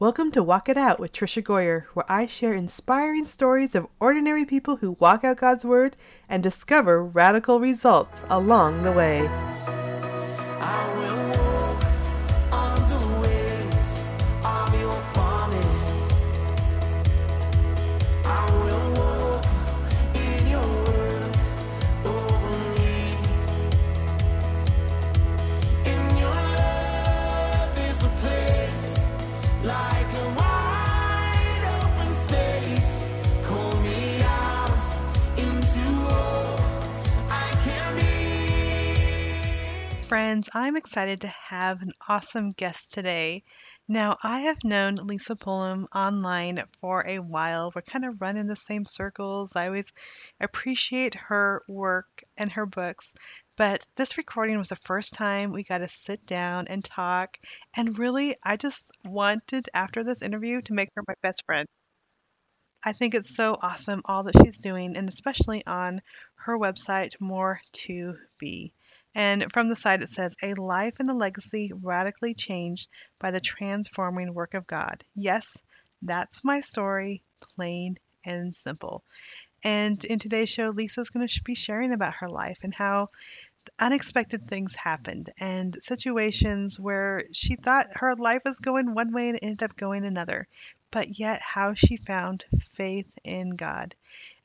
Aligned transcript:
Welcome 0.00 0.30
to 0.30 0.44
Walk 0.44 0.68
It 0.68 0.76
Out 0.76 1.00
with 1.00 1.10
Tricia 1.10 1.42
Goyer, 1.42 1.86
where 1.94 2.04
I 2.08 2.26
share 2.26 2.54
inspiring 2.54 3.26
stories 3.26 3.74
of 3.74 3.88
ordinary 3.98 4.44
people 4.44 4.76
who 4.76 4.92
walk 5.00 5.24
out 5.24 5.38
God's 5.38 5.64
Word 5.64 5.96
and 6.28 6.40
discover 6.40 7.02
radical 7.02 7.58
results 7.58 8.22
along 8.30 8.84
the 8.84 8.92
way. 8.92 9.22
Friends, 40.08 40.48
I'm 40.54 40.78
excited 40.78 41.20
to 41.20 41.28
have 41.28 41.82
an 41.82 41.92
awesome 42.08 42.48
guest 42.48 42.94
today. 42.94 43.44
Now, 43.86 44.16
I 44.22 44.40
have 44.40 44.64
known 44.64 44.94
Lisa 44.94 45.36
Pulliam 45.36 45.86
online 45.94 46.64
for 46.80 47.06
a 47.06 47.18
while. 47.18 47.70
We're 47.74 47.82
kind 47.82 48.06
of 48.06 48.18
running 48.18 48.46
the 48.46 48.56
same 48.56 48.86
circles. 48.86 49.54
I 49.54 49.66
always 49.66 49.92
appreciate 50.40 51.14
her 51.16 51.62
work 51.68 52.22
and 52.38 52.50
her 52.52 52.64
books, 52.64 53.12
but 53.58 53.86
this 53.96 54.16
recording 54.16 54.56
was 54.56 54.70
the 54.70 54.76
first 54.76 55.12
time 55.12 55.52
we 55.52 55.62
got 55.62 55.78
to 55.78 55.90
sit 55.90 56.24
down 56.24 56.68
and 56.68 56.82
talk. 56.82 57.36
And 57.76 57.98
really, 57.98 58.34
I 58.42 58.56
just 58.56 58.90
wanted 59.04 59.68
after 59.74 60.04
this 60.04 60.22
interview 60.22 60.62
to 60.62 60.72
make 60.72 60.88
her 60.94 61.02
my 61.06 61.16
best 61.22 61.44
friend. 61.44 61.68
I 62.82 62.94
think 62.94 63.14
it's 63.14 63.36
so 63.36 63.58
awesome 63.60 64.00
all 64.06 64.22
that 64.22 64.38
she's 64.42 64.58
doing, 64.58 64.96
and 64.96 65.06
especially 65.06 65.66
on 65.66 66.00
her 66.36 66.56
website, 66.56 67.20
More 67.20 67.60
to 67.84 68.16
Be. 68.38 68.72
And 69.14 69.50
from 69.52 69.68
the 69.68 69.76
site, 69.76 70.02
it 70.02 70.10
says, 70.10 70.36
A 70.42 70.54
life 70.54 70.94
and 70.98 71.10
a 71.10 71.14
legacy 71.14 71.72
radically 71.74 72.34
changed 72.34 72.88
by 73.18 73.30
the 73.30 73.40
transforming 73.40 74.34
work 74.34 74.54
of 74.54 74.66
God. 74.66 75.04
Yes, 75.14 75.56
that's 76.02 76.44
my 76.44 76.60
story, 76.60 77.22
plain 77.40 77.98
and 78.24 78.56
simple. 78.56 79.02
And 79.64 80.04
in 80.04 80.18
today's 80.18 80.48
show, 80.48 80.70
Lisa's 80.70 81.10
going 81.10 81.26
to 81.26 81.42
be 81.42 81.54
sharing 81.54 81.92
about 81.92 82.14
her 82.14 82.28
life 82.28 82.58
and 82.62 82.74
how 82.74 83.10
unexpected 83.78 84.48
things 84.48 84.74
happened 84.74 85.30
and 85.38 85.76
situations 85.82 86.78
where 86.80 87.24
she 87.32 87.56
thought 87.56 87.88
her 87.96 88.14
life 88.14 88.42
was 88.44 88.58
going 88.60 88.94
one 88.94 89.12
way 89.12 89.28
and 89.28 89.38
ended 89.42 89.62
up 89.62 89.76
going 89.76 90.04
another, 90.04 90.46
but 90.90 91.18
yet 91.18 91.40
how 91.42 91.74
she 91.74 91.96
found 91.96 92.44
faith 92.74 93.10
in 93.24 93.56
God. 93.56 93.94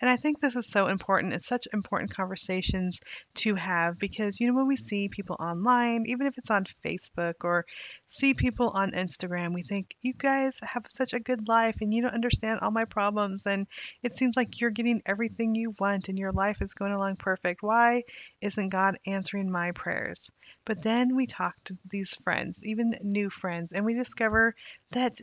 And 0.04 0.10
I 0.10 0.18
think 0.18 0.42
this 0.42 0.58
is 0.58 0.68
so 0.68 0.88
important. 0.88 1.32
It's 1.32 1.48
such 1.48 1.66
important 1.72 2.14
conversations 2.14 3.00
to 3.36 3.56
have 3.56 3.98
because, 3.98 4.38
you 4.38 4.48
know, 4.48 4.54
when 4.54 4.68
we 4.68 4.76
see 4.76 5.08
people 5.08 5.38
online, 5.40 6.04
even 6.08 6.28
if 6.28 6.38
it's 6.38 6.52
on 6.52 6.66
Facebook 6.84 7.36
or 7.46 7.66
see 8.06 8.34
people 8.34 8.68
on 8.68 8.92
Instagram, 8.92 9.54
we 9.54 9.64
think, 9.64 9.96
you 10.02 10.12
guys 10.12 10.60
have 10.62 10.84
such 10.90 11.14
a 11.14 11.22
good 11.22 11.48
life 11.48 11.78
and 11.80 11.94
you 11.94 12.02
don't 12.02 12.14
understand 12.14 12.60
all 12.60 12.70
my 12.70 12.84
problems. 12.84 13.46
And 13.46 13.66
it 14.02 14.18
seems 14.18 14.36
like 14.36 14.60
you're 14.60 14.72
getting 14.72 15.02
everything 15.06 15.56
you 15.56 15.74
want 15.80 16.10
and 16.10 16.20
your 16.20 16.34
life 16.34 16.58
is 16.62 16.74
going 16.74 16.92
along 16.92 17.16
perfect. 17.16 17.64
Why 17.64 18.04
isn't 18.42 18.72
God 18.72 19.00
answering 19.08 19.50
my 19.50 19.72
prayers? 19.72 20.30
But 20.66 20.82
then 20.82 21.16
we 21.16 21.28
talk 21.28 21.56
to 21.64 21.78
these 21.90 22.14
friends, 22.26 22.62
even 22.66 22.98
new 23.04 23.30
friends, 23.30 23.72
and 23.72 23.86
we 23.86 23.94
discover 23.94 24.54
that 24.92 25.14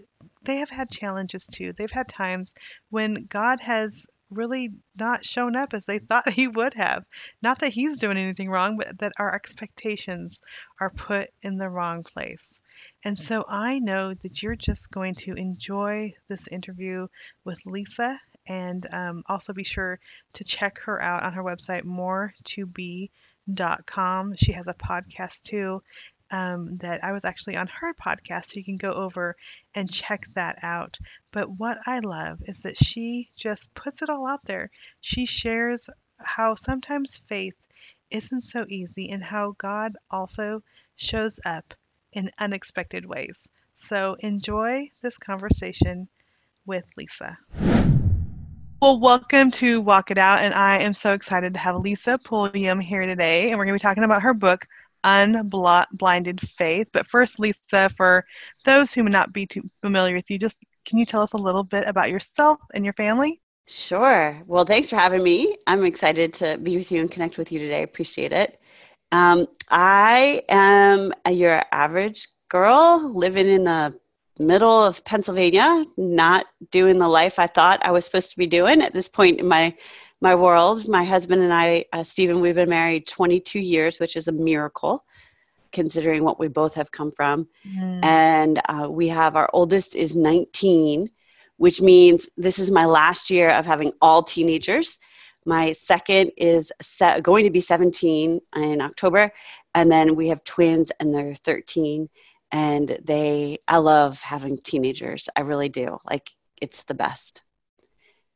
they 0.43 0.57
have 0.57 0.71
had 0.71 0.89
challenges 0.89 1.47
too. 1.47 1.75
They've 1.77 1.91
had 1.91 2.09
times 2.09 2.55
when 2.89 3.27
God 3.29 3.61
has 3.61 4.07
really 4.31 4.71
not 4.99 5.25
shown 5.25 5.57
up 5.57 5.75
as 5.75 5.87
they 5.87 5.99
thought 5.99 6.29
he 6.33 6.49
would 6.49 6.75
have. 6.75 7.05
Not 7.43 7.61
that 7.61 7.73
he's 7.73 7.99
doing 7.99 8.17
anything 8.17 8.51
wrong, 8.51 8.77
but 8.77 8.99
that 8.99 9.13
our 9.19 9.35
expectations 9.35 10.43
are 10.81 10.91
put 10.91 11.31
in 11.43 11.59
the 11.59 11.69
wrong 11.69 12.03
place. 12.03 12.61
And 13.05 13.19
so 13.19 13.45
I 13.49 13.79
know 13.79 14.15
that 14.15 14.43
you're 14.43 14.57
just 14.57 14.91
going 14.91 15.15
to 15.17 15.35
enjoy 15.35 16.15
this 16.29 16.49
interview 16.49 17.09
with 17.45 17.65
Lisa. 17.67 18.19
And 18.47 18.87
um, 18.93 19.23
also 19.27 19.53
be 19.53 19.65
sure 19.65 20.01
to 20.35 20.45
check 20.45 20.79
her 20.81 21.01
out 21.01 21.23
on 21.23 21.33
her 21.35 21.45
website, 21.45 21.85
more2be.com. 21.85 23.11
She 24.37 24.53
has 24.53 24.67
a 24.67 24.75
podcast 24.75 25.43
too 25.43 25.83
um, 26.31 26.77
that 26.79 27.03
I 27.03 27.13
was 27.13 27.25
actually 27.25 27.57
on 27.57 27.67
her 27.69 27.95
podcast, 27.95 28.47
so 28.47 28.53
you 28.57 28.65
can 28.65 28.77
go 28.77 28.93
over 28.93 29.37
and 29.75 29.91
check 29.91 30.27
that 30.35 30.59
out. 30.63 30.99
But 31.33 31.51
what 31.51 31.79
I 31.87 32.01
love 32.01 32.41
is 32.47 32.63
that 32.63 32.77
she 32.77 33.31
just 33.37 33.73
puts 33.75 34.03
it 34.03 34.11
all 34.11 34.27
out 34.27 34.45
there. 34.45 34.71
She 35.01 35.27
shares 35.27 35.89
how 36.19 36.55
sometimes 36.55 37.23
faith 37.29 37.55
isn't 38.11 38.43
so 38.43 38.67
easy 38.69 39.11
and 39.11 39.23
how 39.23 39.55
God 39.59 39.97
also 40.11 40.63
shows 40.97 41.41
up 41.45 41.75
in 42.13 42.31
unexpected 42.39 43.07
ways. 43.07 43.49
So 43.77 44.17
enjoy 44.21 44.91
this 45.01 45.17
conversation 45.19 46.09
with 46.67 46.85
Lisa. 46.97 47.39
Well, 48.83 48.99
welcome 48.99 49.51
to 49.53 49.81
Walk 49.81 50.11
It 50.11 50.19
Out, 50.19 50.41
and 50.41 50.55
I 50.55 50.79
am 50.79 50.95
so 50.95 51.13
excited 51.13 51.53
to 51.53 51.61
have 51.61 51.77
Lisa 51.77 52.19
Pulliam 52.19 52.81
here 52.81 53.05
today, 53.05 53.51
and 53.51 53.59
we're 53.59 53.67
going 53.67 53.79
to 53.79 53.83
be 53.83 53.87
talking 53.87 54.05
about 54.05 54.23
her 54.23 54.33
book, 54.33 54.67
Unblinded 55.05 56.41
Faith. 56.41 56.89
But 56.93 57.07
first, 57.07 57.39
Lisa, 57.39 57.91
for 57.97 58.25
those 58.65 58.93
who 58.93 59.03
may 59.03 59.11
not 59.11 59.33
be 59.33 59.47
too 59.47 59.63
familiar 59.83 60.15
with 60.15 60.31
you, 60.31 60.39
just 60.39 60.59
can 60.85 60.99
you 60.99 61.07
tell 61.07 61.23
us 61.23 61.33
a 61.33 61.39
little 61.39 61.65
bit 61.65 61.87
about 61.87 62.11
yourself 62.11 62.59
and 62.75 62.85
your 62.85 62.95
family? 62.95 63.41
Sure. 63.67 64.43
Well, 64.47 64.65
thanks 64.65 64.91
for 64.91 64.97
having 64.97 65.23
me. 65.23 65.57
I'm 65.67 65.85
excited 65.85 66.33
to 66.35 66.59
be 66.59 66.77
with 66.77 66.91
you 66.91 67.01
and 67.01 67.11
connect 67.11 67.39
with 67.39 67.53
you 67.53 67.59
today. 67.61 67.83
Appreciate 67.83 68.33
it. 68.33 68.61
Um, 69.13 69.47
I 69.69 70.43
am 70.49 71.13
a, 71.25 71.31
your 71.31 71.63
average 71.71 72.29
girl 72.49 73.13
living 73.15 73.49
in 73.49 73.65
the 73.65 73.99
middle 74.39 74.85
of 74.85 75.05
Pennsylvania, 75.05 75.85
not 75.97 76.47
doing 76.71 76.99
the 76.99 77.09
life 77.09 77.39
I 77.39 77.47
thought 77.47 77.85
I 77.85 77.91
was 77.91 78.05
supposed 78.05 78.31
to 78.31 78.39
be 78.39 78.47
doing 78.47 78.83
at 78.83 78.93
this 78.93 79.07
point 79.07 79.39
in 79.39 79.47
my 79.47 79.75
my 80.21 80.35
world. 80.35 80.89
My 80.89 81.05
husband 81.05 81.43
and 81.43 81.53
I, 81.53 81.85
uh, 81.93 82.05
Stephen, 82.05 82.41
we've 82.41 82.55
been 82.55 82.69
married 82.69 83.07
22 83.07 83.59
years, 83.59 83.99
which 83.99 84.17
is 84.17 84.29
a 84.29 84.33
miracle 84.33 85.05
considering 85.73 86.25
what 86.25 86.39
we 86.39 86.49
both 86.49 86.75
have 86.75 86.91
come 86.91 87.11
from. 87.11 87.49
Mm. 87.67 88.05
And 88.05 88.61
uh, 88.69 88.89
we 88.91 89.09
have 89.09 89.37
our 89.37 89.49
oldest 89.53 89.95
is 89.95 90.17
19, 90.17 91.09
which 91.57 91.81
means 91.81 92.29
this 92.37 92.59
is 92.59 92.71
my 92.71 92.85
last 92.85 93.31
year 93.31 93.51
of 93.51 93.67
having 93.67 93.93
all 94.01 94.23
teenagers. 94.23 94.99
My 95.47 95.73
second 95.73 96.33
is 96.37 96.73
se- 96.83 97.23
going 97.23 97.45
to 97.45 97.51
be 97.51 97.61
17 97.61 98.41
in 98.57 98.81
October, 98.81 99.33
and 99.75 99.91
then 99.91 100.17
we 100.17 100.29
have 100.29 100.45
twins, 100.45 100.91
and 101.01 101.15
they're 101.15 101.35
13. 101.35 102.09
And 102.53 102.99
they, 103.05 103.59
I 103.69 103.79
love 103.79 104.21
having 104.21 104.59
teenagers. 104.59 105.29
I 105.37 105.43
really 105.43 105.69
do. 105.69 105.99
Like 106.05 106.31
it's 106.61 106.83
the 106.83 106.95
best. 106.95 107.43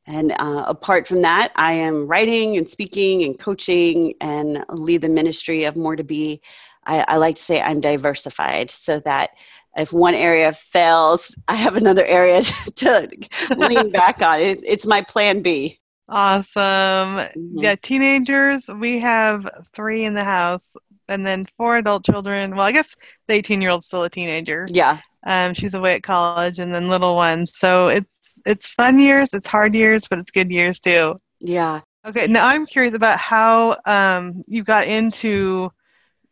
And 0.07 0.33
uh, 0.33 0.65
apart 0.67 1.09
from 1.09 1.23
that, 1.23 1.53
I 1.57 1.73
am 1.73 2.07
writing 2.07 2.57
and 2.57 2.69
speaking 2.69 3.25
and 3.25 3.39
coaching 3.39 4.15
and 4.21 4.65
lead 4.69 5.01
the 5.01 5.09
ministry 5.09 5.65
of 5.65 5.77
More 5.77 5.97
to 5.97 6.05
Be. 6.05 6.43
I, 6.87 7.05
I 7.09 7.17
like 7.17 7.37
to 7.37 7.43
say 7.43 7.63
I'm 7.63 7.81
diversified 7.81 8.71
so 8.71 9.01
that 9.01 9.31
if 9.77 9.93
one 9.93 10.15
area 10.15 10.53
fails, 10.53 11.35
I 11.49 11.55
have 11.55 11.77
another 11.77 12.05
area 12.05 12.43
to 12.77 13.09
lean 13.57 13.91
back 13.93 14.23
on. 14.23 14.41
It's, 14.41 14.63
it's 14.65 14.87
my 14.87 15.03
plan 15.03 15.41
B. 15.43 15.81
Awesome. 16.09 17.19
Mhm. 17.19 17.63
Yeah, 17.63 17.75
teenagers, 17.77 18.69
we 18.69 18.99
have 19.01 19.49
three 19.73 20.05
in 20.05 20.15
the 20.15 20.25
house, 20.25 20.77
and 21.09 21.27
then 21.27 21.47
four 21.57 21.77
adult 21.77 22.05
children. 22.05 22.55
Well, 22.57 22.67
I 22.67 22.73
guess 22.73 22.95
the 23.27 23.35
18 23.35 23.63
year 23.63 23.71
old's 23.71 23.87
still 23.87 24.05
a 24.05 24.11
teenager. 24.11 24.67
Yeah. 24.71 25.01
Um, 25.27 25.55
she's 25.55 25.73
away 25.75 25.95
at 25.95 26.03
college, 26.03 26.59
and 26.59 26.75
then 26.75 26.89
little 26.89 27.15
ones. 27.17 27.57
So 27.57 27.89
it's 27.89 28.39
it's 28.45 28.69
fun 28.69 28.99
years, 28.99 29.33
it's 29.33 29.49
hard 29.49 29.75
years, 29.75 30.07
but 30.07 30.19
it's 30.19 30.31
good 30.31 30.51
years 30.51 30.79
too. 30.79 31.21
Yeah. 31.41 31.81
Okay, 32.07 32.27
now 32.27 32.47
I'm 32.47 32.67
curious 32.67 32.93
about 32.95 33.19
how 33.19 33.79
um, 33.87 34.43
you 34.47 34.63
got 34.63 34.87
into 34.87 35.71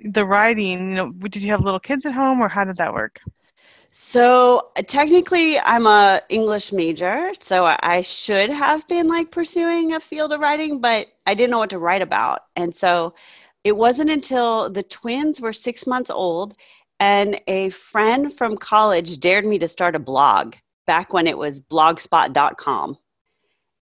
the 0.01 0.27
writing. 0.27 0.91
You 0.91 0.97
know, 0.97 1.13
did 1.13 1.37
you 1.43 1.49
have 1.51 1.63
little 1.63 1.81
kids 1.81 2.05
at 2.05 2.13
home, 2.13 2.41
or 2.41 2.49
how 2.49 2.65
did 2.65 2.77
that 2.77 2.93
work? 2.93 3.21
So 3.95 4.71
technically, 4.87 5.59
I'm 5.59 5.87
a 5.87 6.23
English 6.31 6.73
major, 6.73 7.33
so 7.41 7.67
I- 7.67 7.79
I 7.83 8.01
should 8.01 8.51
have 8.51 8.87
been 8.89 9.07
like 9.07 9.31
pursuing 9.31 9.93
a 9.93 10.01
field 10.01 10.33
of 10.33 10.41
writing, 10.41 10.81
but 10.81 11.09
I 11.27 11.35
didn't 11.35 11.51
know 11.51 11.59
what 11.59 11.71
to 11.71 11.79
write 11.79 12.03
about. 12.03 12.41
And 12.57 12.75
so 12.75 13.15
it 13.65 13.77
wasn't 13.77 14.11
until 14.11 14.71
the 14.71 14.83
twins 14.83 15.41
were 15.41 15.53
six 15.53 15.87
months 15.87 16.11
old 16.11 16.55
and 17.01 17.41
a 17.47 17.69
friend 17.71 18.33
from 18.33 18.57
college 18.57 19.21
dared 19.21 19.47
me 19.47 19.59
to 19.59 19.69
start 19.69 19.95
a 19.95 19.99
blog 19.99 20.55
back 20.87 21.13
when 21.13 21.27
it 21.27 21.37
was 21.37 21.61
blogspot.com. 21.61 22.97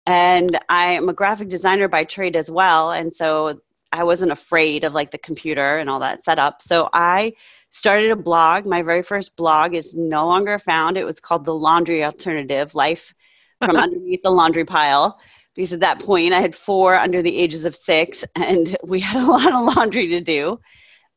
And 0.07 0.59
I 0.69 0.93
am 0.93 1.09
a 1.09 1.13
graphic 1.15 1.49
designer 1.49 1.89
by 1.89 2.05
trade 2.05 2.37
as 2.37 2.51
well. 2.51 2.91
And 2.91 3.15
so 3.15 3.61
I 3.93 4.05
wasn't 4.05 4.33
afraid 4.33 4.85
of 4.85 4.95
like 4.95 5.11
the 5.11 5.19
computer 5.19 5.79
and 5.79 5.89
all 5.91 6.01
that 6.01 6.25
setup. 6.25 6.63
So 6.63 6.89
I 6.93 7.33
started 7.71 8.11
a 8.11 8.17
blog. 8.17 8.67
My 8.67 8.83
very 8.83 9.03
first 9.03 9.37
blog 9.37 9.75
is 9.75 9.95
no 9.95 10.27
longer 10.27 10.59
found. 10.59 10.97
It 10.97 11.05
was 11.05 11.21
called 11.21 11.45
The 11.45 11.55
Laundry 11.55 12.05
Alternative 12.05 12.75
Life 12.75 13.15
from 13.63 13.79
Underneath 13.81 14.23
the 14.23 14.31
Laundry 14.31 14.65
Pile. 14.65 15.19
Because 15.55 15.73
at 15.73 15.81
that 15.81 16.01
point, 16.01 16.33
I 16.33 16.41
had 16.41 16.55
four 16.55 16.95
under 16.97 17.23
the 17.23 17.37
ages 17.37 17.65
of 17.65 17.75
six, 17.77 18.25
and 18.37 18.77
we 18.87 19.01
had 19.01 19.23
a 19.23 19.27
lot 19.31 19.53
of 19.53 19.77
laundry 19.77 20.09
to 20.09 20.21
do. 20.21 20.61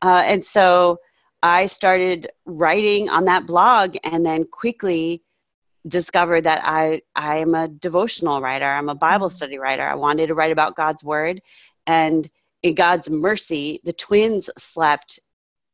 Uh, 0.02 0.24
and 0.26 0.44
so 0.44 0.98
I 1.42 1.68
started 1.68 2.28
writing 2.46 3.10
on 3.10 3.26
that 3.26 3.46
blog 3.46 3.96
and 4.04 4.26
then 4.26 4.46
quickly 4.52 5.24
discovered 5.88 6.42
that 6.44 6.62
I 6.64 7.02
I 7.16 7.38
am 7.38 7.54
a 7.56 7.68
devotional 7.68 8.42
writer. 8.42 8.66
I'm 8.66 8.90
a 8.90 8.96
Bible 8.96 9.30
Mm-hmm. 9.30 9.30
study 9.30 9.58
writer. 9.58 9.84
I 9.84 9.96
wanted 9.96 10.28
to 10.28 10.36
write 10.36 10.52
about 10.52 10.76
God's 10.76 11.04
word 11.04 11.42
and 11.88 12.30
in 12.63 12.75
God's 12.75 13.10
mercy, 13.10 13.80
the 13.83 13.94
twins 13.94 14.50
slept 14.57 15.19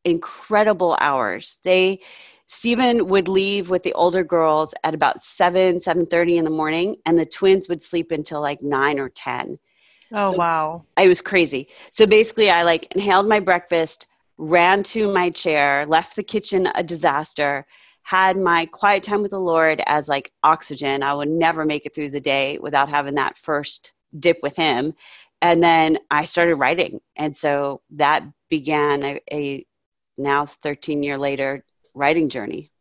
incredible 0.03 0.97
hours. 0.99 1.59
They 1.63 2.01
Stephen 2.47 3.07
would 3.07 3.27
leave 3.27 3.69
with 3.69 3.83
the 3.83 3.93
older 3.93 4.23
girls 4.23 4.73
at 4.83 4.95
about 4.95 5.21
7 5.21 5.79
7:30 5.79 6.37
in 6.37 6.45
the 6.45 6.49
morning 6.49 6.95
and 7.05 7.17
the 7.17 7.25
twins 7.25 7.69
would 7.69 7.83
sleep 7.83 8.11
until 8.11 8.41
like 8.41 8.63
9 8.63 8.99
or 8.99 9.09
10. 9.09 9.59
Oh 10.11 10.31
So- 10.31 10.37
wow. 10.37 10.85
I 10.97 11.07
was 11.07 11.21
crazy. 11.21 11.69
So 11.91 12.05
basically, 12.05 12.49
I 12.49 12.63
like 12.63 12.93
inhaled 12.93 13.27
my 13.27 13.39
breakfast, 13.39 14.07
ran 14.37 14.83
to 14.83 15.13
my 15.13 15.29
chair, 15.29 15.85
left 15.85 16.15
the 16.15 16.23
kitchen 16.23 16.67
a 16.75 16.83
disaster, 16.83 17.65
had 18.01 18.35
my 18.35 18.65
quiet 18.65 19.03
time 19.03 19.21
with 19.21 19.31
the 19.31 19.39
Lord 19.39 19.81
as 19.85 20.09
like 20.09 20.31
oxygen. 20.43 21.03
I 21.03 21.13
would 21.13 21.29
never 21.29 21.63
make 21.65 21.85
it 21.85 21.93
through 21.93 22.09
the 22.09 22.19
day 22.19 22.57
without 22.59 22.89
having 22.89 23.15
that 23.15 23.37
first 23.37 23.93
dip 24.17 24.39
with 24.41 24.55
Him. 24.55 24.93
And 25.41 25.63
then 25.63 25.99
I 26.11 26.25
started 26.25 26.55
writing. 26.55 27.01
And 27.15 27.35
so 27.35 27.81
that 27.91 28.23
began 28.49 29.03
a, 29.03 29.21
a 29.31 29.65
now 30.17 30.45
13 30.45 31.03
year 31.03 31.17
later 31.17 31.63
writing 31.93 32.29
journey. 32.29 32.71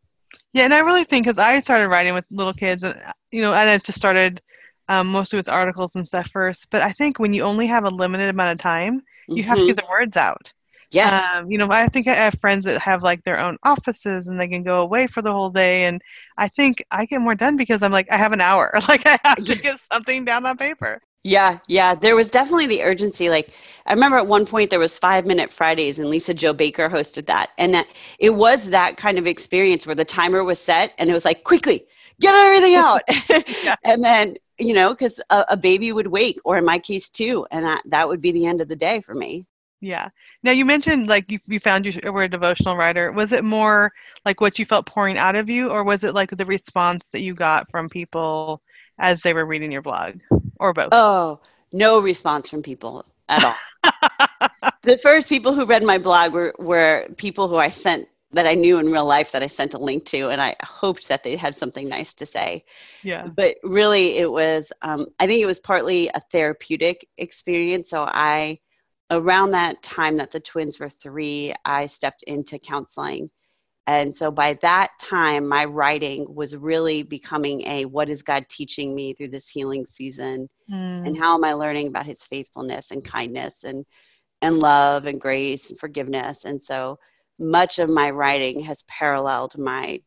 Yeah, 0.52 0.64
and 0.64 0.74
I 0.74 0.80
really 0.80 1.04
think 1.04 1.24
because 1.26 1.38
I 1.38 1.58
started 1.60 1.88
writing 1.88 2.14
with 2.14 2.24
little 2.30 2.52
kids, 2.52 2.82
and 2.82 2.96
you 3.30 3.42
know, 3.42 3.54
and 3.54 3.68
I 3.68 3.78
just 3.78 3.98
started 3.98 4.40
um, 4.88 5.08
mostly 5.08 5.36
with 5.38 5.48
articles 5.48 5.94
and 5.96 6.06
stuff 6.06 6.28
first. 6.30 6.68
But 6.70 6.82
I 6.82 6.92
think 6.92 7.18
when 7.18 7.32
you 7.34 7.42
only 7.42 7.66
have 7.66 7.84
a 7.84 7.88
limited 7.90 8.28
amount 8.28 8.52
of 8.52 8.58
time, 8.58 9.02
you 9.34 9.42
have 9.44 9.58
to 9.60 9.64
Mhm. 9.64 9.66
get 9.66 9.76
the 9.76 9.84
words 9.90 10.16
out. 10.16 10.52
Yes. 10.90 11.34
Um, 11.34 11.50
you 11.50 11.58
know, 11.58 11.68
I 11.70 11.86
think 11.88 12.08
I 12.08 12.14
have 12.14 12.34
friends 12.40 12.64
that 12.66 12.80
have 12.80 13.02
like 13.02 13.22
their 13.24 13.38
own 13.38 13.56
offices 13.62 14.28
and 14.28 14.40
they 14.40 14.48
can 14.48 14.64
go 14.64 14.80
away 14.82 15.06
for 15.06 15.22
the 15.22 15.32
whole 15.32 15.50
day. 15.50 15.84
And 15.84 16.02
I 16.36 16.48
think 16.48 16.82
I 16.90 17.04
get 17.06 17.20
more 17.20 17.34
done 17.36 17.56
because 17.56 17.82
I'm 17.82 17.92
like, 17.92 18.08
I 18.10 18.16
have 18.16 18.32
an 18.32 18.40
hour. 18.40 18.72
Like, 18.88 19.06
I 19.06 19.18
have 19.24 19.44
to 19.44 19.54
get 19.56 19.80
something 19.92 20.24
down 20.24 20.46
on 20.46 20.56
paper. 20.56 21.00
Yeah, 21.24 21.58
yeah. 21.68 21.94
There 21.94 22.16
was 22.16 22.30
definitely 22.30 22.66
the 22.66 22.82
urgency. 22.82 23.28
Like 23.28 23.52
I 23.86 23.92
remember 23.92 24.18
at 24.18 24.26
one 24.26 24.46
point 24.46 24.70
there 24.70 24.78
was 24.78 24.96
five 24.96 25.26
minute 25.26 25.52
Fridays 25.52 25.98
and 25.98 26.08
Lisa-Jo 26.08 26.52
Baker 26.52 26.88
hosted 26.88 27.26
that. 27.26 27.50
And 27.58 27.74
that, 27.74 27.88
it 28.18 28.30
was 28.30 28.66
that 28.70 28.96
kind 28.96 29.18
of 29.18 29.26
experience 29.26 29.86
where 29.86 29.94
the 29.94 30.04
timer 30.04 30.44
was 30.44 30.58
set 30.58 30.92
and 30.98 31.10
it 31.10 31.14
was 31.14 31.24
like, 31.24 31.44
quickly, 31.44 31.86
get 32.20 32.34
everything 32.34 32.74
out. 32.76 33.02
Yeah. 33.62 33.74
and 33.84 34.02
then, 34.02 34.36
you 34.58 34.74
know, 34.74 34.90
because 34.90 35.20
a, 35.30 35.44
a 35.50 35.56
baby 35.56 35.92
would 35.92 36.06
wake, 36.06 36.38
or 36.44 36.56
in 36.58 36.64
my 36.64 36.78
case 36.78 37.08
too, 37.10 37.46
and 37.50 37.64
that, 37.64 37.82
that 37.86 38.08
would 38.08 38.20
be 38.20 38.32
the 38.32 38.46
end 38.46 38.60
of 38.60 38.68
the 38.68 38.76
day 38.76 39.00
for 39.00 39.14
me. 39.14 39.46
Yeah. 39.80 40.08
Now, 40.42 40.50
you 40.52 40.64
mentioned 40.64 41.08
like 41.08 41.30
you, 41.30 41.38
you 41.46 41.60
found 41.60 41.86
you 41.86 41.92
were 42.12 42.24
a 42.24 42.28
devotional 42.28 42.76
writer. 42.76 43.12
Was 43.12 43.32
it 43.32 43.44
more 43.44 43.92
like 44.24 44.40
what 44.40 44.58
you 44.58 44.66
felt 44.66 44.86
pouring 44.86 45.16
out 45.16 45.36
of 45.36 45.48
you, 45.48 45.70
or 45.70 45.84
was 45.84 46.02
it 46.02 46.14
like 46.14 46.30
the 46.30 46.46
response 46.46 47.10
that 47.10 47.22
you 47.22 47.34
got 47.34 47.70
from 47.70 47.88
people 47.88 48.60
as 48.98 49.22
they 49.22 49.32
were 49.32 49.46
reading 49.46 49.70
your 49.70 49.82
blog, 49.82 50.18
or 50.58 50.72
both? 50.72 50.88
Oh, 50.92 51.40
no 51.72 52.00
response 52.00 52.48
from 52.48 52.62
people 52.62 53.04
at 53.28 53.44
all. 53.44 53.54
the 54.82 54.98
first 55.02 55.28
people 55.28 55.52
who 55.52 55.64
read 55.64 55.82
my 55.82 55.98
blog 55.98 56.32
were, 56.32 56.54
were 56.58 57.06
people 57.16 57.48
who 57.48 57.56
I 57.56 57.68
sent 57.68 58.08
that 58.32 58.46
I 58.46 58.54
knew 58.54 58.78
in 58.78 58.92
real 58.92 59.06
life 59.06 59.32
that 59.32 59.42
I 59.42 59.46
sent 59.46 59.74
a 59.74 59.78
link 59.78 60.04
to, 60.06 60.28
and 60.28 60.40
I 60.40 60.54
hoped 60.62 61.08
that 61.08 61.24
they 61.24 61.34
had 61.36 61.54
something 61.54 61.88
nice 61.88 62.12
to 62.14 62.26
say. 62.26 62.64
yeah. 63.02 63.26
But 63.26 63.56
really, 63.62 64.18
it 64.18 64.30
was, 64.30 64.70
um, 64.82 65.06
I 65.18 65.26
think 65.26 65.40
it 65.40 65.46
was 65.46 65.60
partly 65.60 66.08
a 66.08 66.20
therapeutic 66.30 67.08
experience. 67.16 67.88
So 67.88 68.02
I, 68.02 68.58
around 69.10 69.52
that 69.52 69.82
time 69.82 70.18
that 70.18 70.30
the 70.30 70.40
twins 70.40 70.78
were 70.78 70.90
three, 70.90 71.54
I 71.64 71.86
stepped 71.86 72.22
into 72.24 72.58
counseling. 72.58 73.30
And 73.88 74.14
so 74.14 74.30
by 74.30 74.54
that 74.62 74.90
time, 75.00 75.48
my 75.48 75.64
writing 75.64 76.26
was 76.34 76.56
really 76.56 77.02
becoming 77.02 77.62
a 77.66 77.86
what 77.86 78.10
is 78.10 78.22
God 78.22 78.46
teaching 78.48 78.94
me 78.94 79.14
through 79.14 79.30
this 79.30 79.48
healing 79.48 79.86
season? 79.86 80.48
Mm. 80.70 81.06
and 81.06 81.18
how 81.18 81.34
am 81.34 81.44
i 81.44 81.52
learning 81.54 81.88
about 81.88 82.06
his 82.06 82.24
faithfulness 82.26 82.90
and 82.92 83.04
kindness 83.04 83.64
and 83.64 83.86
and 84.42 84.58
love 84.60 85.06
and 85.06 85.20
grace 85.20 85.70
and 85.70 85.78
forgiveness 85.80 86.44
and 86.44 86.60
so 86.62 86.98
much 87.38 87.78
of 87.78 87.88
my 87.88 88.10
writing 88.10 88.60
has 88.60 88.82
paralleled 88.88 89.58
my 89.58 90.00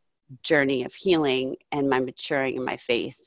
journey 0.43 0.83
of 0.83 0.93
healing 0.93 1.55
and 1.71 1.89
my 1.89 1.99
maturing 1.99 2.55
in 2.55 2.63
my 2.65 2.77
faith 2.77 3.19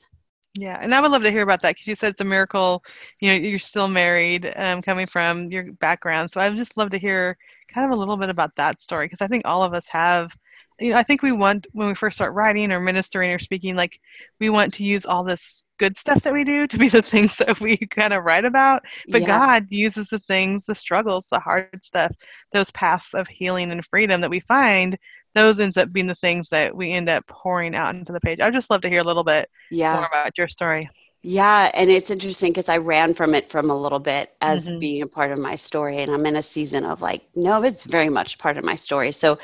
Yeah, 0.55 0.79
and 0.81 0.93
I 0.95 1.01
would 1.01 1.11
love 1.11 1.23
to 1.23 1.31
hear 1.31 1.43
about 1.43 1.61
that 1.61 1.75
because 1.75 1.87
you 1.87 1.95
said 1.95 2.11
it's 2.11 2.21
a 2.21 2.25
miracle. 2.25 2.83
You 3.21 3.29
know, 3.29 3.35
you're 3.35 3.59
still 3.59 3.87
married, 3.89 4.53
um, 4.57 4.81
coming 4.81 5.05
from 5.07 5.51
your 5.51 5.71
background. 5.73 6.31
So 6.31 6.41
I 6.41 6.49
would 6.49 6.57
just 6.57 6.77
love 6.77 6.91
to 6.91 6.97
hear 6.97 7.37
kind 7.73 7.85
of 7.85 7.95
a 7.97 7.99
little 7.99 8.17
bit 8.17 8.29
about 8.29 8.55
that 8.55 8.81
story 8.81 9.05
because 9.05 9.21
I 9.21 9.27
think 9.27 9.43
all 9.45 9.63
of 9.63 9.73
us 9.73 9.87
have. 9.89 10.35
You 10.79 10.89
know, 10.91 10.97
I 10.97 11.03
think 11.03 11.21
we 11.21 11.31
want 11.31 11.67
when 11.71 11.87
we 11.87 11.95
first 11.95 12.17
start 12.17 12.33
writing 12.33 12.71
or 12.71 12.81
ministering 12.81 13.31
or 13.31 13.39
speaking, 13.39 13.75
like 13.75 13.99
we 14.41 14.49
want 14.49 14.73
to 14.75 14.83
use 14.83 15.05
all 15.05 15.23
this 15.23 15.63
good 15.79 15.95
stuff 15.95 16.23
that 16.23 16.33
we 16.33 16.43
do 16.43 16.67
to 16.67 16.77
be 16.77 16.89
the 16.89 17.01
things 17.03 17.37
that 17.37 17.59
we 17.61 17.77
kind 17.77 18.13
of 18.13 18.25
write 18.25 18.43
about. 18.45 18.83
But 19.11 19.23
Yeah. 19.23 19.25
God 19.25 19.67
uses 19.69 20.09
the 20.09 20.19
things, 20.19 20.65
the 20.65 20.75
struggles, 20.75 21.27
the 21.29 21.39
hard 21.39 21.83
stuff, 21.83 22.13
those 22.51 22.71
paths 22.71 23.13
of 23.13 23.27
healing 23.27 23.71
and 23.71 23.85
freedom 23.85 24.19
that 24.21 24.29
we 24.29 24.41
find. 24.41 24.97
Those 25.33 25.59
ends 25.59 25.77
up 25.77 25.91
being 25.93 26.07
the 26.07 26.15
things 26.15 26.49
that 26.49 26.75
we 26.75 26.91
end 26.91 27.09
up 27.09 27.25
pouring 27.27 27.75
out 27.75 27.95
into 27.95 28.11
the 28.13 28.19
page. 28.21 28.39
I'd 28.41 28.53
just 28.53 28.69
love 28.69 28.81
to 28.81 28.89
hear 28.89 29.01
a 29.01 29.03
little 29.05 29.23
bit 29.23 29.49
yeah 29.69 29.85
more 29.89 30.05
about 30.05 30.37
your 30.37 30.47
story. 30.49 30.89
Yeah, 31.27 31.71
and 31.73 31.89
it's 31.89 32.11
interesting 32.11 32.51
because 32.51 32.69
I 32.69 32.77
ran 32.77 33.15
from 33.15 33.33
it 33.33 33.47
from 33.47 33.71
a 33.71 33.75
little 33.75 33.97
bit 33.99 34.29
as 34.41 34.69
Mhm. 34.69 34.79
being 34.79 35.01
a 35.01 35.07
part 35.07 35.31
of 35.31 35.39
my 35.39 35.55
story, 35.55 35.97
and 35.97 36.11
I'm 36.11 36.25
in 36.27 36.35
a 36.35 36.43
season 36.43 36.85
of 36.85 37.01
like, 37.01 37.23
no, 37.35 37.63
it's 37.63 37.83
very 37.83 38.09
much 38.09 38.37
part 38.37 38.57
of 38.59 38.63
my 38.63 38.75
story. 38.75 39.11
So, 39.11 39.39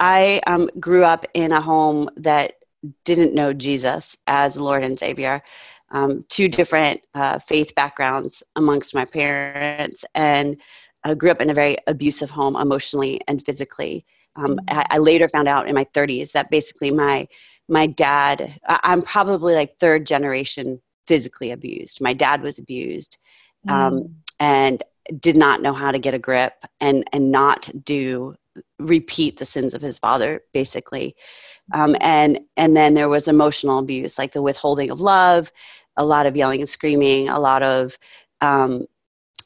I 0.00 0.40
um, 0.46 0.70
grew 0.80 1.04
up 1.04 1.26
in 1.34 1.52
a 1.52 1.60
home 1.60 2.08
that 2.16 2.54
didn't 3.04 3.34
know 3.34 3.52
Jesus 3.52 4.16
as 4.26 4.56
Lord 4.56 4.82
and 4.82 4.98
Savior. 4.98 5.42
Um, 5.90 6.24
two 6.30 6.48
different 6.48 7.02
uh, 7.14 7.38
faith 7.38 7.74
backgrounds 7.74 8.42
amongst 8.56 8.94
my 8.94 9.04
parents, 9.04 10.06
and 10.14 10.56
I 11.04 11.14
grew 11.14 11.30
up 11.30 11.40
in 11.42 11.50
a 11.50 11.54
very 11.54 11.76
abusive 11.86 12.08
home 12.08 12.56
emotionally 12.56 13.04
and 13.12 13.28
physically. 13.28 14.06
Um, 14.36 14.46
Mhm. 14.46 14.66
I, 14.68 14.86
I 14.92 14.98
later 14.98 15.28
found 15.28 15.48
out 15.48 15.68
in 15.68 15.74
my 15.74 15.84
30s 15.92 16.32
that 16.32 16.50
basically 16.50 16.90
my 16.90 17.28
my 17.68 17.86
dad, 17.86 18.58
I'm 18.68 19.02
probably 19.02 19.54
like 19.54 19.78
third 19.78 20.06
generation 20.06 20.80
physically 21.06 21.50
abused. 21.50 22.00
My 22.00 22.12
dad 22.14 22.42
was 22.42 22.58
abused 22.58 23.18
um, 23.68 24.02
Mm. 24.02 24.14
and 24.40 24.82
did 25.20 25.36
not 25.36 25.62
know 25.62 25.72
how 25.72 25.90
to 25.90 25.98
get 25.98 26.14
a 26.14 26.18
grip 26.18 26.54
and 26.80 27.04
and 27.12 27.30
not 27.30 27.70
do 27.84 28.34
repeat 28.78 29.38
the 29.38 29.46
sins 29.46 29.74
of 29.74 29.82
his 29.82 29.98
father 29.98 30.42
basically 30.52 31.14
um, 31.72 31.96
and 32.00 32.40
and 32.56 32.76
then 32.76 32.94
there 32.94 33.08
was 33.08 33.28
emotional 33.28 33.78
abuse 33.78 34.18
like 34.18 34.32
the 34.32 34.42
withholding 34.42 34.90
of 34.90 35.00
love 35.00 35.50
a 35.96 36.04
lot 36.04 36.26
of 36.26 36.36
yelling 36.36 36.60
and 36.60 36.68
screaming 36.68 37.28
a 37.28 37.38
lot 37.38 37.62
of 37.62 37.96
um, 38.40 38.86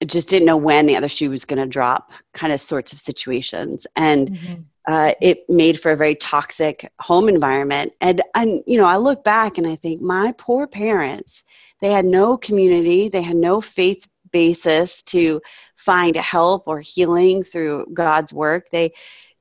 just 0.07 0.29
didn't 0.29 0.47
know 0.47 0.57
when 0.57 0.87
the 0.87 0.97
other 0.97 1.09
shoe 1.09 1.31
was 1.31 1.45
going 1.45 1.61
to 1.61 1.67
drop 1.67 2.12
kind 2.33 2.52
of 2.52 2.61
sorts 2.61 2.93
of 2.93 3.00
situations 3.00 3.87
and 3.97 4.31
Mhm. 4.31 4.70
Uh, 4.89 5.15
it 5.21 5.49
made 5.49 5.81
for 5.81 5.93
a 5.93 5.97
very 5.97 6.15
toxic 6.15 6.91
home 7.01 7.29
environment. 7.29 7.93
And 8.01 8.23
and 8.35 8.63
you 8.67 8.79
know, 8.79 8.87
I 8.87 8.97
look 8.97 9.25
back 9.25 9.59
and 9.59 9.67
I 9.67 9.77
think 9.77 10.01
my 10.01 10.33
poor 10.39 10.67
parents, 10.67 11.43
they 11.81 11.91
had 11.91 12.05
no 12.05 12.37
community, 12.37 13.09
they 13.09 13.23
had 13.23 13.37
no 13.37 13.61
faith 13.61 14.09
basis 14.33 15.03
to 15.03 15.41
find 15.77 16.17
help 16.17 16.69
or 16.69 16.81
healing 16.81 17.43
through 17.43 17.87
God's 17.93 18.33
work. 18.33 18.71
They 18.71 18.93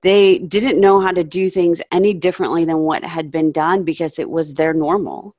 they 0.01 0.39
didn't 0.39 0.79
know 0.79 1.01
how 1.01 1.12
to 1.12 1.24
do 1.24 1.50
things 1.50 1.81
any 1.91 2.13
differently 2.13 2.65
than 2.65 2.79
what 2.79 3.03
had 3.03 3.31
been 3.31 3.51
done 3.51 3.84
because 3.84 4.17
it 4.19 4.29
was 4.29 4.53
their 4.53 4.74
normal. 4.74 5.36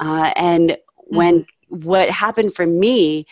Uh, 0.00 0.32
and 0.36 0.78
when 0.96 1.46
what 1.68 2.08
happened 2.10 2.54
for 2.54 2.66
me 2.66 3.26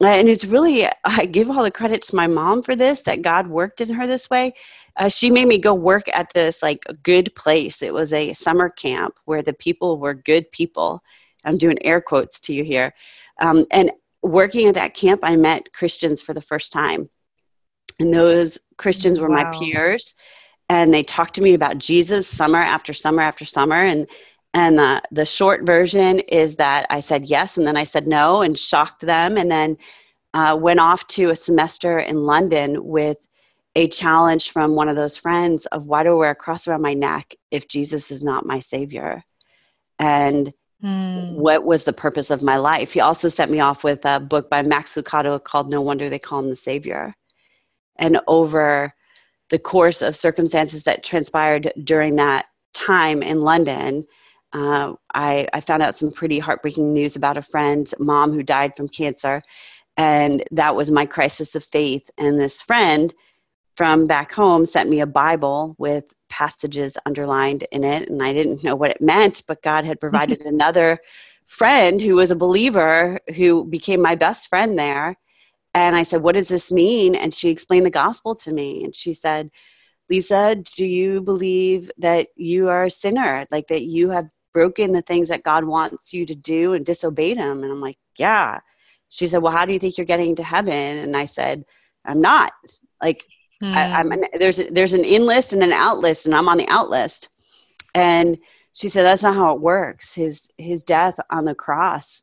and 0.00 0.28
it's 0.28 0.44
really 0.44 0.86
i 1.04 1.24
give 1.24 1.50
all 1.50 1.62
the 1.62 1.70
credit 1.70 2.02
to 2.02 2.16
my 2.16 2.26
mom 2.26 2.62
for 2.62 2.76
this 2.76 3.00
that 3.00 3.22
god 3.22 3.46
worked 3.46 3.80
in 3.80 3.88
her 3.88 4.06
this 4.06 4.30
way. 4.30 4.52
Uh, 4.96 5.08
she 5.08 5.30
made 5.30 5.46
me 5.46 5.58
go 5.58 5.74
work 5.74 6.08
at 6.12 6.32
this 6.34 6.60
like 6.62 6.84
good 7.04 7.32
place. 7.36 7.82
It 7.82 7.94
was 7.94 8.12
a 8.12 8.32
summer 8.32 8.68
camp 8.68 9.14
where 9.26 9.42
the 9.42 9.52
people 9.52 9.98
were 9.98 10.14
good 10.14 10.50
people. 10.50 11.00
I'm 11.44 11.56
doing 11.56 11.78
air 11.84 12.00
quotes 12.00 12.40
to 12.40 12.52
you 12.52 12.64
here. 12.64 12.92
Um, 13.40 13.64
and 13.70 13.92
working 14.22 14.66
at 14.66 14.74
that 14.74 14.94
camp 14.94 15.20
i 15.22 15.36
met 15.36 15.72
christians 15.72 16.20
for 16.20 16.34
the 16.34 16.40
first 16.40 16.72
time. 16.72 17.08
And 18.00 18.12
those 18.12 18.58
christians 18.76 19.20
were 19.20 19.28
my 19.28 19.44
peers. 19.44 20.14
And 20.68 20.92
they 20.92 21.02
talked 21.02 21.34
to 21.36 21.42
me 21.42 21.54
about 21.54 21.78
jesus 21.78 22.26
summer 22.26 22.58
after 22.58 22.92
summer 22.92 23.22
after 23.22 23.44
summer. 23.44 23.76
And 23.76 24.08
and 24.54 24.80
uh, 24.80 25.00
the 25.10 25.26
short 25.26 25.64
version 25.64 26.20
is 26.20 26.56
that 26.56 26.86
I 26.90 27.00
said 27.00 27.26
yes, 27.26 27.56
and 27.56 27.66
then 27.66 27.76
I 27.76 27.84
said 27.84 28.06
no, 28.06 28.42
and 28.42 28.58
shocked 28.58 29.02
them, 29.02 29.36
and 29.36 29.50
then 29.50 29.76
uh, 30.34 30.56
went 30.60 30.80
off 30.80 31.06
to 31.08 31.30
a 31.30 31.36
semester 31.36 31.98
in 31.98 32.16
London 32.16 32.84
with 32.84 33.18
a 33.76 33.88
challenge 33.88 34.50
from 34.50 34.74
one 34.74 34.88
of 34.88 34.96
those 34.96 35.16
friends 35.16 35.66
of 35.66 35.86
why 35.86 36.02
do 36.02 36.10
I 36.10 36.14
wear 36.14 36.30
a 36.30 36.34
cross 36.34 36.66
around 36.66 36.82
my 36.82 36.94
neck 36.94 37.34
if 37.50 37.68
Jesus 37.68 38.10
is 38.10 38.24
not 38.24 38.46
my 38.46 38.60
savior? 38.60 39.22
And 39.98 40.52
Mm. 40.82 41.32
what 41.34 41.64
was 41.64 41.84
the 41.84 41.92
purpose 41.92 42.30
of 42.30 42.42
my 42.42 42.56
life? 42.56 42.92
He 42.92 43.00
also 43.00 43.28
sent 43.28 43.50
me 43.50 43.60
off 43.60 43.82
with 43.82 44.04
a 44.04 44.20
book 44.20 44.48
by 44.48 44.62
Max 44.62 44.94
Lucado 44.94 45.42
called 45.42 45.68
No 45.68 45.80
Wonder 45.80 46.08
They 46.08 46.18
Call 46.18 46.40
Him 46.40 46.48
the 46.48 46.56
Savior. 46.56 47.14
And 47.96 48.20
over 48.28 48.94
the 49.50 49.58
course 49.58 50.02
of 50.02 50.16
circumstances 50.16 50.84
that 50.84 51.02
transpired 51.02 51.72
during 51.82 52.16
that 52.16 52.46
time 52.74 53.22
in 53.22 53.40
London, 53.40 54.04
uh, 54.52 54.94
I, 55.14 55.46
I 55.52 55.60
found 55.60 55.82
out 55.82 55.96
some 55.96 56.10
pretty 56.10 56.38
heartbreaking 56.38 56.92
news 56.92 57.16
about 57.16 57.36
a 57.36 57.42
friend's 57.42 57.94
mom 57.98 58.32
who 58.32 58.42
died 58.42 58.76
from 58.76 58.88
cancer. 58.88 59.42
And 59.96 60.44
that 60.52 60.74
was 60.74 60.90
my 60.90 61.06
crisis 61.06 61.54
of 61.54 61.64
faith. 61.64 62.08
And 62.18 62.38
this 62.38 62.62
friend 62.62 63.12
from 63.76 64.06
back 64.06 64.32
home 64.32 64.64
sent 64.64 64.88
me 64.88 65.00
a 65.00 65.06
Bible 65.06 65.74
with 65.78 66.04
passages 66.28 66.96
underlined 67.04 67.64
in 67.72 67.84
it. 67.84 68.08
And 68.08 68.22
I 68.22 68.32
didn't 68.32 68.64
know 68.64 68.76
what 68.76 68.90
it 68.90 69.00
meant, 69.00 69.42
but 69.46 69.62
God 69.62 69.84
had 69.84 70.00
provided 70.00 70.40
another 70.42 70.98
friend 71.46 72.00
who 72.00 72.14
was 72.14 72.30
a 72.30 72.36
believer 72.36 73.18
who 73.36 73.64
became 73.64 74.00
my 74.00 74.14
best 74.14 74.48
friend 74.48 74.78
there. 74.78 75.16
And 75.74 75.94
I 75.96 76.02
said, 76.02 76.22
What 76.22 76.34
does 76.34 76.48
this 76.48 76.72
mean? 76.72 77.14
And 77.14 77.32
she 77.32 77.50
explained 77.50 77.86
the 77.86 77.90
gospel 77.90 78.34
to 78.36 78.52
me. 78.52 78.84
And 78.84 78.94
she 78.94 79.14
said, 79.14 79.50
Lisa, 80.08 80.56
do 80.56 80.84
you 80.84 81.20
believe 81.20 81.90
that 81.98 82.28
you 82.36 82.68
are 82.68 82.84
a 82.84 82.90
sinner? 82.90 83.46
Like 83.50 83.66
that 83.68 83.82
you 83.82 84.10
have 84.10 84.28
broken 84.52 84.92
the 84.92 85.02
things 85.02 85.28
that 85.28 85.42
God 85.42 85.64
wants 85.64 86.12
you 86.12 86.26
to 86.26 86.34
do 86.34 86.72
and 86.74 86.84
disobeyed 86.84 87.36
Him? 87.36 87.62
And 87.62 87.72
I'm 87.72 87.80
like, 87.80 87.98
Yeah. 88.16 88.60
She 89.10 89.26
said, 89.26 89.42
Well, 89.42 89.52
how 89.52 89.64
do 89.64 89.72
you 89.72 89.78
think 89.78 89.96
you're 89.96 90.04
getting 90.04 90.36
to 90.36 90.42
heaven? 90.42 90.98
And 90.98 91.16
I 91.16 91.24
said, 91.24 91.64
I'm 92.04 92.20
not. 92.20 92.52
Like, 93.02 93.26
Mm. 93.62 93.74
I, 93.74 94.00
I'm 94.00 94.12
an, 94.12 94.24
there's 94.38 94.58
a, 94.58 94.70
there's 94.70 94.92
an 94.92 95.04
in 95.04 95.26
list 95.26 95.52
and 95.52 95.62
an 95.62 95.72
out 95.72 95.98
list, 95.98 96.26
and 96.26 96.34
I'm 96.34 96.48
on 96.48 96.58
the 96.58 96.68
out 96.68 96.90
list. 96.90 97.28
And 97.94 98.38
she 98.72 98.88
said 98.88 99.02
that's 99.02 99.22
not 99.22 99.34
how 99.34 99.54
it 99.54 99.60
works. 99.60 100.12
His 100.14 100.48
his 100.58 100.82
death 100.84 101.18
on 101.30 101.44
the 101.44 101.54
cross 101.54 102.22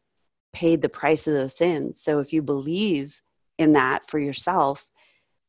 paid 0.54 0.82
the 0.82 0.90
price 0.90 1.28
of 1.28 1.34
those 1.34 1.58
sins. 1.58 2.02
So 2.02 2.20
if 2.20 2.32
you 2.32 2.42
believe 2.42 3.22
in 3.58 3.74
that 3.74 4.08
for 4.08 4.20
yourself, 4.20 4.86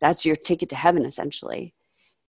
that's 0.00 0.24
your 0.24 0.36
ticket 0.36 0.70
to 0.70 0.76
heaven 0.76 1.04
essentially. 1.04 1.72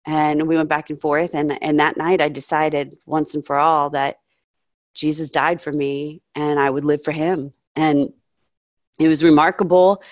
And 0.06 0.46
we 0.46 0.56
went 0.56 0.68
back 0.68 0.90
and 0.90 1.00
forth, 1.00 1.34
and 1.34 1.62
and 1.62 1.80
that 1.80 1.96
night 1.96 2.20
I 2.20 2.28
decided 2.28 2.98
once 3.06 3.34
and 3.34 3.44
for 3.44 3.56
all 3.56 3.90
that 3.90 4.18
Jesus 4.96 5.30
died 5.30 5.60
for 5.60 5.72
me, 5.72 6.22
and 6.34 6.58
I 6.58 6.70
would 6.70 6.84
live 6.84 7.04
for 7.04 7.12
Him. 7.12 7.52
And 7.76 8.12
it 8.98 9.08
was 9.08 9.22
remarkable 9.22 10.02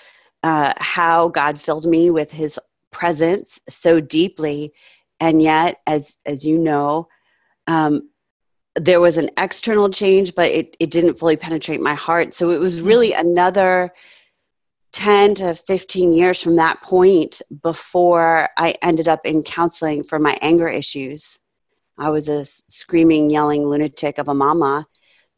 uh, 0.43 0.75
how 0.76 1.29
God 1.29 1.61
filled 1.61 1.87
me 1.87 2.11
with 2.11 2.31
His 2.31 2.61
presence 2.91 3.61
so 3.69 4.00
deeply. 4.00 4.73
And 5.21 5.41
yet 5.43 5.81
as 5.87 6.17
as 6.26 6.45
you 6.45 6.59
know 6.59 7.09
um, 7.67 8.11
there 8.76 9.00
was 9.00 9.17
an 9.17 9.31
external 9.38 9.88
change 9.88 10.35
but 10.35 10.50
it, 10.50 10.76
it 10.81 10.91
didn't 10.91 11.19
fully 11.19 11.37
penetrate 11.37 11.81
my 11.81 11.95
heart. 11.95 12.35
So 12.35 12.50
it 12.50 12.59
was 12.59 12.81
really 12.81 13.12
another 13.12 13.93
10 14.93 15.35
to 15.35 15.55
15 15.55 16.12
years 16.12 16.41
from 16.41 16.55
that 16.55 16.81
point 16.81 17.43
before 17.62 18.49
i 18.57 18.73
ended 18.81 19.09
up 19.09 19.26
in 19.26 19.43
counseling 19.43 20.05
for 20.05 20.21
my 20.21 20.38
anger 20.41 20.69
issues 20.69 21.41
i 21.98 22.08
was 22.10 22.28
a 22.28 22.44
screaming 22.44 23.30
yelling 23.30 23.64
lunatic 23.64 24.18
of 24.18 24.28
a 24.28 24.34
mama 24.34 24.86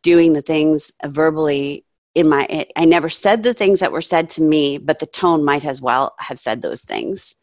doing 0.02 0.32
the 0.32 0.42
things 0.42 0.92
verbally 1.06 1.84
in 2.14 2.28
my 2.28 2.66
i 2.76 2.84
never 2.84 3.08
said 3.08 3.42
the 3.42 3.54
things 3.54 3.80
that 3.80 3.92
were 3.92 4.00
said 4.00 4.28
to 4.30 4.42
me 4.42 4.78
but 4.78 4.98
the 4.98 5.06
tone 5.06 5.44
might 5.44 5.64
as 5.64 5.80
well 5.80 6.14
have 6.18 6.38
said 6.38 6.62
those 6.62 6.84
things 6.84 7.34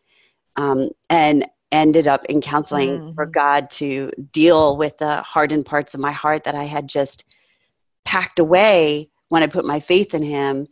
um, 0.55 0.89
and 1.10 1.46
ended 1.72 2.08
up 2.08 2.24
in 2.25 2.39
counseling 2.39 3.00
Mhm. 3.00 3.15
for 3.15 3.25
God 3.25 3.70
to 3.72 4.12
deal 4.32 4.77
with 4.77 4.98
the 5.00 5.22
hardened 5.24 5.65
parts 5.65 5.93
of 5.96 6.00
my 6.00 6.12
heart 6.12 6.43
that 6.43 6.55
I 6.55 6.65
had 6.65 6.88
just 6.88 7.25
packed 8.05 8.39
away 8.39 9.10
when 9.29 9.41
I 9.41 9.48
put 9.48 9.65
my 9.65 9.79
faith 9.79 10.13
in 10.13 10.22
Him, 10.22 10.67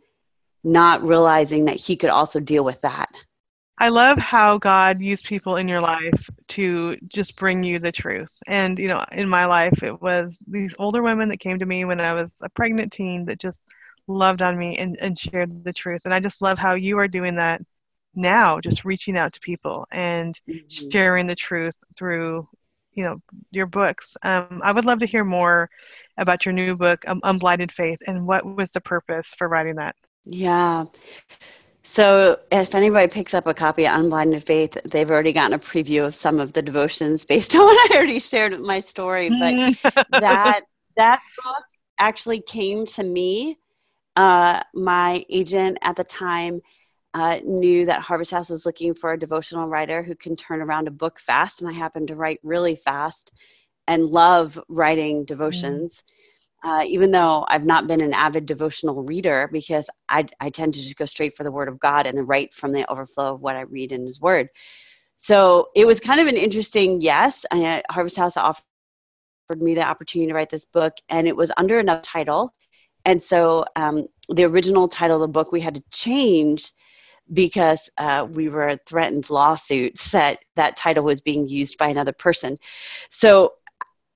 not 0.62 1.02
realizing 1.02 1.64
that 1.64 1.76
He 1.76 1.96
could 1.96 2.10
also 2.10 2.38
deal 2.38 2.62
with 2.62 2.80
that. 2.82 3.10
I 3.78 3.88
love 3.88 4.18
how 4.18 4.58
God 4.58 5.00
used 5.00 5.24
people 5.24 5.56
in 5.56 5.66
your 5.66 5.80
life 5.80 6.30
to 6.52 6.96
just 7.08 7.36
bring 7.36 7.62
you 7.62 7.78
the 7.78 7.92
truth. 7.92 8.32
And, 8.46 8.78
you 8.78 8.88
know, 8.88 9.04
in 9.12 9.28
my 9.28 9.46
life, 9.46 9.82
it 9.82 10.00
was 10.00 10.38
these 10.46 10.74
older 10.78 11.02
women 11.02 11.28
that 11.30 11.40
came 11.40 11.58
to 11.58 11.66
me 11.66 11.84
when 11.84 12.00
I 12.00 12.12
was 12.12 12.40
a 12.42 12.48
pregnant 12.50 12.92
teen 12.92 13.24
that 13.26 13.40
just 13.40 13.62
loved 14.06 14.42
on 14.42 14.58
me 14.58 14.76
and, 14.78 14.96
and 15.00 15.18
shared 15.18 15.64
the 15.64 15.72
truth. 15.72 16.02
And 16.04 16.12
I 16.12 16.20
just 16.20 16.42
love 16.42 16.58
how 16.58 16.74
you 16.74 16.98
are 16.98 17.08
doing 17.08 17.36
that 17.36 17.62
now, 18.14 18.60
just 18.60 18.84
reaching 18.84 19.16
out 19.16 19.32
to 19.32 19.40
people 19.40 19.86
and 19.90 20.38
sharing 20.68 21.26
the 21.26 21.34
truth 21.34 21.76
through, 21.96 22.46
you 22.92 23.04
know, 23.04 23.16
your 23.50 23.66
books. 23.66 24.16
Um, 24.22 24.60
I 24.62 24.72
would 24.72 24.84
love 24.84 24.98
to 24.98 25.06
hear 25.06 25.24
more 25.24 25.70
about 26.18 26.44
your 26.44 26.52
new 26.52 26.76
book, 26.76 27.02
um, 27.08 27.20
Unblinded 27.22 27.72
Faith, 27.72 27.98
and 28.06 28.26
what 28.26 28.44
was 28.44 28.72
the 28.72 28.80
purpose 28.82 29.32
for 29.32 29.48
writing 29.48 29.76
that? 29.76 29.96
Yeah. 30.24 30.84
So 31.84 32.38
if 32.50 32.74
anybody 32.74 33.08
picks 33.12 33.34
up 33.34 33.46
a 33.46 33.54
copy 33.54 33.86
of 33.86 33.98
Unblinded 33.98 34.44
Faith, 34.44 34.76
they've 34.84 35.10
already 35.10 35.32
gotten 35.32 35.54
a 35.54 35.58
preview 35.58 36.04
of 36.04 36.14
some 36.14 36.38
of 36.38 36.52
the 36.52 36.62
devotions 36.62 37.24
based 37.26 37.54
on 37.54 37.62
what 37.62 37.90
I 37.90 37.96
already 37.96 38.20
shared 38.20 38.52
with 38.52 38.60
my 38.60 38.80
story. 38.80 39.30
But 39.30 39.94
that 40.20 40.62
that 40.96 41.20
book 41.42 41.64
actually 41.98 42.40
came 42.40 42.86
to 42.86 43.02
me. 43.02 43.58
Uh, 44.14 44.62
my 44.74 45.24
agent 45.30 45.78
at 45.82 45.96
the 45.96 46.04
time 46.04 46.60
uh, 47.14 47.38
knew 47.44 47.86
that 47.86 48.00
Harvest 48.00 48.30
House 48.30 48.50
was 48.50 48.64
looking 48.64 48.94
for 48.94 49.12
a 49.12 49.18
devotional 49.18 49.68
writer 49.68 50.02
who 50.02 50.14
can 50.14 50.36
turn 50.36 50.60
around 50.60 50.88
a 50.88 50.92
book 50.92 51.18
fast, 51.18 51.60
and 51.60 51.70
I 51.70 51.72
happen 51.72 52.06
to 52.06 52.16
write 52.16 52.40
really 52.42 52.76
fast 52.76 53.32
and 53.86 54.04
love 54.04 54.58
writing 54.68 55.24
devotions. 55.24 56.02
Uh, 56.64 56.84
even 56.86 57.10
though 57.10 57.44
I've 57.48 57.64
not 57.64 57.88
been 57.88 58.00
an 58.00 58.14
avid 58.14 58.46
devotional 58.46 59.02
reader, 59.02 59.48
because 59.52 59.90
I, 60.08 60.26
I 60.38 60.48
tend 60.48 60.74
to 60.74 60.82
just 60.82 60.96
go 60.96 61.06
straight 61.06 61.36
for 61.36 61.42
the 61.42 61.50
Word 61.50 61.68
of 61.68 61.80
God 61.80 62.06
and 62.06 62.16
then 62.16 62.26
write 62.26 62.54
from 62.54 62.72
the 62.72 62.88
overflow 62.88 63.34
of 63.34 63.40
what 63.40 63.56
I 63.56 63.62
read 63.62 63.90
in 63.90 64.06
His 64.06 64.20
Word. 64.20 64.48
So 65.16 65.70
it 65.74 65.86
was 65.86 65.98
kind 65.98 66.20
of 66.20 66.28
an 66.28 66.36
interesting 66.36 67.00
yes. 67.00 67.44
And 67.50 67.82
Harvest 67.90 68.16
House 68.16 68.36
offered 68.36 68.62
me 69.56 69.74
the 69.74 69.82
opportunity 69.82 70.28
to 70.28 70.34
write 70.34 70.50
this 70.50 70.66
book, 70.66 70.94
and 71.08 71.26
it 71.26 71.36
was 71.36 71.50
under 71.56 71.78
another 71.80 72.02
title. 72.02 72.54
And 73.04 73.20
so 73.20 73.64
um, 73.74 74.06
the 74.28 74.44
original 74.44 74.86
title 74.86 75.16
of 75.16 75.22
the 75.22 75.28
book 75.28 75.50
we 75.50 75.60
had 75.60 75.74
to 75.74 75.84
change 75.90 76.70
because 77.32 77.90
uh, 77.98 78.26
we 78.30 78.48
were 78.48 78.78
threatened 78.86 79.30
lawsuits 79.30 80.10
that 80.10 80.38
that 80.56 80.76
title 80.76 81.04
was 81.04 81.20
being 81.20 81.48
used 81.48 81.78
by 81.78 81.88
another 81.88 82.12
person. 82.12 82.56
So 83.10 83.54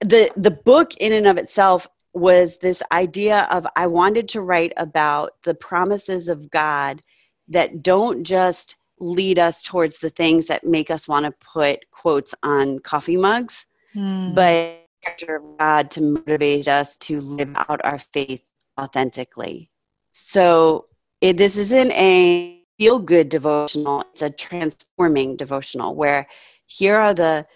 the 0.00 0.30
the 0.36 0.50
book 0.50 0.94
in 0.96 1.12
and 1.12 1.26
of 1.26 1.38
itself 1.38 1.88
was 2.16 2.56
this 2.58 2.82
idea 2.92 3.46
of 3.50 3.66
I 3.76 3.86
wanted 3.86 4.28
to 4.30 4.40
write 4.40 4.72
about 4.76 5.32
the 5.42 5.54
promises 5.54 6.28
of 6.28 6.50
God 6.50 7.00
that 7.48 7.82
don't 7.82 8.24
just 8.24 8.76
lead 8.98 9.38
us 9.38 9.62
towards 9.62 9.98
the 9.98 10.10
things 10.10 10.46
that 10.46 10.64
make 10.64 10.90
us 10.90 11.06
want 11.06 11.26
to 11.26 11.32
put 11.52 11.90
quotes 11.90 12.34
on 12.42 12.78
coffee 12.80 13.16
mugs, 13.16 13.66
Hmm. 13.92 14.34
but 14.34 14.82
character 15.04 15.36
of 15.36 15.58
God 15.58 15.90
to 15.92 16.02
motivate 16.02 16.68
us 16.68 16.96
to 16.96 17.20
live 17.20 17.52
out 17.68 17.80
our 17.84 17.98
faith 18.12 18.42
authentically. 18.80 19.70
So 20.12 20.86
it, 21.20 21.36
this 21.36 21.56
isn't 21.56 21.92
a 21.92 22.62
feel 22.78 22.98
good 22.98 23.28
devotional, 23.28 24.04
it's 24.12 24.22
a 24.22 24.30
transforming 24.30 25.36
devotional 25.36 25.94
where 25.94 26.26
here 26.66 26.96
are 26.96 27.14
the 27.14 27.46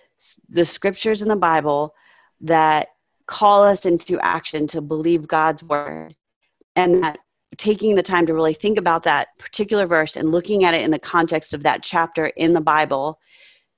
the 0.51 0.67
scriptures 0.67 1.23
in 1.23 1.29
the 1.29 1.37
Bible 1.37 1.95
that 2.43 2.89
call 3.31 3.63
us 3.63 3.87
into 3.87 4.19
action 4.21 4.67
to 4.67 4.81
believe 4.81 5.29
God's 5.29 5.63
word 5.63 6.17
and 6.75 7.05
that 7.05 7.21
taking 7.57 7.95
the 7.95 8.03
time 8.03 8.27
to 8.27 8.35
really 8.35 8.55
think 8.55 8.77
about 8.77 9.05
that 9.05 9.29
particular 9.39 9.87
verse 9.87 10.17
and 10.17 10.33
looking 10.33 10.65
at 10.65 10.75
it 10.75 10.83
in 10.83 10.91
the 10.91 10.99
context 10.99 11.55
of 11.55 11.63
that 11.63 11.83
chapter 11.83 12.27
in 12.27 12.53
the 12.53 12.61
Bible 12.61 13.21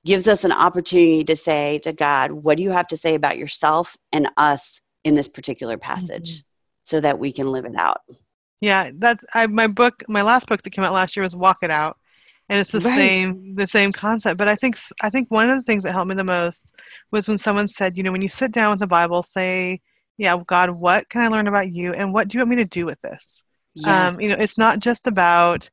gives 0.07 0.27
us 0.27 0.45
an 0.45 0.53
opportunity 0.53 1.23
to 1.25 1.37
say 1.37 1.79
to 1.81 1.93
God, 1.93 2.33
what 2.33 2.57
do 2.57 2.63
you 2.63 2.71
have 2.71 2.87
to 2.89 2.97
say 2.97 3.15
about 3.15 3.37
yourself 3.37 3.95
and 4.11 4.29
us 4.39 4.81
in 5.05 5.15
this 5.15 5.29
particular 5.29 5.77
mm-hmm. 5.77 5.85
passage 5.85 6.43
so 6.83 6.99
that 7.01 7.19
we 7.19 7.31
can 7.31 7.53
live 7.53 7.67
it 7.67 7.77
out? 7.77 8.01
Yeah, 8.63 8.91
that's 8.95 9.23
I, 9.35 9.47
my 9.49 9.67
book. 9.67 10.03
My 10.09 10.23
last 10.23 10.47
book 10.47 10.63
that 10.63 10.71
came 10.71 10.85
out 10.85 10.95
last 10.95 11.15
year 11.15 11.25
was 11.25 11.37
Walk 11.37 11.59
It 11.63 11.71
Out, 11.71 11.99
and 12.53 12.61
it's 12.61 12.73
the 12.73 12.83
Right. 12.85 13.13
same 13.13 13.57
the 13.57 13.69
same 13.69 13.93
concept. 13.93 14.39
But 14.39 14.49
I 14.49 14.57
think 14.57 14.79
I 15.03 15.11
think 15.11 15.31
one 15.31 15.51
of 15.51 15.57
the 15.59 15.65
things 15.65 15.85
that 15.85 15.93
helped 15.93 16.11
me 16.11 16.17
the 16.17 16.25
most 16.25 16.75
was 17.13 17.29
when 17.29 17.39
someone 17.39 17.69
said, 17.69 17.97
you 17.99 18.05
know, 18.05 18.13
when 18.13 18.23
you 18.23 18.29
sit 18.29 18.53
down 18.53 18.73
with 18.73 18.81
the 18.81 18.89
Bible, 18.89 19.23
say, 19.23 19.81
yeah, 20.19 20.37
God, 20.47 20.71
what 20.71 21.09
can 21.11 21.23
I 21.23 21.29
learn 21.29 21.49
about 21.49 21.73
you, 21.73 21.95
and 21.95 22.13
what 22.15 22.29
do 22.29 22.39
you 22.39 22.41
want 22.43 22.51
me 22.51 22.57
to 22.59 22.65
do 22.67 22.87
with 22.87 23.01
this? 23.03 23.45
Yes. 23.75 24.15
Um, 24.15 24.21
you 24.21 24.29
know, 24.29 24.37
it's 24.39 24.59
not 24.59 24.81
just 24.81 25.09
about 25.09 25.71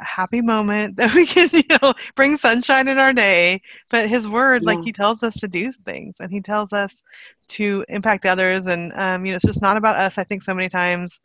a 0.00 0.04
happy 0.04 0.42
moment 0.42 0.96
that 0.98 1.14
we 1.14 1.26
can, 1.26 1.48
you 1.52 1.64
know, 1.82 1.94
bring 2.16 2.36
sunshine 2.36 2.88
in 2.88 2.98
our 2.98 3.12
day, 3.14 3.60
but 3.90 4.08
His 4.08 4.28
Word, 4.28 4.64
like 4.64 4.80
He 4.82 4.92
tells 4.92 5.22
us 5.24 5.34
to 5.40 5.48
do 5.48 5.72
things, 5.72 6.18
and 6.20 6.30
He 6.32 6.40
tells 6.40 6.72
us 6.72 7.02
to 7.50 7.84
impact 7.88 8.26
others, 8.26 8.66
and 8.66 8.92
um, 8.94 9.26
you 9.26 9.32
know, 9.32 9.36
it's 9.36 9.46
just 9.46 9.62
not 9.62 9.76
about 9.76 9.96
us. 10.00 10.18
I 10.18 10.24
think 10.24 10.42
so 10.42 10.54
many 10.54 10.68
times 10.68 11.20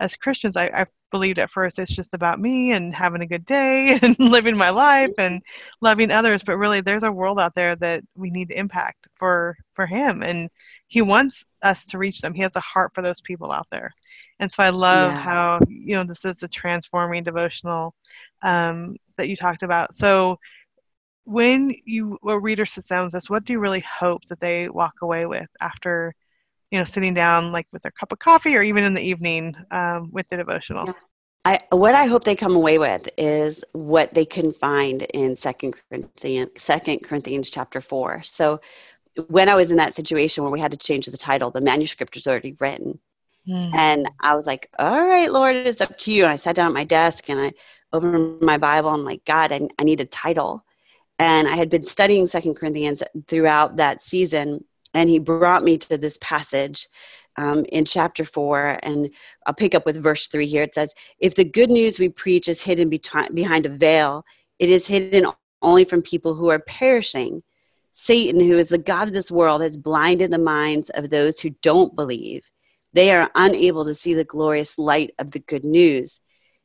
as 0.00 0.16
Christians, 0.16 0.56
I, 0.56 0.66
I 0.66 0.86
believed 1.10 1.38
at 1.38 1.50
first 1.50 1.78
it's 1.78 1.94
just 1.94 2.14
about 2.14 2.40
me 2.40 2.72
and 2.72 2.94
having 2.94 3.22
a 3.22 3.26
good 3.26 3.44
day 3.46 3.98
and 4.02 4.18
living 4.18 4.56
my 4.56 4.70
life 4.70 5.12
and 5.18 5.42
loving 5.80 6.10
others. 6.10 6.42
But 6.44 6.56
really, 6.56 6.80
there's 6.80 7.02
a 7.04 7.12
world 7.12 7.38
out 7.40 7.54
there 7.54 7.76
that 7.76 8.02
we 8.16 8.30
need 8.30 8.48
to 8.48 8.58
impact 8.58 9.06
for 9.18 9.56
for 9.74 9.86
Him, 9.86 10.22
and 10.22 10.48
He 10.88 11.02
wants 11.02 11.44
us 11.62 11.86
to 11.86 11.98
reach 11.98 12.20
them. 12.20 12.34
He 12.34 12.42
has 12.42 12.56
a 12.56 12.60
heart 12.60 12.92
for 12.94 13.02
those 13.02 13.20
people 13.20 13.52
out 13.52 13.66
there, 13.70 13.92
and 14.40 14.50
so 14.50 14.62
I 14.62 14.70
love 14.70 15.14
Yeah. 15.14 15.18
how 15.18 15.60
you 15.68 15.94
know 15.94 16.04
this 16.04 16.24
is 16.24 16.42
a 16.42 16.48
transforming 16.48 17.22
devotional 17.24 17.94
um, 18.42 18.96
that 19.16 19.28
you 19.28 19.36
talked 19.36 19.62
about. 19.62 19.94
So. 19.94 20.38
When 21.24 21.74
you 21.84 22.18
a 22.26 22.38
reader 22.38 22.64
sits 22.66 22.88
down 22.88 23.04
with 23.06 23.14
us, 23.14 23.28
what 23.30 23.44
do 23.44 23.52
you 23.52 23.60
really 23.60 23.84
hope 24.00 24.22
that 24.28 24.40
they 24.40 24.68
walk 24.68 24.94
away 25.02 25.26
with 25.26 25.48
after 25.60 26.14
you 26.70 26.78
know, 26.78 26.84
sitting 26.84 27.14
down 27.14 27.52
like 27.52 27.66
with 27.72 27.82
their 27.82 27.92
cup 27.92 28.12
of 28.12 28.18
coffee 28.18 28.56
or 28.56 28.62
even 28.62 28.84
in 28.84 28.94
the 28.94 29.00
evening 29.02 29.54
um, 29.70 30.10
with 30.12 30.28
the 30.28 30.36
devotional. 30.36 30.86
Yeah. 30.86 30.92
I, 31.46 31.60
what 31.70 31.94
I 31.94 32.06
hope 32.06 32.24
they 32.24 32.34
come 32.36 32.56
away 32.56 32.78
with 32.78 33.06
is 33.18 33.62
what 33.72 34.14
they 34.14 34.24
can 34.24 34.52
find 34.52 35.02
in 35.02 35.36
Second 35.36 35.74
Corinthians, 35.88 36.50
Second 36.56 37.04
Corinthians 37.04 37.50
chapter 37.50 37.80
four. 37.82 38.22
So, 38.22 38.60
when 39.28 39.48
I 39.48 39.54
was 39.54 39.70
in 39.70 39.76
that 39.76 39.94
situation 39.94 40.42
where 40.42 40.52
we 40.52 40.58
had 40.60 40.72
to 40.72 40.76
change 40.76 41.06
the 41.06 41.16
title, 41.16 41.50
the 41.50 41.60
manuscript 41.60 42.14
was 42.14 42.26
already 42.26 42.56
written, 42.58 42.98
Mm. 43.46 43.74
and 43.74 44.08
I 44.20 44.34
was 44.34 44.46
like, 44.46 44.70
"All 44.78 45.06
right, 45.06 45.30
Lord, 45.30 45.54
it's 45.54 45.82
up 45.82 45.98
to 45.98 46.12
you." 46.12 46.22
And 46.24 46.32
I 46.32 46.36
sat 46.36 46.56
down 46.56 46.68
at 46.68 46.72
my 46.72 46.84
desk 46.84 47.28
and 47.28 47.38
I 47.38 47.52
opened 47.92 48.40
my 48.40 48.56
Bible. 48.56 48.88
I'm 48.90 49.04
like, 49.04 49.22
"God, 49.26 49.52
I, 49.52 49.60
I 49.78 49.84
need 49.84 50.00
a 50.00 50.06
title," 50.06 50.64
and 51.18 51.46
I 51.46 51.56
had 51.56 51.68
been 51.70 51.84
studying 51.84 52.26
Second 52.26 52.54
Corinthians 52.54 53.02
throughout 53.28 53.76
that 53.76 54.00
season, 54.00 54.64
and 54.94 55.10
He 55.10 55.18
brought 55.18 55.64
me 55.64 55.76
to 55.78 55.98
this 55.98 56.16
passage 56.20 56.88
um, 57.36 57.64
in 57.66 57.84
chapter 57.84 58.24
four, 58.24 58.78
and 58.82 59.10
I'll 59.46 59.54
pick 59.54 59.74
up 59.74 59.86
with 59.86 60.02
verse 60.02 60.28
three 60.28 60.46
here. 60.46 60.62
It 60.62 60.74
says, 60.74 60.94
If 61.18 61.34
the 61.34 61.44
good 61.44 61.70
news 61.70 61.98
we 61.98 62.08
preach 62.08 62.48
is 62.48 62.62
hidden 62.62 62.88
beti- 62.88 63.34
behind 63.34 63.66
a 63.66 63.70
veil, 63.70 64.24
it 64.58 64.70
is 64.70 64.86
hidden 64.86 65.26
only 65.62 65.84
from 65.84 66.02
people 66.02 66.34
who 66.34 66.48
are 66.48 66.60
perishing. 66.60 67.42
Satan, 67.92 68.40
who 68.40 68.58
is 68.58 68.68
the 68.68 68.78
God 68.78 69.08
of 69.08 69.14
this 69.14 69.30
world, 69.30 69.62
has 69.62 69.76
blinded 69.76 70.30
the 70.30 70.38
minds 70.38 70.90
of 70.90 71.10
those 71.10 71.38
who 71.38 71.50
don't 71.62 71.94
believe. 71.94 72.48
They 72.92 73.10
are 73.12 73.30
unable 73.34 73.84
to 73.84 73.94
see 73.94 74.14
the 74.14 74.24
glorious 74.24 74.78
light 74.78 75.12
of 75.18 75.30
the 75.30 75.40
good 75.40 75.64
news. 75.64 76.20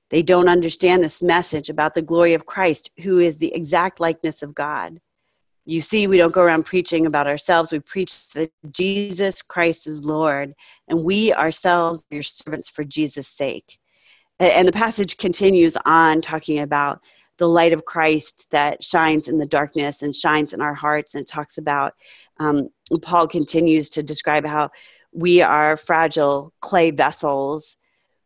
They 0.09 0.23
don't 0.23 0.49
understand 0.49 1.03
this 1.03 1.21
message 1.21 1.69
about 1.69 1.93
the 1.93 2.01
glory 2.01 2.33
of 2.33 2.45
Christ, 2.45 2.91
who 3.01 3.19
is 3.19 3.37
the 3.37 3.53
exact 3.53 3.99
likeness 3.99 4.41
of 4.41 4.55
God. 4.55 4.99
You 5.69 5.81
see, 5.81 6.07
we 6.07 6.17
don't 6.17 6.33
go 6.33 6.41
around 6.41 6.65
preaching 6.65 7.05
about 7.05 7.27
ourselves. 7.27 7.71
We 7.71 7.79
preach 7.79 8.29
that 8.29 8.51
Jesus 8.71 9.43
Christ 9.43 9.85
is 9.85 10.03
Lord, 10.03 10.55
and 10.87 11.03
we 11.03 11.31
ourselves 11.31 12.01
are 12.01 12.15
your 12.15 12.23
servants 12.23 12.67
for 12.67 12.83
Jesus' 12.83 13.27
sake. 13.27 13.77
And 14.39 14.67
the 14.67 14.71
passage 14.71 15.17
continues 15.17 15.77
on 15.85 16.21
talking 16.21 16.61
about 16.61 17.03
the 17.37 17.47
light 17.47 17.71
of 17.71 17.85
Christ 17.85 18.47
that 18.49 18.83
shines 18.83 19.27
in 19.27 19.37
the 19.37 19.45
darkness 19.45 20.01
and 20.01 20.15
shines 20.15 20.53
in 20.53 20.61
our 20.61 20.73
hearts. 20.73 21.13
And 21.13 21.27
talks 21.27 21.59
about, 21.59 21.93
um, 22.39 22.69
Paul 23.03 23.27
continues 23.27 23.89
to 23.91 24.01
describe 24.01 24.47
how 24.47 24.71
we 25.13 25.43
are 25.43 25.77
fragile 25.77 26.51
clay 26.61 26.89
vessels 26.89 27.77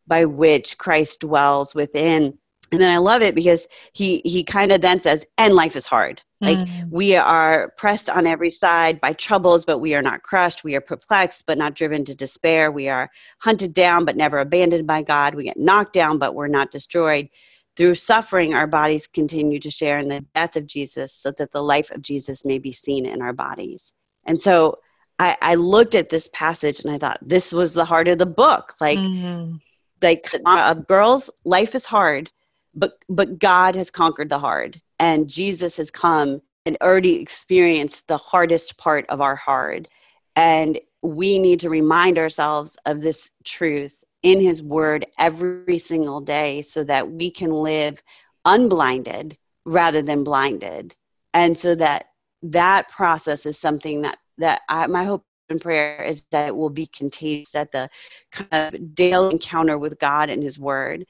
by 0.07 0.23
which 0.23 0.77
Christ 0.77 1.19
dwells 1.19 1.75
within. 1.75 2.37
And 2.73 2.81
then 2.81 2.91
I 2.91 2.97
love 2.97 3.21
it 3.21 3.35
because 3.35 3.67
he 3.93 4.19
he 4.25 4.43
kind 4.43 4.71
of 4.71 4.81
then 4.81 4.99
says, 4.99 5.27
and 5.37 5.53
life 5.53 5.75
is 5.75 5.85
hard. 5.85 6.21
Like 6.41 6.57
Mm. 6.57 6.89
we 6.89 7.15
are 7.15 7.69
pressed 7.77 8.09
on 8.09 8.25
every 8.25 8.51
side 8.51 8.99
by 8.99 9.13
troubles, 9.13 9.63
but 9.63 9.77
we 9.77 9.93
are 9.93 10.01
not 10.01 10.23
crushed. 10.23 10.63
We 10.63 10.75
are 10.75 10.81
perplexed, 10.81 11.45
but 11.45 11.59
not 11.59 11.75
driven 11.75 12.03
to 12.05 12.15
despair. 12.15 12.71
We 12.71 12.89
are 12.89 13.11
hunted 13.37 13.75
down, 13.75 14.05
but 14.05 14.17
never 14.17 14.39
abandoned 14.39 14.87
by 14.87 15.03
God. 15.03 15.35
We 15.35 15.43
get 15.43 15.55
knocked 15.57 15.93
down, 15.93 16.17
but 16.17 16.33
we're 16.33 16.47
not 16.47 16.71
destroyed. 16.71 17.29
Through 17.75 17.95
suffering, 17.95 18.55
our 18.55 18.67
bodies 18.67 19.05
continue 19.05 19.59
to 19.59 19.69
share 19.69 19.99
in 19.99 20.07
the 20.07 20.25
death 20.33 20.55
of 20.55 20.65
Jesus 20.65 21.13
so 21.13 21.29
that 21.37 21.51
the 21.51 21.61
life 21.61 21.91
of 21.91 22.01
Jesus 22.01 22.43
may 22.43 22.57
be 22.57 22.71
seen 22.71 23.05
in 23.05 23.21
our 23.21 23.33
bodies. 23.33 23.93
And 24.25 24.41
so 24.41 24.79
I, 25.19 25.37
I 25.43 25.55
looked 25.55 25.93
at 25.93 26.09
this 26.09 26.27
passage 26.33 26.79
and 26.81 26.91
I 26.91 26.97
thought, 26.97 27.19
this 27.21 27.51
was 27.51 27.73
the 27.73 27.85
heart 27.85 28.07
of 28.07 28.17
the 28.17 28.25
book. 28.25 28.73
Like, 28.81 28.99
Mhm. 28.99 29.59
like 30.01 30.29
uh, 30.45 30.73
girls 30.73 31.29
life 31.45 31.75
is 31.75 31.85
hard 31.85 32.31
but 32.75 32.93
but 33.09 33.39
god 33.39 33.75
has 33.75 33.91
conquered 33.91 34.29
the 34.29 34.39
hard 34.39 34.81
and 34.99 35.29
jesus 35.29 35.77
has 35.77 35.91
come 35.91 36.41
and 36.65 36.77
already 36.81 37.15
experienced 37.15 38.07
the 38.07 38.17
hardest 38.17 38.77
part 38.77 39.05
of 39.09 39.21
our 39.21 39.35
hard. 39.35 39.89
And 40.35 40.79
we 41.01 41.37
need 41.37 41.59
to 41.61 41.69
remind 41.69 42.17
ourselves 42.17 42.77
of 42.85 43.01
this 43.01 43.31
truth 43.43 44.03
in 44.23 44.39
his 44.39 44.63
word 44.63 45.05
every 45.19 45.77
single 45.79 46.21
day 46.21 46.61
so 46.61 46.83
that 46.85 47.11
we 47.11 47.29
can 47.29 47.51
live 47.51 48.01
unblinded 48.45 49.37
rather 49.65 50.01
than 50.01 50.23
blinded. 50.23 50.95
And 51.33 51.57
so 51.57 51.75
that 51.75 52.05
that 52.43 52.89
process 52.89 53.45
is 53.45 53.59
something 53.59 54.01
that 54.01 54.17
that 54.37 54.61
I, 54.69 54.87
my 54.87 55.03
hope 55.03 55.25
and 55.49 55.61
prayer 55.61 56.01
is 56.03 56.25
that 56.31 56.47
it 56.47 56.55
will 56.55 56.69
be 56.69 56.87
contagious 56.87 57.51
that 57.51 57.71
the 57.71 57.89
kind 58.31 58.73
of 58.73 58.95
daily 58.95 59.31
encounter 59.31 59.77
with 59.77 59.99
god 59.99 60.29
and 60.29 60.41
his 60.41 60.57
word 60.57 61.05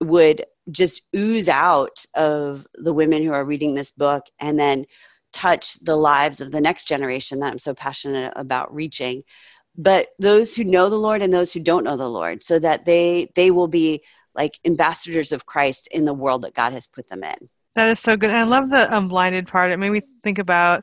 would 0.00 0.44
just 0.70 1.02
ooze 1.14 1.48
out 1.48 2.04
of 2.14 2.66
the 2.74 2.92
women 2.92 3.22
who 3.22 3.32
are 3.32 3.44
reading 3.44 3.74
this 3.74 3.92
book 3.92 4.24
and 4.40 4.58
then 4.58 4.84
touch 5.32 5.74
the 5.84 5.96
lives 5.96 6.40
of 6.40 6.50
the 6.50 6.60
next 6.60 6.86
generation 6.88 7.40
that 7.40 7.52
i'm 7.52 7.58
so 7.58 7.74
passionate 7.74 8.32
about 8.36 8.74
reaching 8.74 9.22
but 9.76 10.08
those 10.18 10.54
who 10.54 10.64
know 10.64 10.88
the 10.88 10.96
lord 10.96 11.22
and 11.22 11.32
those 11.32 11.52
who 11.52 11.60
don't 11.60 11.84
know 11.84 11.96
the 11.96 12.08
lord 12.08 12.42
so 12.42 12.58
that 12.58 12.84
they 12.84 13.30
they 13.34 13.50
will 13.50 13.68
be 13.68 14.02
like 14.34 14.58
ambassadors 14.64 15.32
of 15.32 15.46
christ 15.46 15.88
in 15.90 16.04
the 16.04 16.14
world 16.14 16.42
that 16.42 16.54
god 16.54 16.72
has 16.72 16.86
put 16.86 17.06
them 17.08 17.22
in 17.22 17.36
That 17.74 17.88
is 17.90 18.00
so 18.00 18.16
good. 18.16 18.30
And 18.30 18.38
I 18.38 18.44
love 18.44 18.70
the 18.70 18.94
um, 18.94 19.08
blinded 19.08 19.46
part. 19.48 19.70
It 19.70 19.78
made 19.78 19.90
me 19.90 20.00
think 20.24 20.38
about, 20.38 20.82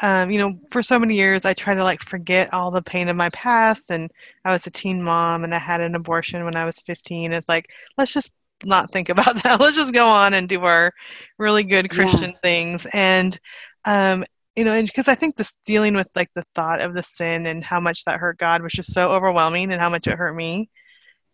um, 0.00 0.30
you 0.30 0.38
know, 0.38 0.58
for 0.70 0.82
so 0.82 0.98
many 0.98 1.14
years 1.14 1.44
I 1.44 1.52
tried 1.52 1.74
to 1.74 1.84
like 1.84 2.02
forget 2.02 2.54
all 2.54 2.70
the 2.70 2.80
pain 2.80 3.08
of 3.08 3.16
my 3.16 3.28
past. 3.30 3.90
And 3.90 4.10
I 4.44 4.50
was 4.50 4.66
a 4.66 4.70
teen 4.70 5.02
mom 5.02 5.44
and 5.44 5.54
I 5.54 5.58
had 5.58 5.82
an 5.82 5.94
abortion 5.94 6.44
when 6.46 6.56
I 6.56 6.64
was 6.64 6.78
15. 6.80 7.32
It's 7.32 7.48
like, 7.48 7.68
let's 7.98 8.12
just 8.12 8.30
not 8.64 8.92
think 8.92 9.08
about 9.08 9.42
that. 9.42 9.60
Let's 9.60 9.76
just 9.76 9.94
go 9.94 10.06
on 10.06 10.34
and 10.34 10.48
do 10.48 10.62
our 10.64 10.92
really 11.38 11.64
good 11.64 11.90
Yeah. 11.90 12.18
Christian 12.18 12.34
things. 12.42 12.86
And, 12.92 13.38
um, 13.84 14.24
you 14.56 14.64
know, 14.64 14.80
because 14.82 15.08
I 15.08 15.14
think 15.14 15.36
this 15.36 15.54
dealing 15.66 15.94
with 15.94 16.08
like 16.14 16.30
the 16.34 16.44
thought 16.54 16.80
of 16.80 16.94
the 16.94 17.02
sin 17.02 17.46
and 17.46 17.64
how 17.64 17.80
much 17.80 18.04
that 18.04 18.18
hurt 18.18 18.38
God 18.38 18.62
was 18.62 18.72
just 18.72 18.92
so 18.92 19.10
overwhelming 19.10 19.72
and 19.72 19.80
how 19.80 19.88
much 19.90 20.06
it 20.06 20.16
hurt 20.18 20.34
me. 20.34 20.70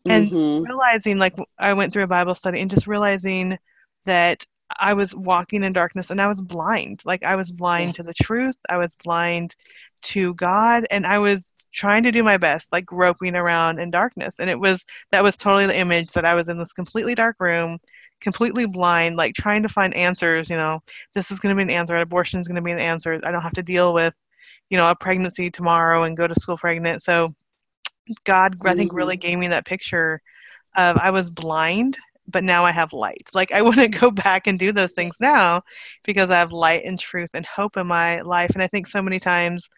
And 0.09 0.33
Mhm. 0.33 0.67
realizing 0.67 1.19
like 1.19 1.35
I 1.59 1.75
went 1.75 1.93
through 1.93 2.05
a 2.05 2.09
Bible 2.09 2.35
study 2.35 2.61
and 2.61 2.71
just 2.71 2.87
realizing 2.87 3.59
that 4.07 4.45
I 4.79 4.95
was 4.95 5.15
walking 5.15 5.63
in 5.63 5.73
darkness 5.73 6.11
and 6.11 6.21
I 6.21 6.27
was 6.29 6.41
blind. 6.41 7.03
Like 7.05 7.25
I 7.25 7.37
was 7.37 7.53
blind 7.53 7.95
to 7.95 8.03
the 8.03 8.15
truth. 8.15 8.57
I 8.69 8.77
was 8.79 8.97
blind 9.05 9.55
to 10.03 10.35
God 10.35 10.87
and 10.91 11.07
I 11.07 11.19
was 11.19 11.53
trying 11.77 12.03
to 12.03 12.11
do 12.11 12.25
my 12.25 12.39
best, 12.39 12.73
like 12.73 12.87
groping 12.87 13.37
around 13.37 13.79
in 13.79 13.91
darkness. 13.91 14.41
And 14.41 14.49
it 14.51 14.59
was 14.59 14.85
that 15.13 15.23
was 15.23 15.37
totally 15.37 15.67
the 15.67 15.79
image 15.79 16.13
that 16.13 16.25
I 16.25 16.35
was 16.35 16.49
in 16.49 16.59
this 16.59 16.73
completely 16.73 17.15
dark 17.15 17.37
room, 17.39 17.79
completely 18.21 18.67
blind, 18.67 19.17
like 19.17 19.35
trying 19.35 19.63
to 19.63 19.69
find 19.69 19.95
answers, 19.95 20.49
you 20.51 20.57
know, 20.57 20.81
this 21.15 21.31
is 21.31 21.39
gonna 21.39 21.55
be 21.55 21.63
an 21.63 21.71
answer, 21.71 21.97
abortion 21.99 22.41
is 22.41 22.49
gonna 22.49 22.63
be 22.63 22.73
an 22.73 22.79
answer. 22.79 23.21
I 23.23 23.31
don't 23.31 23.43
have 23.43 23.53
to 23.53 23.63
deal 23.63 23.93
with, 23.95 24.17
you 24.71 24.79
know, 24.79 24.91
a 24.91 24.97
pregnancy 24.97 25.51
tomorrow 25.51 26.05
and 26.05 26.17
go 26.17 26.27
to 26.27 26.35
school 26.35 26.57
pregnant. 26.57 27.03
So 27.03 27.35
God, 28.25 28.57
I 28.65 28.75
think, 28.75 28.93
really 28.93 29.17
mm-hmm. 29.17 29.29
gave 29.29 29.39
me 29.39 29.49
that 29.49 29.67
picture 29.67 30.23
of 30.77 30.97
I 30.97 31.11
was 31.11 31.29
blind, 31.29 31.99
but 32.27 32.43
now 32.43 32.65
I 32.65 32.71
have 32.71 32.95
light. 32.95 33.29
Like 33.35 33.53
I 33.53 33.61
wouldn't 33.63 34.01
go 34.01 34.11
back 34.11 34.47
and 34.47 34.59
do 34.59 34.73
those 34.73 34.95
things 34.95 35.17
now 35.21 35.63
because 36.05 36.31
I 36.31 36.39
have 36.39 36.53
light 36.53 36.85
and 36.87 36.99
truth 36.99 37.31
and 37.35 37.45
hope 37.45 37.77
in 37.77 37.87
my 37.87 38.23
life. 38.23 38.51
And 38.55 38.63
I 38.63 38.67
think 38.67 38.87
so 38.87 39.03
many 39.03 39.21
times 39.21 39.69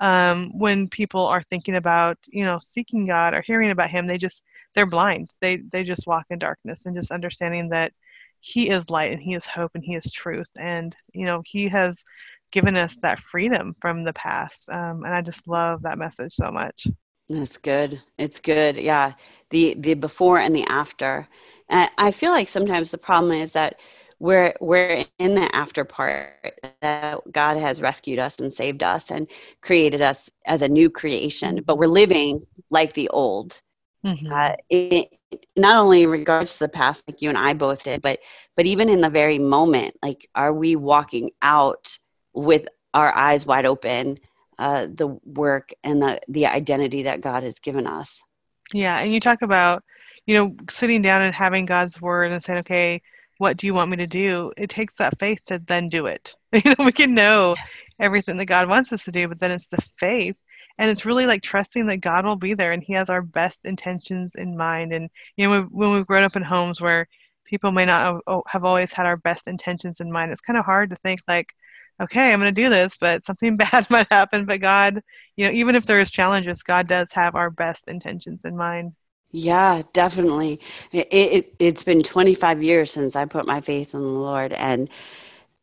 um, 0.00 0.56
when 0.58 0.88
people 0.88 1.26
are 1.26 1.42
thinking 1.42 1.76
about, 1.76 2.18
you 2.28 2.44
know, 2.44 2.58
seeking 2.60 3.06
God 3.06 3.34
or 3.34 3.42
hearing 3.42 3.70
about 3.70 3.90
Him, 3.90 4.06
they 4.06 4.18
just 4.18 4.42
they're 4.74 4.86
blind. 4.86 5.30
They 5.40 5.56
they 5.56 5.84
just 5.84 6.06
walk 6.06 6.26
in 6.30 6.38
darkness 6.38 6.86
and 6.86 6.96
just 6.96 7.10
understanding 7.10 7.70
that 7.70 7.92
He 8.40 8.70
is 8.70 8.90
light 8.90 9.12
and 9.12 9.20
He 9.22 9.34
is 9.34 9.46
hope 9.46 9.72
and 9.74 9.84
He 9.84 9.94
is 9.94 10.12
truth. 10.12 10.48
And 10.56 10.94
you 11.12 11.26
know, 11.26 11.42
He 11.44 11.68
has 11.68 12.04
given 12.50 12.76
us 12.76 12.96
that 12.96 13.18
freedom 13.18 13.74
from 13.80 14.04
the 14.04 14.12
past. 14.12 14.70
Um, 14.70 15.04
and 15.04 15.14
I 15.14 15.20
just 15.20 15.48
love 15.48 15.82
that 15.82 15.98
message 15.98 16.32
so 16.32 16.50
much. 16.50 16.86
That's 17.28 17.58
good. 17.58 18.00
It's 18.16 18.40
good. 18.40 18.76
Yeah. 18.76 19.12
The 19.50 19.74
the 19.74 19.94
before 19.94 20.38
and 20.38 20.54
the 20.56 20.64
after. 20.64 21.28
And 21.68 21.90
I 21.98 22.10
feel 22.10 22.30
like 22.32 22.48
sometimes 22.48 22.90
the 22.90 22.98
problem 22.98 23.32
is 23.32 23.52
that 23.52 23.80
we're 24.20 24.54
we're 24.60 25.04
in 25.18 25.34
the 25.34 25.54
after 25.54 25.84
part 25.84 26.38
that 26.80 27.20
God 27.32 27.56
has 27.56 27.80
rescued 27.80 28.18
us 28.18 28.38
and 28.38 28.52
saved 28.52 28.82
us 28.82 29.10
and 29.10 29.26
created 29.62 30.00
us 30.02 30.30
as 30.46 30.62
a 30.62 30.68
new 30.68 30.90
creation, 30.90 31.62
but 31.64 31.78
we're 31.78 31.86
living 31.86 32.40
like 32.70 32.92
the 32.94 33.08
old. 33.08 33.60
Mhm. 34.04 34.30
Uh, 34.32 34.56
it, 34.70 35.08
not 35.56 35.76
only 35.78 36.02
in 36.04 36.10
regards 36.10 36.54
to 36.54 36.60
the 36.60 36.68
past, 36.68 37.08
like 37.08 37.22
you 37.22 37.28
and 37.28 37.38
I 37.38 37.52
both 37.54 37.84
did, 37.84 38.00
but 38.02 38.18
but 38.56 38.66
even 38.66 38.88
in 38.88 39.00
the 39.00 39.10
very 39.10 39.38
moment, 39.38 39.96
like 40.02 40.28
are 40.34 40.52
we 40.52 40.76
walking 40.76 41.30
out 41.42 41.98
with 42.34 42.66
our 42.94 43.14
eyes 43.14 43.46
wide 43.46 43.66
open 43.66 44.18
uh, 44.58 44.86
the 44.92 45.08
work 45.24 45.70
and 45.84 46.02
the 46.02 46.20
the 46.28 46.46
identity 46.46 47.02
that 47.04 47.20
God 47.20 47.42
has 47.42 47.58
given 47.58 47.86
us. 47.86 48.22
Yeah, 48.72 48.98
and 48.98 49.12
you 49.12 49.20
talk 49.20 49.42
about, 49.42 49.82
you 50.26 50.34
know, 50.36 50.54
sitting 50.68 51.02
down 51.02 51.22
and 51.22 51.34
having 51.34 51.66
God's 51.66 52.00
word 52.00 52.32
and 52.32 52.42
saying, 52.42 52.60
okay, 52.60 53.02
what 53.38 53.56
do 53.56 53.66
you 53.66 53.74
want 53.74 53.90
me 53.90 53.96
to 53.98 54.06
do? 54.06 54.52
It 54.56 54.68
takes 54.68 54.96
that 54.96 55.18
faith 55.18 55.44
to 55.46 55.60
then 55.66 55.88
do 55.88 56.06
it. 56.06 56.34
You 56.52 56.74
know, 56.78 56.84
we 56.84 56.92
can 56.92 57.14
know 57.14 57.56
everything 58.00 58.36
that 58.38 58.46
God 58.46 58.68
wants 58.68 58.92
us 58.92 59.04
to 59.04 59.12
do, 59.12 59.28
but 59.28 59.38
then 59.38 59.50
it's 59.50 59.68
the 59.68 59.82
faith. 59.98 60.36
And 60.78 60.90
it's 60.90 61.04
really 61.04 61.26
like 61.26 61.42
trusting 61.42 61.86
that 61.86 61.98
God 61.98 62.24
will 62.24 62.36
be 62.36 62.54
there 62.54 62.72
and 62.72 62.82
He 62.82 62.92
has 62.94 63.10
our 63.10 63.22
best 63.22 63.64
intentions 63.64 64.34
in 64.34 64.56
mind. 64.56 64.92
And, 64.92 65.10
you 65.36 65.48
know, 65.48 65.62
when 65.70 65.92
we've 65.92 66.06
grown 66.06 66.22
up 66.22 66.36
in 66.36 66.42
homes 66.42 66.80
where 66.80 67.08
people 67.44 67.72
may 67.72 67.84
not 67.84 68.06
have 68.06 68.20
oh, 68.26 68.42
always 68.62 68.92
had 68.92 69.06
our 69.06 69.16
best 69.16 69.48
intentions 69.48 70.00
in 70.00 70.12
mind, 70.12 70.32
it's 70.32 70.40
kind 70.40 70.58
of 70.58 70.64
hard 70.64 70.90
to 70.90 70.96
think, 70.96 71.20
like, 71.28 71.52
okay, 72.00 72.32
I'm 72.32 72.40
going 72.40 72.54
to 72.54 72.62
do 72.62 72.70
this, 72.70 72.96
but 72.96 73.22
something 73.22 73.56
bad 73.58 73.90
might 73.90 74.10
happen. 74.10 74.46
But 74.46 74.60
God, 74.60 75.02
you 75.36 75.46
know, 75.46 75.52
even 75.52 75.74
if 75.74 75.84
there 75.84 76.00
is 76.00 76.10
challenges, 76.10 76.62
God 76.62 76.88
does 76.88 77.12
have 77.12 77.34
our 77.34 77.50
best 77.50 77.88
intentions 77.88 78.44
in 78.44 78.56
mind. 78.56 78.92
Yeah, 79.30 79.82
definitely. 79.92 80.60
It, 80.90 81.08
it, 81.10 81.54
it's 81.58 81.84
been 81.84 82.02
25 82.02 82.62
years 82.62 82.92
since 82.92 83.14
I 83.14 83.26
put 83.26 83.46
my 83.46 83.60
faith 83.60 83.94
in 83.94 84.00
the 84.00 84.06
Lord. 84.06 84.52
And 84.54 84.88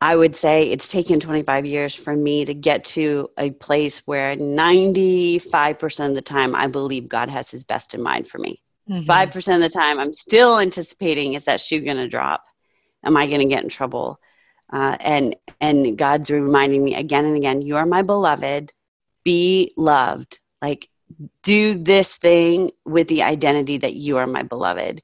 I 0.02 0.16
would 0.16 0.36
say 0.36 0.70
it's 0.70 0.90
taken 0.90 1.20
25 1.20 1.66
years 1.66 1.96
for 1.96 2.16
me 2.16 2.46
to 2.46 2.54
get 2.54 2.86
to 2.86 3.30
a 3.38 3.52
place 3.52 4.06
where 4.06 4.36
95% 4.36 6.10
of 6.10 6.16
the 6.16 6.22
time 6.22 6.54
I 6.54 6.68
believe 6.68 7.10
God 7.10 7.30
has 7.30 7.50
his 7.50 7.64
best 7.64 7.94
in 7.96 8.04
mind 8.04 8.28
for 8.28 8.38
me. 8.38 8.62
Mm-hmm. 8.90 9.10
5% 9.10 9.56
of 9.56 9.62
the 9.62 9.70
time 9.70 10.00
I'm 10.00 10.14
still 10.14 10.60
anticipating 10.60 11.34
is 11.34 11.46
that 11.46 11.60
shoe 11.60 11.80
going 11.80 11.98
to 11.98 12.08
drop? 12.08 12.44
Am 13.04 13.18
I 13.18 13.26
going 13.26 13.40
to 13.40 13.48
get 13.48 13.64
in 13.64 13.70
trouble? 13.70 14.20
Uh, 14.72 14.98
and 15.00 15.36
and 15.62 15.98
God's 15.98 16.30
reminding 16.30 16.84
me 16.84 16.96
again 16.96 17.26
and 17.26 17.38
again, 17.38 17.62
you 17.62 17.78
are 17.78 17.86
my 17.86 18.02
beloved, 18.02 18.74
be 19.24 19.72
loved. 19.78 20.40
Like 20.62 20.90
do 21.44 21.78
this 21.78 22.16
thing 22.16 22.72
with 22.86 23.08
the 23.08 23.24
identity 23.24 23.78
that 23.78 23.96
you 23.96 24.18
are 24.18 24.28
my 24.28 24.44
beloved 24.44 25.02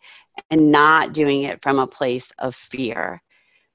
and 0.50 0.72
not 0.72 1.14
doing 1.14 1.44
it 1.44 1.62
from 1.62 1.80
a 1.80 1.88
place 1.88 2.32
of 2.40 2.56
fear 2.56 3.22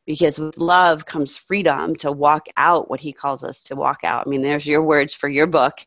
because 0.07 0.39
with 0.39 0.57
love 0.57 1.05
comes 1.05 1.37
freedom 1.37 1.95
to 1.97 2.13
walk 2.13 2.47
out 2.57 2.89
what 2.89 3.01
he 3.01 3.13
calls 3.13 3.45
us 3.45 3.63
to 3.65 3.77
walk 3.77 4.01
out 4.05 4.27
i 4.27 4.31
mean 4.31 4.43
there's 4.43 4.67
your 4.67 4.83
words 4.83 5.13
for 5.13 5.29
your 5.29 5.47
book 5.47 5.79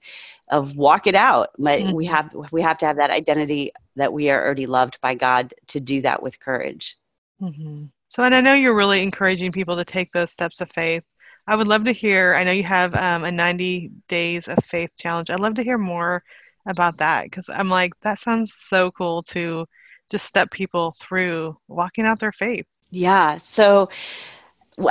of 0.49 0.75
walk 0.75 1.07
it 1.07 1.15
out 1.15 1.49
but 1.57 1.79
mm-hmm. 1.79 1.93
we 1.93 2.05
have 2.05 2.33
we 2.51 2.61
have 2.61 2.77
to 2.77 2.85
have 2.85 2.97
that 2.97 3.11
identity 3.11 3.71
that 3.95 4.11
we 4.11 4.29
are 4.29 4.43
already 4.43 4.65
loved 4.65 4.99
by 5.01 5.15
god 5.15 5.53
to 5.67 5.79
do 5.79 6.01
that 6.01 6.21
with 6.21 6.39
courage 6.39 6.97
mm-hmm. 7.41 7.85
so 8.09 8.23
and 8.23 8.35
i 8.35 8.41
know 8.41 8.53
you're 8.53 8.75
really 8.75 9.01
encouraging 9.01 9.51
people 9.51 9.75
to 9.75 9.85
take 9.85 10.11
those 10.11 10.31
steps 10.31 10.61
of 10.61 10.69
faith 10.71 11.03
I 11.49 11.55
would 11.55 11.67
love 11.67 11.83
to 11.85 11.91
hear. 11.91 12.35
I 12.35 12.43
know 12.43 12.51
you 12.51 12.63
have 12.63 12.93
um, 12.93 13.23
a 13.23 13.31
90 13.31 13.89
days 14.07 14.47
of 14.47 14.59
faith 14.63 14.91
challenge. 14.97 15.31
I'd 15.31 15.39
love 15.39 15.55
to 15.55 15.63
hear 15.63 15.79
more 15.79 16.23
about 16.67 16.97
that 16.97 17.23
because 17.23 17.49
I'm 17.49 17.69
like, 17.69 17.91
that 18.01 18.19
sounds 18.19 18.53
so 18.53 18.91
cool 18.91 19.23
to 19.23 19.65
just 20.11 20.27
step 20.27 20.51
people 20.51 20.93
through 21.01 21.57
walking 21.67 22.05
out 22.05 22.19
their 22.19 22.31
faith. 22.31 22.67
Yeah. 22.91 23.37
So 23.37 23.89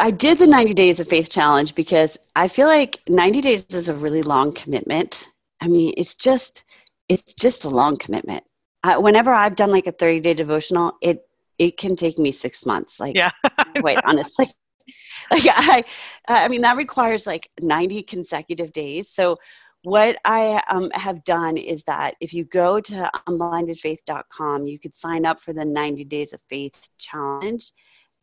I 0.00 0.10
did 0.10 0.38
the 0.38 0.48
90 0.48 0.74
days 0.74 0.98
of 0.98 1.06
faith 1.06 1.30
challenge 1.30 1.76
because 1.76 2.18
I 2.34 2.48
feel 2.48 2.66
like 2.66 2.98
90 3.08 3.40
days 3.40 3.64
is 3.70 3.88
a 3.88 3.94
really 3.94 4.22
long 4.22 4.52
commitment. 4.52 5.28
I 5.60 5.68
mean, 5.68 5.94
it's 5.96 6.16
just 6.16 6.64
it's 7.08 7.34
just 7.34 7.66
a 7.66 7.70
long 7.70 7.96
commitment. 7.98 8.42
I, 8.82 8.98
whenever 8.98 9.32
I've 9.32 9.54
done 9.54 9.70
like 9.70 9.86
a 9.86 9.92
30 9.92 10.18
day 10.18 10.34
devotional, 10.34 10.94
it 11.02 11.24
it 11.58 11.76
can 11.76 11.94
take 11.94 12.18
me 12.18 12.32
six 12.32 12.66
months. 12.66 12.98
Like, 12.98 13.14
yeah, 13.14 13.30
quite 13.80 14.00
honestly. 14.04 14.50
like 15.30 15.44
I, 15.46 15.84
I 16.26 16.48
mean, 16.48 16.62
that 16.62 16.76
requires 16.76 17.26
like 17.26 17.50
90 17.60 18.02
consecutive 18.04 18.72
days. 18.72 19.10
So 19.10 19.38
what 19.82 20.18
I 20.24 20.62
um, 20.68 20.90
have 20.90 21.22
done 21.24 21.56
is 21.56 21.84
that 21.84 22.14
if 22.20 22.34
you 22.34 22.44
go 22.44 22.80
to 22.80 23.10
unblindedfaith.com, 23.28 24.66
you 24.66 24.78
could 24.78 24.94
sign 24.94 25.24
up 25.24 25.40
for 25.40 25.52
the 25.52 25.64
90 25.64 26.04
Days 26.04 26.32
of 26.32 26.42
Faith 26.48 26.88
Challenge, 26.98 27.70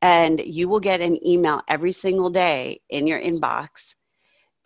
and 0.01 0.39
you 0.39 0.67
will 0.67 0.81
get 0.81 1.01
an 1.01 1.25
email 1.25 1.61
every 1.69 1.93
single 1.93 2.29
day 2.29 2.81
in 2.89 3.07
your 3.07 3.21
inbox 3.21 3.95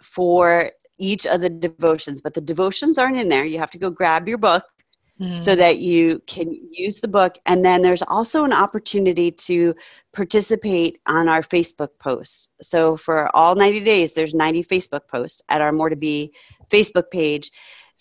for 0.02 0.72
each 0.98 1.28
of 1.28 1.42
the 1.42 1.50
devotions. 1.50 2.22
But 2.22 2.34
the 2.34 2.42
devotions 2.42 2.98
aren't 2.98 3.20
in 3.20 3.30
there. 3.30 3.46
You 3.46 3.60
have 3.60 3.72
to 3.72 3.78
go 3.78 3.90
grab 3.90 4.28
your 4.28 4.40
book 4.40 4.64
mm-hmm. 5.20 5.38
so 5.38 5.56
that 5.56 5.80
you 5.80 6.22
can 6.26 6.54
use 6.72 7.00
the 7.00 7.08
book. 7.08 7.38
And 7.46 7.64
then 7.64 7.82
there's 7.82 8.04
also 8.04 8.44
an 8.44 8.54
opportunity 8.54 9.32
to 9.32 9.76
participate 10.14 11.00
on 11.06 11.28
our 11.28 11.42
Facebook 11.42 11.90
posts. 12.00 12.50
So 12.62 12.98
for 12.98 13.36
all 13.36 13.56
90 13.56 13.82
days, 13.82 14.14
there's 14.14 14.34
90 14.34 14.64
Facebook 14.64 15.08
posts 15.08 15.42
at 15.50 15.62
our 15.62 15.72
More 15.72 15.90
to 15.90 15.96
Be 15.96 16.34
Facebook 16.70 17.12
page. 17.12 17.52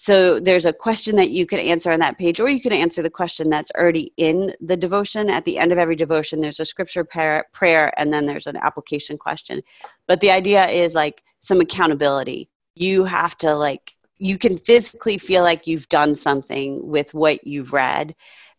So 0.01 0.39
there's 0.39 0.65
a 0.65 0.73
question 0.73 1.17
that 1.17 1.31
you 1.31 1.45
can 1.45 1.59
answer 1.59 1.91
on 1.91 1.99
that 1.99 2.19
page, 2.19 2.39
or 2.39 2.49
you 2.49 2.61
can 2.61 2.73
answer 2.73 3.03
the 3.03 3.11
question 3.11 3.51
that's 3.51 3.73
already 3.77 4.13
in 4.17 4.55
the 4.61 4.77
devotion. 4.77 5.29
At 5.29 5.45
the 5.45 5.59
end 5.59 5.73
of 5.73 5.79
every 5.79 5.97
devotion, 5.97 6.41
there's 6.41 6.61
a 6.61 6.65
scripture 6.65 7.03
prayer, 7.03 7.93
and 7.99 8.13
then 8.13 8.25
there's 8.25 8.47
an 8.47 8.57
application 8.59 9.19
question. 9.19 9.61
But 10.07 10.21
the 10.21 10.31
idea 10.31 10.69
is 10.69 10.95
like 10.95 11.25
some 11.41 11.61
accountability. 11.61 12.49
You 12.77 13.03
have 13.07 13.37
to 13.39 13.57
like 13.57 13.97
you 14.19 14.39
can 14.39 14.59
physically 14.59 15.19
feel 15.19 15.43
like 15.43 15.67
you've 15.67 15.89
done 15.89 16.15
something 16.15 16.87
with 16.87 17.15
what 17.15 17.47
you've 17.47 17.73
read. 17.73 18.15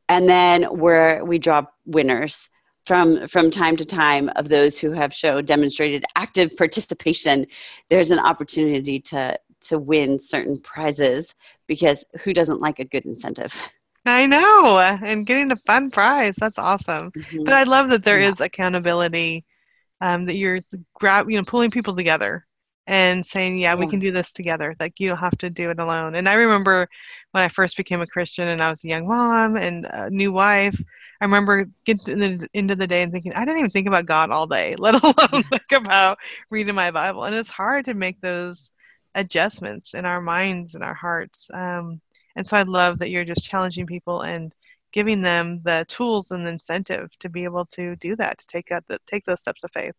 And 0.08 0.28
then 0.28 0.64
where 0.64 1.24
we 1.24 1.38
draw 1.38 1.66
winners 1.86 2.50
from 2.86 3.28
from 3.28 3.52
time 3.52 3.76
to 3.78 3.86
time 3.86 4.32
of 4.36 4.50
those 4.50 4.80
who 4.80 4.92
have 4.92 5.14
shown 5.14 5.46
demonstrated 5.46 6.04
active 6.16 6.58
participation. 6.58 7.46
There's 7.90 8.10
an 8.10 8.20
opportunity 8.20 9.00
to 9.02 9.38
to 9.62 9.78
win 9.78 10.18
certain 10.18 10.60
prizes 10.62 11.36
because 11.68 12.04
who 12.24 12.34
doesn't 12.34 12.62
like 12.62 12.80
a 12.80 12.86
good 12.86 13.06
incentive? 13.06 13.54
I 14.06 14.26
know 14.26 14.80
and 14.80 15.28
getting 15.28 15.52
a 15.52 15.58
fun 15.58 15.92
prize 15.92 16.38
that's 16.38 16.58
awesome. 16.58 17.12
Mm-hmm. 17.12 17.44
but 17.44 17.54
i 17.54 17.64
love 17.64 17.90
that 17.90 18.04
there 18.04 18.20
yeah. 18.20 18.30
is 18.30 18.40
accountability 18.40 19.46
um, 20.02 20.26
that 20.26 20.38
you're 20.38 20.62
grab 20.96 21.30
you 21.30 21.38
know 21.38 21.44
pulling 21.44 21.70
people 21.70 21.96
together 21.96 22.48
and 22.90 23.24
saying, 23.24 23.60
yeah, 23.60 23.76
we 23.76 23.86
can 23.86 24.00
do 24.00 24.12
this 24.12 24.34
together. 24.34 24.74
Like, 24.80 25.00
you 25.00 25.10
don't 25.10 25.20
have 25.20 25.38
to 25.38 25.52
do 25.52 25.70
it 25.70 25.80
alone. 25.80 26.16
And 26.16 26.28
I 26.28 26.34
remember 26.34 26.90
when 27.34 27.44
I 27.44 27.48
first 27.48 27.78
became 27.78 28.02
a 28.02 28.08
Christian 28.08 28.48
and 28.48 28.64
I 28.64 28.72
was 28.72 28.84
a 28.84 28.88
young 28.88 29.08
mom 29.08 29.58
and 29.58 29.86
a 29.86 30.10
new 30.10 30.32
wife, 30.32 30.76
I 31.22 31.26
remember 31.26 31.70
getting 31.86 32.06
to 32.06 32.16
the 32.16 32.50
end 32.56 32.72
of 32.72 32.80
the 32.80 32.88
day 32.88 33.04
and 33.04 33.12
thinking, 33.12 33.32
I 33.34 33.46
didn't 33.46 33.60
even 33.60 33.70
think 33.70 33.86
about 33.86 34.08
God 34.08 34.32
all 34.32 34.48
day, 34.48 34.76
let 34.80 34.96
alone 34.96 35.44
think 35.52 35.72
about 35.72 36.18
reading 36.50 36.74
my 36.74 36.90
Bible. 36.90 37.26
And 37.26 37.36
it's 37.36 37.50
hard 37.50 37.86
to 37.86 37.94
make 37.94 38.20
those 38.22 38.72
adjustments 39.14 39.94
in 39.94 40.06
our 40.06 40.20
minds 40.20 40.74
and 40.74 40.84
our 40.84 40.96
hearts. 40.96 41.52
Um, 41.54 42.02
and 42.36 42.50
so 42.50 42.58
I 42.58 42.64
love 42.64 42.98
that 43.00 43.12
you're 43.12 43.24
just 43.24 43.46
challenging 43.46 43.86
people 43.86 44.22
and 44.22 44.52
giving 44.94 45.22
them 45.22 45.62
the 45.62 45.86
tools 45.90 46.32
and 46.32 46.44
the 46.44 46.50
incentive 46.50 47.12
to 47.20 47.30
be 47.30 47.44
able 47.44 47.68
to 47.68 47.96
do 47.98 48.16
that, 48.16 48.40
to 48.40 48.48
take 48.48 48.70
that, 48.70 48.84
take 49.06 49.26
those 49.26 49.42
steps 49.42 49.64
of 49.64 49.70
faith. 49.74 49.94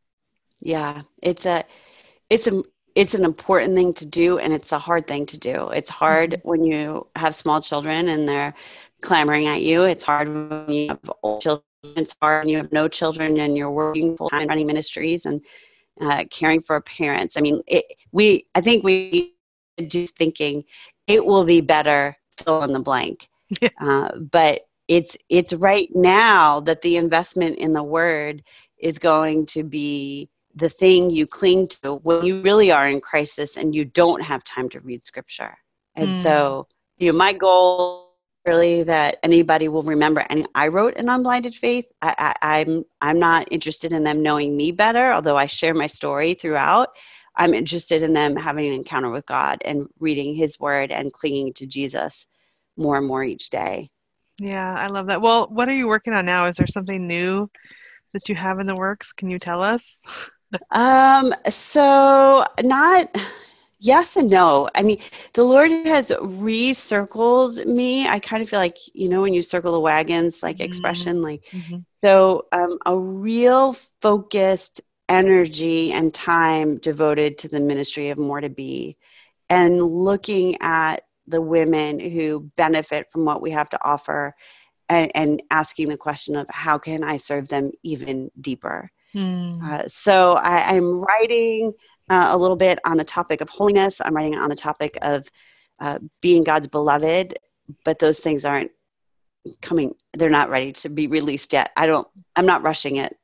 Yeah, 0.61 1.03
it's 1.23 1.47
a, 1.47 1.65
it's 2.29 2.49
a, 2.49 2.63
it's 2.95 3.15
an 3.15 3.25
important 3.25 3.75
thing 3.75 3.93
to 3.95 4.07
do 4.07 4.39
and 4.39 4.53
it's 4.53 4.73
a 4.73 4.79
hard 4.79 5.07
thing 5.07 5.27
to 5.27 5.39
do. 5.39 5.69
It's 5.71 5.91
hard 5.91 6.31
mm-hmm. 6.31 6.49
when 6.49 6.65
you 6.65 7.07
have 7.17 7.35
small 7.35 7.61
children 7.61 8.09
and 8.09 8.29
they're 8.29 8.55
clamoring 9.03 9.47
at 9.47 9.63
you. 9.63 9.83
It's 9.85 10.05
hard 10.05 10.29
when 10.29 10.71
you 10.71 10.89
have 10.89 11.11
old 11.23 11.41
children. 11.41 11.65
It's 11.97 12.15
hard 12.21 12.45
when 12.45 12.51
you 12.51 12.57
have 12.59 12.73
no 12.73 12.89
children 12.89 13.39
and 13.39 13.57
you're 13.57 13.71
working 13.71 14.17
full 14.17 14.29
time 14.29 14.49
running 14.49 14.67
ministries 14.67 15.27
and 15.27 15.41
uh, 16.01 16.25
caring 16.31 16.61
for 16.61 16.81
parents. 16.81 17.37
I 17.37 17.41
mean, 17.41 17.63
it, 17.67 17.85
we, 18.13 18.47
I 18.55 18.61
think 18.61 18.85
we 18.85 19.35
do 19.87 20.07
thinking 20.07 20.65
it 21.07 21.25
will 21.25 21.45
be 21.45 21.61
better 21.61 22.17
fill 22.39 22.63
in 22.65 22.73
the 22.73 22.81
blank. 22.81 23.29
Uh, 23.81 24.17
but 24.17 24.61
it's, 24.87 25.17
it's 25.29 25.53
right 25.53 25.89
now 25.93 26.61
that 26.61 26.83
the 26.83 26.97
investment 26.97 27.59
in 27.59 27.73
the 27.73 27.83
word 27.83 28.45
is 28.79 28.97
going 28.97 29.45
to 29.45 29.65
be 29.65 30.31
the 30.55 30.69
thing 30.69 31.11
you 31.11 31.27
cling 31.27 31.69
to 31.69 31.95
when 31.97 32.25
you 32.25 32.43
really 32.43 32.73
are 32.73 32.89
in 32.89 33.01
crisis 33.01 33.57
and 33.57 33.75
you 33.75 33.85
don't 33.85 34.23
have 34.23 34.43
time 34.45 34.69
to 34.71 34.81
read 34.81 35.05
scripture. 35.05 35.57
And 35.97 36.09
mm. 36.09 36.17
so, 36.17 36.67
you 36.99 37.13
know, 37.13 37.19
my 37.19 37.33
goal 37.33 38.11
really 38.47 38.83
that 38.83 39.19
anybody 39.23 39.69
will 39.69 39.83
remember 39.83 40.25
and 40.31 40.49
I 40.55 40.69
wrote 40.69 40.97
an 40.97 41.09
unblinded 41.09 41.55
faith. 41.55 41.87
I, 42.01 42.35
I, 42.43 42.61
I'm 42.61 42.85
I'm 43.01 43.19
not 43.19 43.49
interested 43.51 43.93
in 43.93 44.03
them 44.03 44.23
knowing 44.23 44.57
me 44.57 44.73
better, 44.73 45.13
although 45.13 45.37
I 45.37 45.47
share 45.47 45.75
my 45.75 45.87
story 45.87 46.35
throughout. 46.35 46.91
I'm 47.37 47.55
interested 47.55 48.03
in 48.03 48.13
them 48.13 48.37
having 48.37 48.67
an 48.67 48.73
encounter 48.73 49.11
with 49.11 49.27
God 49.27 49.63
and 49.65 49.87
reading 49.99 50.35
his 50.35 50.59
word 50.59 50.91
and 50.91 51.13
clinging 51.13 51.53
to 51.55 51.67
Jesus 51.67 52.27
more 52.77 52.97
and 52.97 53.07
more 53.07 53.23
each 53.23 53.51
day. 53.51 53.91
Yeah, 54.39 54.75
I 54.75 54.89
love 54.89 55.07
that. 55.07 55.21
Well, 55.21 55.49
what 55.49 55.69
are 55.69 55.75
you 55.75 55.87
working 55.87 56.15
on 56.15 56.25
now? 56.25 56.47
Is 56.47 56.57
there 56.57 56.67
something 56.67 57.07
new 57.07 57.51
that 58.15 58.29
you 58.29 58.35
have 58.35 58.59
in 58.59 58.67
the 58.67 58.75
works? 58.75 59.13
Can 59.13 59.31
you 59.31 59.39
tell 59.39 59.63
us? 59.63 59.99
um, 60.71 61.35
so 61.49 62.45
not 62.63 63.17
yes 63.79 64.17
and 64.17 64.31
no. 64.31 64.69
I 64.75 64.83
mean, 64.83 64.99
the 65.33 65.43
Lord 65.43 65.71
has 65.71 66.11
recircled 66.11 67.67
me. 67.67 68.07
I 68.07 68.19
kind 68.19 68.43
of 68.43 68.49
feel 68.49 68.59
like, 68.59 68.79
you 68.95 69.09
know, 69.09 69.23
when 69.23 69.35
you 69.35 69.43
circle 69.43 69.73
the 69.73 69.81
wagons, 69.81 70.43
like 70.43 70.57
mm-hmm. 70.57 70.67
expression, 70.67 71.23
like, 71.23 71.45
mm-hmm. 71.51 71.79
so 72.03 72.47
um, 72.53 72.79
a 72.87 72.97
real 72.97 73.75
focused 74.03 74.83
energy 75.09 75.93
and 75.93 76.15
time 76.15 76.79
devoted 76.79 77.39
to 77.39 77.49
the 77.49 77.61
ministry 77.61 78.11
of 78.11 78.19
More 78.19 78.41
to 78.41 78.49
Be 78.49 78.97
and 79.49 79.83
looking 79.83 80.57
at 80.61 81.03
the 81.27 81.41
women 81.41 81.99
who 81.99 82.51
benefit 82.57 83.11
from 83.11 83.25
what 83.25 83.43
we 83.43 83.51
have 83.51 83.71
to 83.71 83.85
offer 83.85 84.35
and, 84.89 85.11
and 85.15 85.43
asking 85.51 85.89
the 85.89 85.97
question 85.97 86.37
of 86.37 86.49
how 86.51 86.79
can 86.79 87.03
I 87.03 87.17
serve 87.17 87.49
them 87.49 87.73
even 87.83 88.31
deeper. 88.41 88.91
Hmm. 89.13 89.61
Uh, 89.65 89.83
so 89.87 90.35
I, 90.35 90.77
I'm 90.77 91.01
writing 91.01 91.73
uh, 92.09 92.29
a 92.31 92.37
little 92.37 92.57
bit 92.57 92.79
on 92.85 92.97
the 92.97 93.05
topic 93.05 93.41
of 93.41 93.49
holiness. 93.49 94.01
I'm 94.05 94.15
writing 94.15 94.37
on 94.37 94.49
the 94.49 94.57
topic 94.57 94.99
of 95.03 95.29
uh, 95.81 95.99
being 96.21 96.45
God's 96.45 96.69
beloved, 96.69 97.39
but 97.85 97.99
those 97.99 98.21
things 98.21 98.45
aren't 98.45 98.71
coming. 99.63 99.95
They're 100.13 100.31
not 100.31 100.51
ready 100.51 100.73
to 100.73 100.89
be 100.89 101.07
released 101.07 101.53
yet. 101.53 101.71
I 101.77 101.87
don't. 101.87 102.07
I'm 102.37 102.47
not 102.47 102.63
rushing 102.63 102.97
it. 102.97 103.17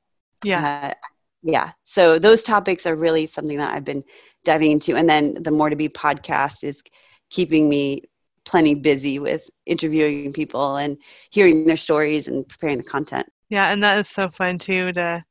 yeah. 0.43 0.91
Uh, 0.91 1.09
yeah. 1.43 1.73
So 1.85 2.19
those 2.19 2.43
topics 2.43 2.87
are 2.87 2.97
really 2.97 3.27
something 3.27 3.59
that 3.59 3.73
I've 3.73 3.85
been 3.85 4.03
diving 4.45 4.73
into, 4.73 4.97
and 4.97 5.09
then 5.09 5.43
the 5.43 5.51
More 5.51 5.71
to 5.71 5.77
Be 5.77 5.89
podcast 5.89 6.65
is 6.65 6.83
keeping 7.31 7.69
me 7.69 8.03
plenty 8.45 8.75
busy 8.75 9.19
with 9.19 9.49
interviewing 9.67 10.33
people 10.33 10.77
and 10.77 10.97
hearing 11.31 11.67
their 11.67 11.77
stories 11.77 12.29
and 12.29 12.49
preparing 12.49 12.79
the 12.79 12.85
content. 12.85 13.27
Yeah, 13.49 13.73
and 13.73 13.83
that 13.83 13.99
is 13.99 14.09
so 14.09 14.31
fun 14.31 14.59
too 14.59 14.93
to 14.93 15.25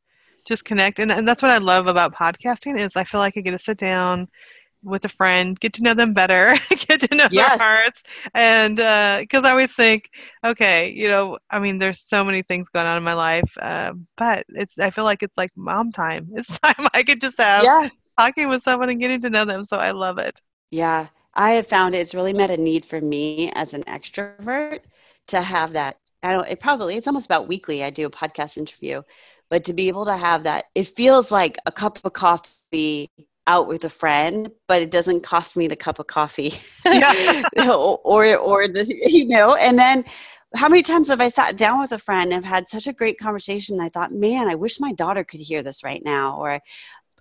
just 0.45 0.65
connect. 0.65 0.99
And, 0.99 1.11
and 1.11 1.27
that's 1.27 1.41
what 1.41 1.51
I 1.51 1.57
love 1.57 1.87
about 1.87 2.13
podcasting 2.15 2.79
is 2.79 2.95
I 2.95 3.03
feel 3.03 3.19
like 3.21 3.37
I 3.37 3.41
get 3.41 3.51
to 3.51 3.59
sit 3.59 3.77
down 3.77 4.27
with 4.83 5.05
a 5.05 5.09
friend, 5.09 5.59
get 5.59 5.73
to 5.73 5.83
know 5.83 5.93
them 5.93 6.13
better, 6.13 6.55
get 6.87 7.01
to 7.01 7.15
know 7.15 7.29
Yes. 7.29 7.35
their 7.35 7.51
hearts. 7.57 8.03
And 8.35 8.77
because 8.77 9.43
I 9.45 9.51
always 9.51 9.73
think, 9.73 10.09
okay, 10.45 10.89
you 10.91 11.09
know, 11.09 11.37
I 11.49 11.59
mean, 11.59 11.79
there's 11.79 12.01
so 12.01 12.23
many 12.23 12.41
things 12.43 12.69
going 12.69 12.87
on 12.87 12.97
in 12.97 13.03
my 13.03 13.13
life, 13.13 13.51
uh, 13.61 13.93
but 14.17 14.45
it's 14.49 14.79
I 14.79 14.91
feel 14.91 15.05
like 15.05 15.23
it's 15.23 15.37
like 15.37 15.51
mom 15.55 15.91
time. 15.91 16.29
It's 16.35 16.59
time 16.59 16.87
I 16.93 17.03
could 17.03 17.21
just 17.21 17.37
have 17.39 17.69
Yeah. 17.69 17.89
talking 18.19 18.47
with 18.49 18.63
someone 18.63 18.89
and 18.89 18.99
getting 18.99 19.21
to 19.21 19.29
know 19.29 19.45
them. 19.45 19.63
So 19.63 19.77
I 19.77 19.91
love 19.91 20.17
it. 20.19 20.39
Yeah, 20.71 21.07
I 21.33 21.51
have 21.53 21.67
found 21.67 21.95
it's 21.95 22.13
really 22.15 22.33
met 22.33 22.51
a 22.51 22.57
need 22.57 22.85
for 22.85 23.01
me 23.01 23.51
as 23.55 23.73
an 23.73 23.83
extrovert 23.85 24.79
to 25.27 25.41
have 25.41 25.73
that. 25.73 25.97
I 26.23 26.31
don't. 26.31 26.47
It 26.47 26.59
probably 26.59 26.95
it's 26.97 27.07
almost 27.07 27.25
about 27.25 27.47
weekly. 27.47 27.83
I 27.83 27.89
do 27.89 28.05
a 28.05 28.09
podcast 28.11 28.57
interview, 28.57 29.01
but 29.49 29.63
to 29.65 29.73
be 29.73 29.87
able 29.87 30.05
to 30.05 30.17
have 30.17 30.43
that, 30.43 30.65
it 30.75 30.87
feels 30.87 31.31
like 31.31 31.57
a 31.65 31.71
cup 31.71 31.99
of 32.03 32.13
coffee 32.13 33.09
out 33.47 33.67
with 33.67 33.83
a 33.85 33.89
friend, 33.89 34.49
but 34.67 34.81
it 34.81 34.91
doesn't 34.91 35.21
cost 35.23 35.55
me 35.55 35.67
the 35.67 35.75
cup 35.75 35.99
of 35.99 36.07
coffee, 36.07 36.53
Yeah. 36.85 37.43
or 37.69 38.35
or 38.37 38.67
the 38.67 38.85
you 38.87 39.27
know. 39.27 39.55
And 39.55 39.77
then, 39.77 40.03
how 40.55 40.69
many 40.69 40.81
times 40.81 41.07
have 41.09 41.21
I 41.21 41.29
sat 41.29 41.57
down 41.57 41.79
with 41.79 41.91
a 41.91 41.97
friend 41.99 42.33
and 42.33 42.43
had 42.45 42.67
such 42.67 42.87
a 42.87 42.93
great 42.93 43.19
conversation? 43.19 43.79
I 43.79 43.89
thought, 43.89 44.11
man, 44.11 44.49
I 44.49 44.55
wish 44.55 44.79
my 44.79 44.93
daughter 44.93 45.23
could 45.23 45.41
hear 45.41 45.61
this 45.63 45.83
right 45.83 46.03
now, 46.03 46.37
or 46.37 46.59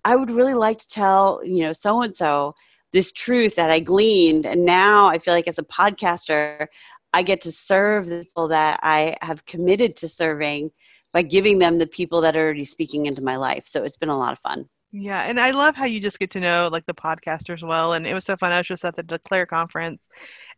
I 0.04 0.16
would 0.16 0.30
really 0.30 0.54
like 0.54 0.78
to 0.78 0.88
tell 0.88 1.40
you 1.44 1.64
know 1.64 1.72
so 1.72 2.02
and 2.02 2.14
so 2.14 2.54
this 2.92 3.12
truth 3.12 3.56
that 3.56 3.70
I 3.70 3.80
gleaned. 3.80 4.46
And 4.46 4.64
now 4.64 5.08
I 5.08 5.18
feel 5.18 5.34
like 5.34 5.48
as 5.48 5.58
a 5.58 5.64
podcaster, 5.64 6.68
I 7.12 7.22
get 7.22 7.40
to 7.42 7.52
serve 7.52 8.06
the 8.06 8.24
people 8.24 8.48
that 8.48 8.80
I 8.82 9.16
have 9.20 9.44
committed 9.46 9.96
to 9.96 10.08
serving 10.08 10.70
by 11.14 11.22
giving 11.22 11.60
them 11.60 11.78
the 11.78 11.88
people 11.88 12.20
that 12.22 12.36
are 12.36 12.44
already 12.44 12.66
speaking 12.66 13.06
into 13.06 13.22
my 13.24 13.36
life. 13.38 13.66
So 13.68 13.84
it's 13.84 13.98
been 13.98 14.10
a 14.10 14.18
lot 14.18 14.34
of 14.34 14.40
fun. 14.40 14.68
Yeah, 14.92 15.24
and 15.24 15.40
I 15.40 15.50
love 15.52 15.76
how 15.76 15.86
you 15.86 16.00
just 16.00 16.20
get 16.20 16.30
to 16.32 16.40
know 16.40 16.68
like 16.72 16.86
the 16.86 16.94
podcasters 16.94 17.66
well. 17.66 17.94
And 17.94 18.06
it 18.06 18.14
was 18.14 18.24
so 18.24 18.36
fun. 18.36 18.52
I 18.52 18.58
was 18.58 18.68
just 18.68 18.84
at 18.84 18.96
the 18.96 19.02
Declare 19.02 19.46
conference, 19.46 20.02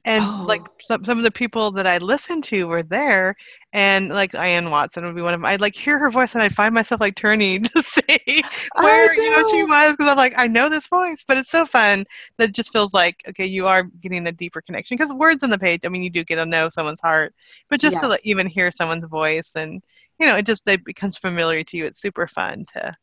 and 0.04 0.26
oh. 0.26 0.44
like 0.46 0.62
Oh. 0.62 0.72
some 0.86 1.04
some 1.04 1.18
of 1.18 1.24
the 1.24 1.30
people 1.32 1.72
that 1.72 1.86
I 1.86 1.98
listened 1.98 2.44
to 2.46 2.64
were 2.66 2.82
there, 2.82 3.34
and 3.72 4.10
like 4.10 4.34
Ian 4.34 4.70
Watson 4.70 5.06
would 5.06 5.14
be 5.16 5.22
one 5.22 5.34
of 5.34 5.40
them. 5.40 5.46
I'd 5.46 5.62
like 5.62 5.74
hear 5.76 5.98
her 5.98 6.10
voice, 6.10 6.34
and 6.34 6.42
I'd 6.42 6.54
find 6.54 6.74
myself 6.74 7.00
like 7.00 7.16
turning 7.16 7.62
to 7.74 7.82
see 7.82 8.42
where 8.80 9.14
you 9.14 9.30
know 9.30 9.44
she 9.50 9.64
was 9.64 9.92
because 9.92 10.10
I'm 10.10 10.18
like 10.18 10.34
I 10.36 10.48
know 10.48 10.68
this 10.68 10.88
voice, 10.88 11.24
but 11.28 11.38
it's 11.38 11.50
so 11.50 11.66
fun 11.66 12.04
that 12.38 12.50
it 12.50 12.54
just 12.54 12.72
feels 12.72 12.92
like 12.94 13.22
okay, 13.30 13.46
you 13.46 13.66
are 13.68 13.84
getting 14.02 14.26
a 14.26 14.32
deeper 14.32 14.60
connection 14.62 14.96
because 14.98 15.14
words 15.14 15.42
on 15.44 15.50
the 15.50 15.58
page. 15.58 15.82
I 15.84 15.88
mean, 15.88 16.02
you 16.02 16.10
do 16.10 16.24
get 16.24 16.36
to 16.36 16.46
know 16.46 16.68
someone's 16.70 17.00
heart, 17.02 17.34
but 17.70 17.80
just 17.80 18.00
to 18.00 18.06
Yeah. 18.06 18.08
like, 18.08 18.20
even 18.24 18.46
hear 18.46 18.70
someone's 18.70 19.06
voice 19.06 19.54
and 19.56 19.82
you 20.18 20.26
know 20.26 20.36
it 20.36 20.46
just 20.46 20.62
it 20.68 20.84
becomes 20.84 21.16
familiar 21.18 21.64
to 21.64 21.76
you. 21.76 21.86
It's 21.86 22.00
super 22.00 22.26
fun 22.26 22.64
to 22.74 22.94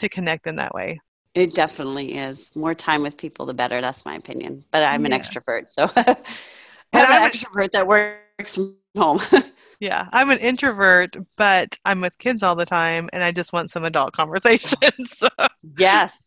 to 0.00 0.08
connect 0.08 0.46
in 0.46 0.56
that 0.56 0.74
way. 0.74 1.00
It 1.34 1.54
definitely 1.54 2.16
is. 2.16 2.54
More 2.54 2.74
time 2.74 3.02
with 3.02 3.16
people, 3.16 3.46
the 3.46 3.54
better. 3.54 3.80
That's 3.80 4.04
my 4.04 4.14
opinion. 4.14 4.64
But 4.70 4.84
I'm 4.84 5.04
an 5.06 5.12
Yeah. 5.12 5.12
extrovert, 5.12 5.68
so 5.68 5.90
I'm 5.96 6.16
And 6.92 7.04
I'm 7.06 7.26
an 7.26 7.32
extrovert 7.32 7.70
that 7.72 7.86
works 7.86 8.54
from 8.54 8.76
home. 8.96 9.20
Yeah, 9.80 10.08
I'm 10.12 10.30
an 10.30 10.38
introvert, 10.38 11.16
but 11.36 11.76
I'm 11.84 12.00
with 12.00 12.16
kids 12.18 12.42
all 12.42 12.56
the 12.56 12.64
time, 12.64 13.10
and 13.12 13.22
I 13.22 13.32
just 13.32 13.52
want 13.52 13.70
some 13.70 13.84
adult 13.84 14.12
conversations. 14.14 15.18
so, 15.18 15.28
yes. 15.76 16.20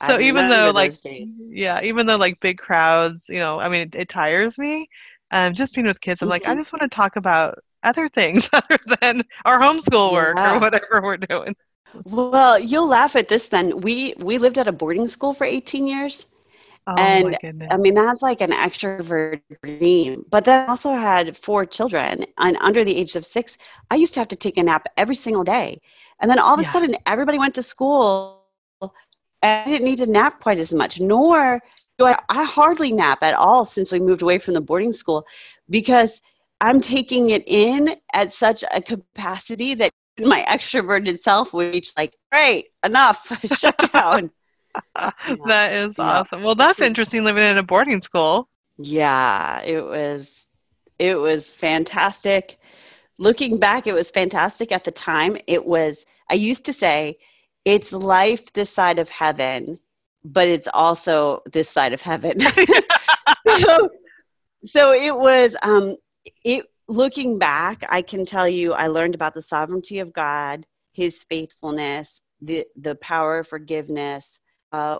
I 0.00 0.06
so 0.06 0.20
even 0.20 0.48
though 0.48 0.72
like, 0.74 0.94
yeah, 1.48 1.82
even 1.82 2.06
though 2.06 2.16
like 2.16 2.40
big 2.40 2.58
crowds, 2.58 3.26
you 3.28 3.36
know, 3.38 3.60
I 3.60 3.68
mean, 3.68 3.82
it, 3.82 3.94
it 3.94 4.08
tires 4.08 4.58
me. 4.58 4.88
Um, 5.30 5.54
just 5.54 5.74
being 5.74 5.86
with 5.86 6.00
kids, 6.00 6.22
I'm 6.22 6.28
like, 6.28 6.46
I 6.46 6.54
just 6.54 6.72
want 6.72 6.82
to 6.82 6.94
talk 6.94 7.16
about 7.16 7.58
other 7.86 8.08
things 8.08 8.50
other 8.54 8.78
than 9.00 9.22
our 9.46 9.60
homeschool 9.60 10.12
work 10.12 10.40
Yeah. 10.42 10.60
or 10.60 10.60
whatever 10.60 11.00
we're 11.02 11.18
doing. 11.18 11.56
Well, 12.04 12.58
you'll 12.58 12.88
laugh 12.88 13.16
at 13.16 13.28
this 13.28 13.48
then. 13.48 13.80
We 13.80 14.14
we 14.18 14.38
lived 14.38 14.58
at 14.58 14.68
a 14.68 14.72
boarding 14.72 15.08
school 15.08 15.34
for 15.34 15.44
18 15.44 15.86
years. 15.86 16.26
Oh 16.86 17.30
And. 17.30 17.38
I 17.70 17.78
mean, 17.78 17.94
that's 17.94 18.22
like 18.22 18.40
an 18.42 18.52
extrovert 18.52 19.42
dream. 19.48 20.24
But 20.30 20.44
then 20.44 20.60
I 20.60 20.60
also 20.60 20.92
had 20.92 21.36
four 21.36 21.64
children, 21.66 22.24
and 22.38 22.56
under 22.60 22.84
the 22.84 22.96
age 22.96 23.16
of 23.16 23.24
six, 23.24 23.58
I 23.90 23.96
used 23.96 24.14
to 24.14 24.20
have 24.20 24.28
to 24.28 24.36
take 24.36 24.56
a 24.58 24.62
nap 24.62 24.86
every 24.96 25.16
single 25.16 25.44
day. 25.44 25.80
And 26.20 26.30
then 26.30 26.38
all 26.38 26.54
of 26.54 26.60
a 26.60 26.64
Yeah. 26.64 26.64
sudden, 26.64 26.96
everybody 27.06 27.38
went 27.38 27.54
to 27.56 27.62
school, 27.62 28.40
and 29.40 29.50
I 29.52 29.64
didn't 29.64 29.84
need 29.84 29.98
to 29.98 30.06
nap 30.06 30.40
quite 30.40 30.58
as 30.58 30.72
much. 30.74 31.00
Nor 31.00 31.60
do 31.98 32.06
I, 32.06 32.18
I 32.28 32.44
hardly 32.44 32.92
nap 32.92 33.22
at 33.22 33.34
all 33.34 33.64
since 33.64 33.92
we 33.92 34.00
moved 34.00 34.22
away 34.22 34.38
from 34.38 34.54
the 34.54 34.60
boarding 34.60 34.92
school, 34.92 35.26
because 35.70 36.20
I'm 36.60 36.80
taking 36.80 37.30
it 37.30 37.44
in 37.46 37.94
at 38.12 38.32
such 38.32 38.64
a 38.74 38.80
capacity 38.82 39.74
that 39.74 39.92
my 40.18 40.42
extroverted 40.42 41.20
self 41.20 41.52
would 41.52 41.72
be 41.72 41.84
like, 41.96 42.16
great, 42.32 42.66
enough, 42.84 43.30
shut 43.44 43.78
down. 43.92 44.30
that 45.44 45.72
is 45.72 45.94
Yeah. 45.96 45.98
awesome. 45.98 46.42
Well, 46.42 46.54
that's 46.54 46.80
interesting 46.80 47.24
living 47.24 47.44
in 47.44 47.58
a 47.58 47.62
boarding 47.62 48.00
school. 48.02 48.48
Yeah, 48.78 49.62
it 49.62 49.82
was 49.82 50.46
it 50.98 51.16
was 51.16 51.52
fantastic. 51.52 52.58
Looking 53.18 53.58
back, 53.58 53.86
it 53.86 53.94
was 53.94 54.10
fantastic 54.10 54.72
at 54.72 54.84
the 54.84 54.90
time. 54.92 55.36
It 55.46 55.64
was 55.64 56.04
I 56.30 56.34
used 56.34 56.66
to 56.66 56.72
say 56.72 57.18
it's 57.64 57.92
life 57.92 58.52
this 58.52 58.70
side 58.72 58.98
of 58.98 59.08
heaven, 59.08 59.78
but 60.24 60.48
it's 60.48 60.68
also 60.72 61.42
this 61.52 61.68
side 61.70 61.92
of 61.92 62.02
heaven. 62.02 62.38
so, 63.68 63.88
so 64.64 64.92
it 64.92 65.16
was 65.16 65.56
um 65.62 65.96
it 66.44 66.66
looking 66.88 67.38
back, 67.38 67.84
I 67.88 68.02
can 68.02 68.24
tell 68.24 68.48
you 68.48 68.72
I 68.72 68.86
learned 68.86 69.14
about 69.14 69.34
the 69.34 69.42
sovereignty 69.42 69.98
of 69.98 70.12
God, 70.12 70.66
his 70.92 71.24
faithfulness, 71.24 72.20
the 72.40 72.66
the 72.76 72.94
power 72.96 73.40
of 73.40 73.48
forgiveness, 73.48 74.40
uh, 74.72 74.98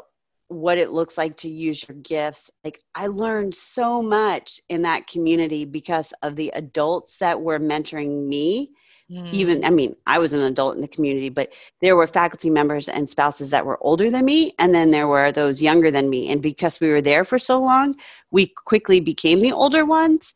what 0.48 0.78
it 0.78 0.90
looks 0.90 1.18
like 1.18 1.36
to 1.38 1.48
use 1.48 1.86
your 1.88 1.96
gifts. 1.98 2.50
Like 2.64 2.82
I 2.94 3.08
learned 3.08 3.54
so 3.54 4.02
much 4.02 4.60
in 4.68 4.82
that 4.82 5.06
community 5.06 5.64
because 5.64 6.12
of 6.22 6.36
the 6.36 6.50
adults 6.54 7.18
that 7.18 7.40
were 7.40 7.58
mentoring 7.58 8.26
me. 8.26 8.70
Mm. 9.10 9.32
Even 9.32 9.64
I 9.64 9.70
mean, 9.70 9.94
I 10.06 10.18
was 10.18 10.32
an 10.32 10.40
adult 10.40 10.74
in 10.74 10.80
the 10.80 10.88
community, 10.88 11.28
but 11.28 11.52
there 11.80 11.94
were 11.94 12.08
faculty 12.08 12.50
members 12.50 12.88
and 12.88 13.08
spouses 13.08 13.50
that 13.50 13.64
were 13.64 13.78
older 13.80 14.10
than 14.10 14.24
me, 14.24 14.52
and 14.58 14.74
then 14.74 14.90
there 14.90 15.06
were 15.06 15.30
those 15.30 15.62
younger 15.62 15.92
than 15.92 16.10
me. 16.10 16.30
And 16.30 16.42
because 16.42 16.80
we 16.80 16.90
were 16.90 17.00
there 17.00 17.24
for 17.24 17.38
so 17.38 17.60
long, 17.60 17.94
we 18.32 18.46
quickly 18.48 18.98
became 18.98 19.40
the 19.40 19.52
older 19.52 19.84
ones. 19.84 20.34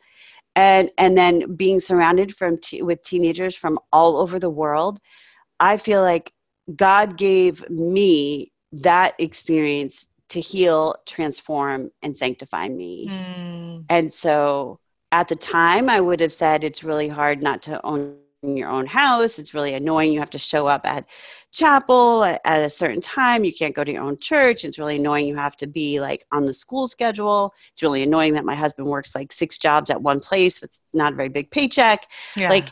And 0.57 0.91
and 0.99 1.17
then 1.17 1.55
being 1.55 1.81
surrounded 1.81 2.35
from 2.35 2.57
te- 2.59 2.83
with 2.83 3.03
teenagers 3.03 3.55
from 3.55 3.79
all 3.93 4.17
over 4.17 4.39
the 4.39 4.51
world, 4.51 4.99
I 5.61 5.77
feel 5.77 6.03
like 6.03 6.33
God 6.77 7.17
gave 7.17 7.69
me 7.71 8.53
that 8.73 9.15
experience 9.19 10.07
to 10.31 10.41
heal, 10.41 10.97
transform, 11.07 11.91
and 12.03 12.17
sanctify 12.17 12.69
me. 12.69 13.09
Mm. 13.09 13.85
And 13.89 14.13
so 14.13 14.79
at 15.13 15.29
the 15.29 15.37
time, 15.37 15.89
I 15.89 16.01
would 16.01 16.21
have 16.21 16.33
said 16.33 16.63
it's 16.63 16.85
really 16.85 17.09
hard 17.09 17.43
not 17.43 17.63
to 17.63 17.85
own 17.85 18.17
your 18.43 18.71
own 18.71 18.87
house. 18.87 19.39
It's 19.39 19.55
really 19.55 19.75
annoying. 19.75 20.13
You 20.13 20.21
have 20.21 20.31
to 20.31 20.39
show 20.39 20.67
up 20.67 20.87
at 20.87 21.05
chapel 21.53 22.25
at, 22.25 22.41
at 22.45 22.63
a 22.63 22.71
certain 22.71 23.01
time. 23.01 23.45
You 23.45 23.53
can't 23.53 23.75
go 23.75 23.85
to 23.85 23.93
your 23.93 24.03
own 24.03 24.19
church. 24.19 24.65
It's 24.65 24.79
really 24.79 24.97
annoying. 24.97 25.27
You 25.27 25.37
have 25.37 25.57
to 25.57 25.67
be 25.67 26.01
like 26.01 26.25
on 26.33 26.45
the 26.45 26.55
school 26.55 26.87
schedule. 26.87 27.55
It's 27.73 27.83
really 27.83 28.03
annoying 28.03 28.35
that 28.35 28.45
my 28.45 28.55
husband 28.55 28.89
works 28.89 29.15
like 29.15 29.33
six 29.33 29.59
jobs 29.59 29.91
at 29.91 30.01
one 30.01 30.21
place 30.21 30.61
with 30.61 30.79
not 30.93 31.13
a 31.13 31.17
very 31.17 31.29
big 31.29 31.51
paycheck. 31.51 32.07
Yeah. 32.37 32.51
Like 32.51 32.69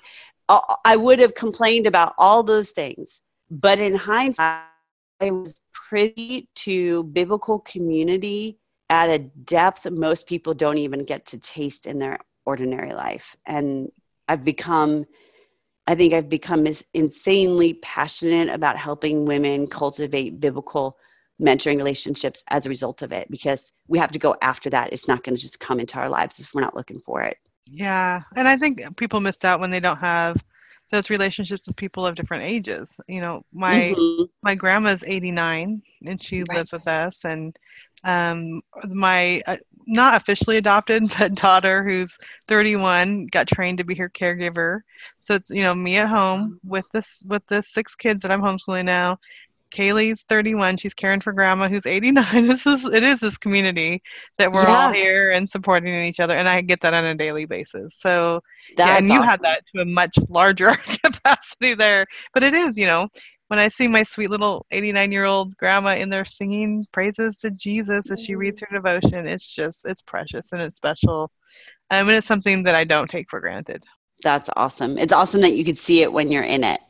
I 0.49 0.61
I 0.85 0.97
would 0.97 1.19
have 1.19 1.35
complained 1.35 1.87
about 1.87 2.15
all 2.19 2.43
those 2.43 2.71
things. 2.71 3.23
But 3.51 3.79
in 3.79 3.95
hindsight, 3.95 4.63
I 5.21 5.31
was 5.31 5.61
privy 5.73 6.49
to 6.55 7.05
biblical 7.05 7.61
community 7.61 8.59
at 8.91 9.11
a 9.11 9.19
depth 9.19 9.91
most 9.91 10.27
people 10.27 10.55
don't 10.55 10.79
even 10.79 11.05
get 11.05 11.27
to 11.27 11.39
taste 11.39 11.87
in 11.87 11.99
their 11.99 12.19
ordinary 12.47 12.93
life. 12.93 13.37
And 13.47 13.91
I've 14.29 14.45
become, 14.45 15.07
I 15.89 15.95
think 15.95 16.13
I've 16.13 16.29
become 16.29 16.67
insanely 16.93 17.75
passionate 17.83 18.51
about 18.51 18.77
helping 18.77 19.25
women 19.25 19.67
cultivate 19.67 20.39
biblical 20.39 20.99
mentoring 21.41 21.79
relationships 21.79 22.45
as 22.49 22.67
a 22.67 22.69
result 22.69 23.01
of 23.01 23.11
it 23.11 23.27
because 23.31 23.73
we 23.89 23.99
have 23.99 24.13
to 24.13 24.19
go 24.19 24.37
after 24.43 24.69
that. 24.69 24.93
It's 24.93 25.09
not 25.09 25.23
going 25.25 25.35
to 25.35 25.41
just 25.41 25.61
come 25.61 25.81
into 25.81 25.99
our 25.99 26.11
lives 26.11 26.39
if 26.41 26.53
we're 26.53 26.61
not 26.61 26.77
looking 26.77 26.99
for 26.99 27.23
it. 27.23 27.39
Yeah, 27.71 28.21
and 28.37 28.47
I 28.47 28.59
think 28.59 28.83
people 28.99 29.21
missed 29.21 29.47
out 29.47 29.61
when 29.61 29.71
they 29.71 29.81
don't 29.81 29.97
have 29.97 30.37
those 30.91 31.09
relationships 31.09 31.67
with 31.67 31.77
people 31.77 32.07
of 32.07 32.15
different 32.15 32.45
ages. 32.45 32.99
You 33.09 33.23
know, 33.23 33.43
my 33.53 33.95
Mhm. 33.97 34.29
my 34.43 34.55
grandma's 34.55 35.05
89 35.05 35.83
and 36.05 36.23
she 36.23 36.45
Right. 36.45 36.57
lives 36.57 36.73
with 36.73 36.87
us 36.87 37.25
and 37.25 37.59
um 38.05 38.61
my 38.89 39.43
uh, 39.47 39.57
not 39.87 40.21
officially 40.21 40.59
adopted 40.59 41.03
but 41.19 41.35
daughter 41.35 41.83
who's 41.83 42.17
31 42.47 43.27
got 43.27 43.49
trained 43.49 43.79
to 43.79 43.85
be 43.85 43.95
her 43.97 44.09
caregiver. 44.09 44.81
So 45.21 45.35
it's 45.35 45.51
you 45.51 45.63
know 45.63 45.75
me 45.75 45.97
at 45.97 46.09
home 46.09 46.61
with 46.65 46.85
this 46.93 47.25
with 47.27 47.43
the 47.49 47.63
six 47.63 47.95
kids 47.95 48.23
that 48.23 48.31
I'm 48.31 48.43
homeschooling 48.43 48.85
now. 48.85 49.19
Kaylee's 49.71 50.23
31. 50.23 50.79
She's 50.79 50.95
caring 50.95 51.21
for 51.21 51.33
grandma 51.33 51.69
who's 51.69 51.85
89. 51.87 52.25
This 52.47 52.67
is 52.67 52.85
it 52.85 53.03
is 53.03 53.21
this 53.21 53.37
community 53.37 54.03
that 54.39 54.53
we're 54.53 54.67
all 54.67 54.91
here 54.93 55.33
and 55.33 55.49
supporting 55.49 55.95
each 55.95 56.21
other 56.21 56.37
and 56.37 56.49
I 56.49 56.61
get 56.63 56.81
that 56.83 56.95
on 56.95 57.05
a 57.05 57.15
daily 57.15 57.45
basis. 57.45 57.97
So 57.99 58.41
That's 58.77 58.89
yeah, 58.89 58.97
and 58.99 59.09
you 59.11 59.21
awesome. 59.21 59.29
had 59.29 59.41
that 59.43 59.63
to 59.75 59.83
a 59.83 59.85
much 59.85 60.17
larger 60.29 60.73
capacity 61.05 61.75
there. 61.75 62.07
But 62.33 62.45
it 62.45 62.55
is, 62.55 62.79
you 62.79 62.87
know, 62.87 63.07
when 63.49 63.59
I 63.59 63.69
see 63.69 63.89
my 63.89 64.03
sweet 64.03 64.31
little 64.31 64.67
89 64.71 65.13
year 65.13 65.25
old 65.25 65.57
grandma 65.57 65.97
in 65.97 66.09
there 66.11 66.25
singing 66.25 66.87
praises 66.93 67.37
to 67.39 67.51
Jesus 67.51 68.11
as 68.11 68.21
she 68.21 68.35
reads 68.37 68.61
her 68.61 68.69
devotion, 68.73 69.27
it's 69.27 69.47
just, 69.47 69.85
it's 69.87 70.03
precious 70.03 70.53
and 70.53 70.63
it's 70.63 70.77
special. 70.77 71.31
Um, 71.91 72.09
and 72.09 72.17
it's 72.17 72.27
something 72.27 72.63
that 72.65 72.75
I 72.75 72.85
don't 72.85 73.11
take 73.11 73.31
for 73.31 73.41
granted. 73.41 73.85
That's 74.23 74.51
awesome. 74.57 74.99
It's 74.99 75.13
awesome 75.13 75.41
that 75.43 75.55
you 75.55 75.65
could 75.65 75.79
see 75.79 76.03
it 76.03 76.13
when 76.13 76.31
you're 76.31 76.43
in 76.45 76.65
it, 76.65 76.81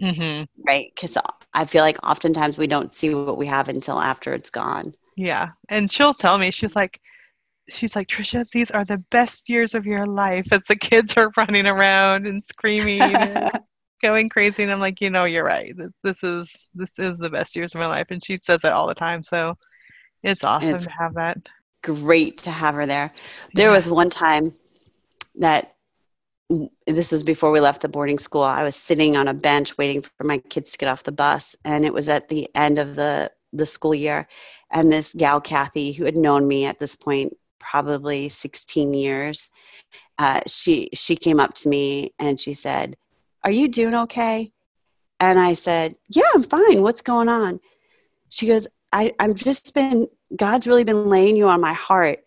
hmm 0.00 0.42
right? 0.66 0.92
Because 0.94 1.18
I 1.52 1.64
feel 1.64 1.82
like 1.82 1.98
oftentimes 2.06 2.58
we 2.58 2.66
don't 2.66 2.92
see 2.92 3.14
what 3.14 3.36
we 3.38 3.46
have 3.46 3.68
until 3.68 4.00
after 4.00 4.32
it's 4.34 4.50
gone. 4.50 4.94
Yeah. 5.16 5.50
And 5.70 5.90
she'll 5.90 6.14
tell 6.14 6.38
me, 6.38 6.50
she's 6.50 6.76
like, 6.76 7.00
she's 7.68 7.96
like, 7.96 8.08
Tricia, 8.08 8.48
these 8.50 8.70
are 8.70 8.84
the 8.84 8.98
best 9.10 9.48
years 9.48 9.74
of 9.74 9.86
your 9.86 10.06
life 10.06 10.52
as 10.52 10.62
the 10.64 10.76
kids 10.76 11.16
are 11.16 11.32
running 11.36 11.66
around 11.66 12.26
and 12.26 12.44
screaming 12.44 13.22
and 13.22 13.50
going 14.04 14.28
crazy 14.28 14.62
and 14.62 14.72
i'm 14.72 14.80
like 14.80 15.00
you 15.00 15.10
know 15.10 15.24
you're 15.24 15.44
right 15.44 15.76
this, 15.76 15.92
this 16.02 16.22
is 16.22 16.68
this 16.74 16.98
is 16.98 17.18
the 17.18 17.30
best 17.30 17.56
years 17.56 17.74
of 17.74 17.80
my 17.80 17.86
life 17.86 18.06
and 18.10 18.24
she 18.24 18.36
says 18.36 18.60
that 18.62 18.72
all 18.72 18.86
the 18.86 18.94
time 18.94 19.22
so 19.22 19.54
it's 20.22 20.44
awesome 20.44 20.68
It's- 20.68 20.84
to 20.84 20.90
have 20.92 21.14
that 21.14 21.38
Great 21.84 22.38
to 22.44 22.50
have 22.50 22.74
her 22.76 22.86
there. 22.86 23.12
There 23.54 23.68
Yeah. 23.68 23.74
was 23.74 23.88
one 23.90 24.08
time 24.08 24.54
that 25.34 25.74
this 26.86 27.12
was 27.12 27.22
before 27.22 27.50
we 27.50 27.60
left 27.60 27.82
the 27.82 27.88
boarding 27.90 28.18
school. 28.18 28.42
I 28.42 28.62
was 28.62 28.74
sitting 28.74 29.18
on 29.18 29.28
a 29.28 29.34
bench 29.34 29.76
waiting 29.76 30.00
for 30.00 30.24
my 30.24 30.38
kids 30.38 30.72
to 30.72 30.78
get 30.78 30.88
off 30.88 31.02
the 31.02 31.12
bus, 31.12 31.54
and 31.64 31.84
it 31.84 31.92
was 31.92 32.08
at 32.08 32.28
the 32.30 32.48
end 32.54 32.78
of 32.78 32.96
the 32.96 33.30
the 33.52 33.66
school 33.66 33.94
year. 33.94 34.26
And 34.72 34.90
this 34.90 35.12
gal, 35.14 35.42
Kathy, 35.42 35.92
who 35.92 36.06
had 36.06 36.16
known 36.16 36.48
me 36.48 36.64
at 36.64 36.78
this 36.78 36.96
point 36.96 37.36
probably 37.60 38.30
16 38.30 38.94
years, 38.94 39.50
uh, 40.18 40.40
she 40.46 40.88
she 40.94 41.16
came 41.16 41.38
up 41.38 41.52
to 41.56 41.68
me 41.68 42.14
and 42.18 42.40
she 42.40 42.54
said, 42.54 42.96
"Are 43.44 43.50
you 43.50 43.68
doing 43.68 43.94
okay?" 43.94 44.52
And 45.20 45.38
I 45.38 45.54
said, 45.54 45.96
"Yeah, 46.08 46.24
I'm 46.34 46.42
fine. 46.42 46.82
What's 46.82 47.02
going 47.02 47.28
on?" 47.28 47.60
She 48.28 48.48
goes, 48.48 48.66
I, 48.94 49.12
I've 49.18 49.34
just 49.34 49.74
been, 49.74 50.06
God's 50.36 50.68
really 50.68 50.84
been 50.84 51.08
laying 51.08 51.36
you 51.36 51.48
on 51.48 51.60
my 51.60 51.72
heart. 51.72 52.20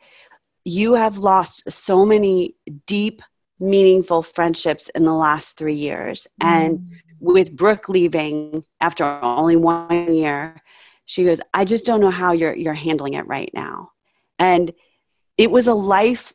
You 0.65 0.95
have 0.95 1.17
lost 1.17 1.71
so 1.71 2.05
many 2.05 2.55
deep, 2.85 3.21
meaningful 3.57 4.21
friendships 4.21 4.89
in 4.89 5.05
the 5.05 5.13
last 5.13 5.57
three 5.57 5.75
years. 5.75 6.27
And 6.41 6.79
mm. 6.79 6.85
with 7.21 7.55
Brooke 7.55 7.87
leaving 7.87 8.65
after 8.81 9.05
only 9.05 9.55
one 9.55 10.13
year, 10.13 10.61
she 11.05 11.23
goes, 11.23 11.39
I 11.53 11.63
just 11.63 11.85
don't 11.85 12.01
know 12.01 12.11
how 12.11 12.33
you're, 12.33 12.53
you're 12.53 12.73
handling 12.73 13.13
it 13.13 13.27
right 13.27 13.49
now. 13.53 13.91
And 14.37 14.73
it 15.37 15.49
was 15.49 15.67
a 15.67 15.73
life 15.73 16.33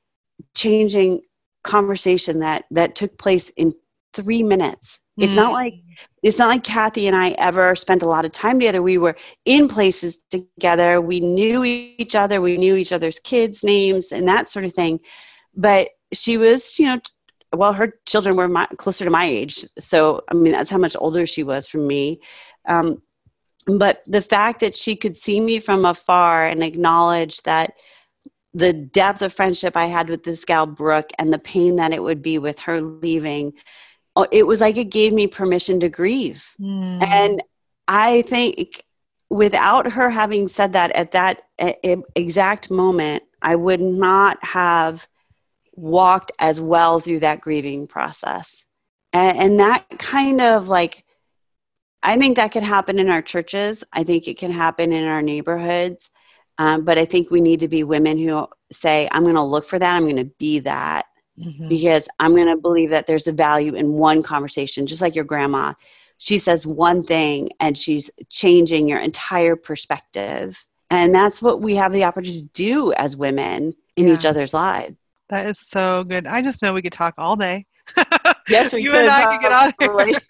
changing 0.55 1.21
conversation 1.63 2.39
that, 2.39 2.65
that 2.71 2.97
took 2.97 3.19
place 3.19 3.51
in 3.51 3.75
three 4.15 4.43
minutes. 4.43 5.01
It's 5.19 5.37
not 5.37 5.53
like 5.53 5.75
it's 6.23 6.39
not 6.39 6.49
like 6.49 6.65
Kathy 6.65 7.07
and 7.07 7.15
I 7.15 7.31
ever 7.33 7.75
spent 7.77 8.03
a 8.03 8.09
lot 8.09 8.25
of 8.25 8.33
time 8.33 8.59
together. 8.59 8.81
We 8.83 8.97
were 8.97 9.17
in 9.45 9.69
places 9.69 10.19
together. 10.31 11.01
We 11.01 11.21
knew 11.21 11.65
each 11.65 12.15
other. 12.15 12.41
We 12.41 12.57
knew 12.57 12.77
each 12.77 12.93
other's 12.93 13.19
kids' 13.19 13.63
names 13.63 14.13
and 14.13 14.27
that 14.29 14.49
sort 14.49 14.65
of 14.65 14.73
thing. 14.73 15.01
But 15.55 15.91
she 16.13 16.39
was, 16.39 16.79
you 16.79 16.87
know, 16.87 17.01
well, 17.53 17.75
her 17.75 17.95
children 18.07 18.37
were 18.37 18.49
my, 18.49 18.67
closer 18.79 19.05
to 19.05 19.11
my 19.11 19.27
age. 19.27 19.67
So, 19.79 20.23
I 20.31 20.35
mean, 20.35 20.53
that's 20.53 20.71
how 20.71 20.79
much 20.79 20.97
older 20.99 21.27
she 21.27 21.43
was 21.43 21.67
from 21.67 21.87
me. 21.87 22.21
Um, 22.67 23.03
but 23.67 24.03
the 24.07 24.23
fact 24.23 24.61
that 24.61 24.75
she 24.75 24.97
could 24.97 25.17
see 25.17 25.41
me 25.41 25.61
from 25.61 25.85
afar 25.85 26.47
and 26.47 26.63
acknowledge 26.63 27.43
that 27.43 27.75
the 28.55 28.73
depth 28.73 29.23
of 29.23 29.33
friendship 29.33 29.77
I 29.77 29.87
had 29.87 30.09
with 30.09 30.25
this 30.25 30.45
gal, 30.45 30.67
Brooke, 30.67 31.11
and 31.19 31.33
the 31.33 31.39
pain 31.39 31.77
that 31.77 31.93
it 31.93 32.03
would 32.03 32.23
be 32.23 32.39
with 32.39 32.59
her 32.61 32.81
leaving 32.81 33.53
it 34.31 34.47
was 34.47 34.61
like 34.61 34.77
it 34.77 34.91
gave 34.91 35.13
me 35.13 35.27
permission 35.27 35.81
to 35.81 35.89
grieve. 35.89 36.45
Mm. 36.61 37.03
And 37.03 37.43
I 37.89 38.23
think 38.23 38.85
without 39.31 39.91
her 39.91 40.11
having 40.11 40.49
said 40.49 40.75
that 40.75 40.93
at 40.93 41.13
that 41.13 41.43
exact 42.15 42.71
moment, 42.71 43.23
I 43.41 43.57
would 43.57 43.81
not 43.81 44.43
have 44.45 45.07
walked 45.75 46.33
as 46.39 46.61
well 46.61 47.01
through 47.01 47.21
that 47.21 47.41
grieving 47.41 47.87
process. 47.87 48.65
And, 49.15 49.39
and 49.39 49.61
that 49.61 49.87
kind 49.99 50.41
of 50.41 50.69
like, 50.69 51.05
I 52.03 52.19
think 52.19 52.37
that 52.37 52.53
can 52.53 52.65
happen 52.65 52.99
in 52.99 53.09
our 53.09 53.23
churches. 53.23 53.85
I 53.93 54.05
think 54.05 54.29
it 54.29 54.39
can 54.39 54.53
happen 54.53 54.93
in 54.93 55.05
our 55.05 55.23
neighborhoods. 55.23 56.11
Um, 56.59 56.85
but 56.85 56.99
I 56.99 57.07
think 57.07 57.31
we 57.31 57.41
need 57.41 57.61
to 57.61 57.69
be 57.69 57.85
women 57.85 58.19
who 58.19 58.47
say, 58.71 59.09
I'm 59.11 59.23
going 59.23 59.37
to 59.37 59.43
look 59.43 59.67
for 59.67 59.79
that. 59.79 59.97
I'm 59.97 60.05
going 60.05 60.17
to 60.17 60.31
be 60.39 60.59
that 60.61 61.07
Mhm. 61.43 61.69
because 61.69 62.09
I'm 62.19 62.35
going 62.35 62.47
to 62.49 62.57
believe 62.57 62.91
that 62.91 63.07
there's 63.07 63.27
a 63.29 63.33
value 63.33 63.75
in 63.75 63.93
one 63.95 64.23
conversation, 64.23 64.87
just 64.87 65.03
like 65.03 65.15
your 65.15 65.25
grandma. 65.25 65.75
She 66.19 66.39
says 66.39 66.67
one 66.67 67.03
thing 67.03 67.51
and 67.61 67.77
she's 67.77 68.11
changing 68.31 68.89
your 68.89 69.01
entire 69.01 69.57
perspective. 69.57 70.59
And 70.91 71.15
that's 71.15 71.43
what 71.43 71.61
we 71.61 71.77
have 71.77 71.93
the 71.93 72.05
opportunity 72.05 72.43
to 72.43 72.49
do 72.53 72.93
as 72.93 73.17
women 73.17 73.75
in 73.97 74.07
Yeah. 74.07 74.09
each 74.09 74.25
other's 74.27 74.55
lives. 74.55 74.97
that 75.31 75.47
is 75.47 75.59
so 75.59 76.05
good 76.05 76.27
i 76.27 76.43
just 76.43 76.63
know 76.63 76.73
we 76.73 76.83
could 76.83 76.93
talk 76.93 77.15
all 77.19 77.37
day 77.37 77.65
Yes, 78.47 78.73
we 78.73 78.83
you 78.83 78.95
and 78.97 79.09
i 79.09 79.27
could 79.27 79.41
get 79.41 79.53
on 79.53 79.73
here 79.79 79.91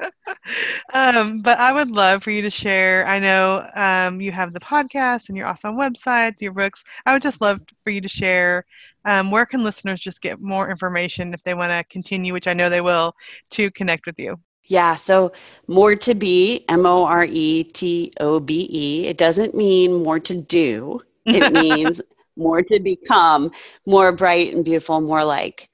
um, 0.92 1.42
but 1.42 1.58
I 1.58 1.72
would 1.72 1.90
love 1.90 2.22
for 2.22 2.30
you 2.30 2.42
to 2.42 2.50
share. 2.50 3.06
I 3.06 3.18
know 3.18 3.68
um, 3.74 4.20
you 4.20 4.32
have 4.32 4.52
the 4.52 4.60
podcast 4.60 5.28
and 5.28 5.36
your 5.36 5.46
awesome 5.46 5.76
website, 5.76 6.40
your 6.40 6.52
books. 6.52 6.84
I 7.06 7.12
would 7.12 7.22
just 7.22 7.40
love 7.40 7.60
for 7.84 7.90
you 7.90 8.00
to 8.00 8.08
share. 8.08 8.64
Um, 9.04 9.30
where 9.30 9.46
can 9.46 9.62
listeners 9.62 10.00
just 10.00 10.22
get 10.22 10.40
more 10.40 10.70
information 10.70 11.34
if 11.34 11.42
they 11.42 11.54
want 11.54 11.72
to 11.72 11.84
continue, 11.92 12.32
which 12.32 12.46
I 12.46 12.52
know 12.52 12.70
they 12.70 12.80
will, 12.80 13.14
to 13.50 13.70
connect 13.72 14.06
with 14.06 14.18
you? 14.18 14.36
Yeah, 14.64 14.94
so 14.94 15.32
more 15.66 15.96
to 15.96 16.14
be, 16.14 16.64
M 16.68 16.86
O 16.86 17.04
R 17.04 17.24
E 17.24 17.64
T 17.64 18.12
O 18.20 18.38
B 18.38 18.68
E. 18.70 19.06
It 19.08 19.18
doesn't 19.18 19.54
mean 19.54 20.02
more 20.02 20.20
to 20.20 20.34
do, 20.40 21.00
it 21.26 21.52
means 21.52 22.00
more 22.36 22.62
to 22.62 22.78
become, 22.78 23.50
more 23.86 24.12
bright 24.12 24.54
and 24.54 24.64
beautiful, 24.64 25.00
more 25.00 25.24
like 25.24 25.68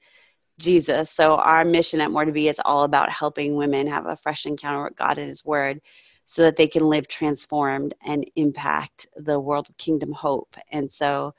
Jesus. 0.59 1.11
So, 1.11 1.35
our 1.35 1.63
mission 1.63 2.01
at 2.01 2.11
More 2.11 2.25
to 2.25 2.31
Be 2.31 2.49
is 2.49 2.59
all 2.65 2.83
about 2.83 3.09
helping 3.11 3.55
women 3.55 3.87
have 3.87 4.05
a 4.05 4.17
fresh 4.17 4.45
encounter 4.45 4.83
with 4.83 4.97
God 4.97 5.17
and 5.17 5.29
His 5.29 5.45
Word 5.45 5.79
so 6.25 6.43
that 6.43 6.57
they 6.57 6.67
can 6.67 6.83
live 6.83 7.07
transformed 7.07 7.93
and 8.05 8.29
impact 8.35 9.07
the 9.15 9.39
world 9.39 9.67
of 9.69 9.77
kingdom 9.77 10.11
hope. 10.11 10.55
And 10.71 10.91
so, 10.91 11.33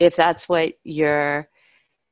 if 0.00 0.16
that's 0.16 0.48
what 0.48 0.74
your 0.84 1.48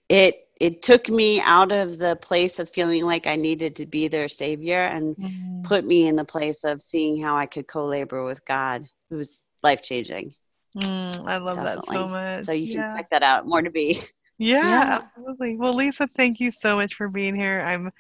It 0.09 0.49
it 0.61 0.83
took 0.83 1.09
me 1.09 1.41
out 1.41 1.73
of 1.73 1.99
the 1.99 2.17
place 2.17 2.59
of 2.59 2.71
feeling 2.71 3.05
like 3.05 3.27
I 3.27 3.37
needed 3.37 3.77
to 3.77 3.87
be 3.87 4.09
their 4.09 4.29
savior 4.29 4.83
and 4.83 5.17
put 5.65 5.85
me 5.85 6.07
in 6.09 6.17
the 6.17 6.25
place 6.25 6.65
of 6.65 6.83
seeing 6.83 7.21
how 7.23 7.37
I 7.37 7.47
could 7.47 7.67
co-labor 7.69 8.25
with 8.25 8.45
God. 8.45 8.87
It 9.11 9.15
was 9.15 9.47
life 9.63 9.83
changing. 9.83 10.35
Mm, 10.77 11.29
I 11.29 11.37
love 11.39 11.57
that 11.57 11.87
so 11.87 12.09
much. 12.09 12.47
So 12.47 12.53
you 12.53 12.67
can 12.67 12.81
yeah. 12.81 12.97
check 12.97 13.11
that 13.11 13.23
out. 13.23 13.47
More 13.47 13.63
to 13.63 13.71
be. 13.71 14.01
Yeah, 14.39 14.69
Yeah. 14.69 15.01
absolutely. 15.17 15.57
Well, 15.57 15.75
Lisa, 15.75 16.09
thank 16.17 16.41
you 16.41 16.51
so 16.51 16.75
much 16.77 16.95
for 16.95 17.09
being 17.09 17.35
here. 17.37 17.63
I'm 17.67 17.93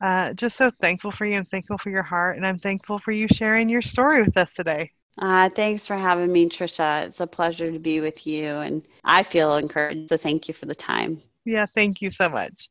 Uh, 0.00 0.32
just 0.34 0.56
so 0.56 0.70
thankful 0.80 1.10
for 1.10 1.26
you. 1.26 1.36
I'm 1.36 1.44
thankful 1.44 1.76
for 1.76 1.90
your 1.90 2.04
heart, 2.04 2.36
and 2.36 2.46
I'm 2.46 2.58
thankful 2.60 3.00
for 3.00 3.10
you 3.10 3.26
sharing 3.26 3.68
your 3.68 3.82
story 3.82 4.22
with 4.22 4.36
us 4.36 4.52
today. 4.52 4.92
Uh, 5.18 5.48
thanks 5.48 5.86
for 5.86 5.96
having 5.96 6.32
me, 6.32 6.48
Tricia. 6.48 7.04
It's 7.06 7.20
a 7.20 7.26
pleasure 7.26 7.72
to 7.72 7.78
be 7.80 8.00
with 8.00 8.24
you, 8.24 8.46
and 8.46 8.86
I 9.02 9.24
feel 9.24 9.56
encouraged. 9.56 10.08
So 10.08 10.16
thank 10.16 10.46
you 10.46 10.54
for 10.54 10.66
the 10.66 10.74
time. 10.74 11.20
Yeah, 11.44 11.66
thank 11.74 12.00
you 12.00 12.10
so 12.10 12.28
much. 12.28 12.68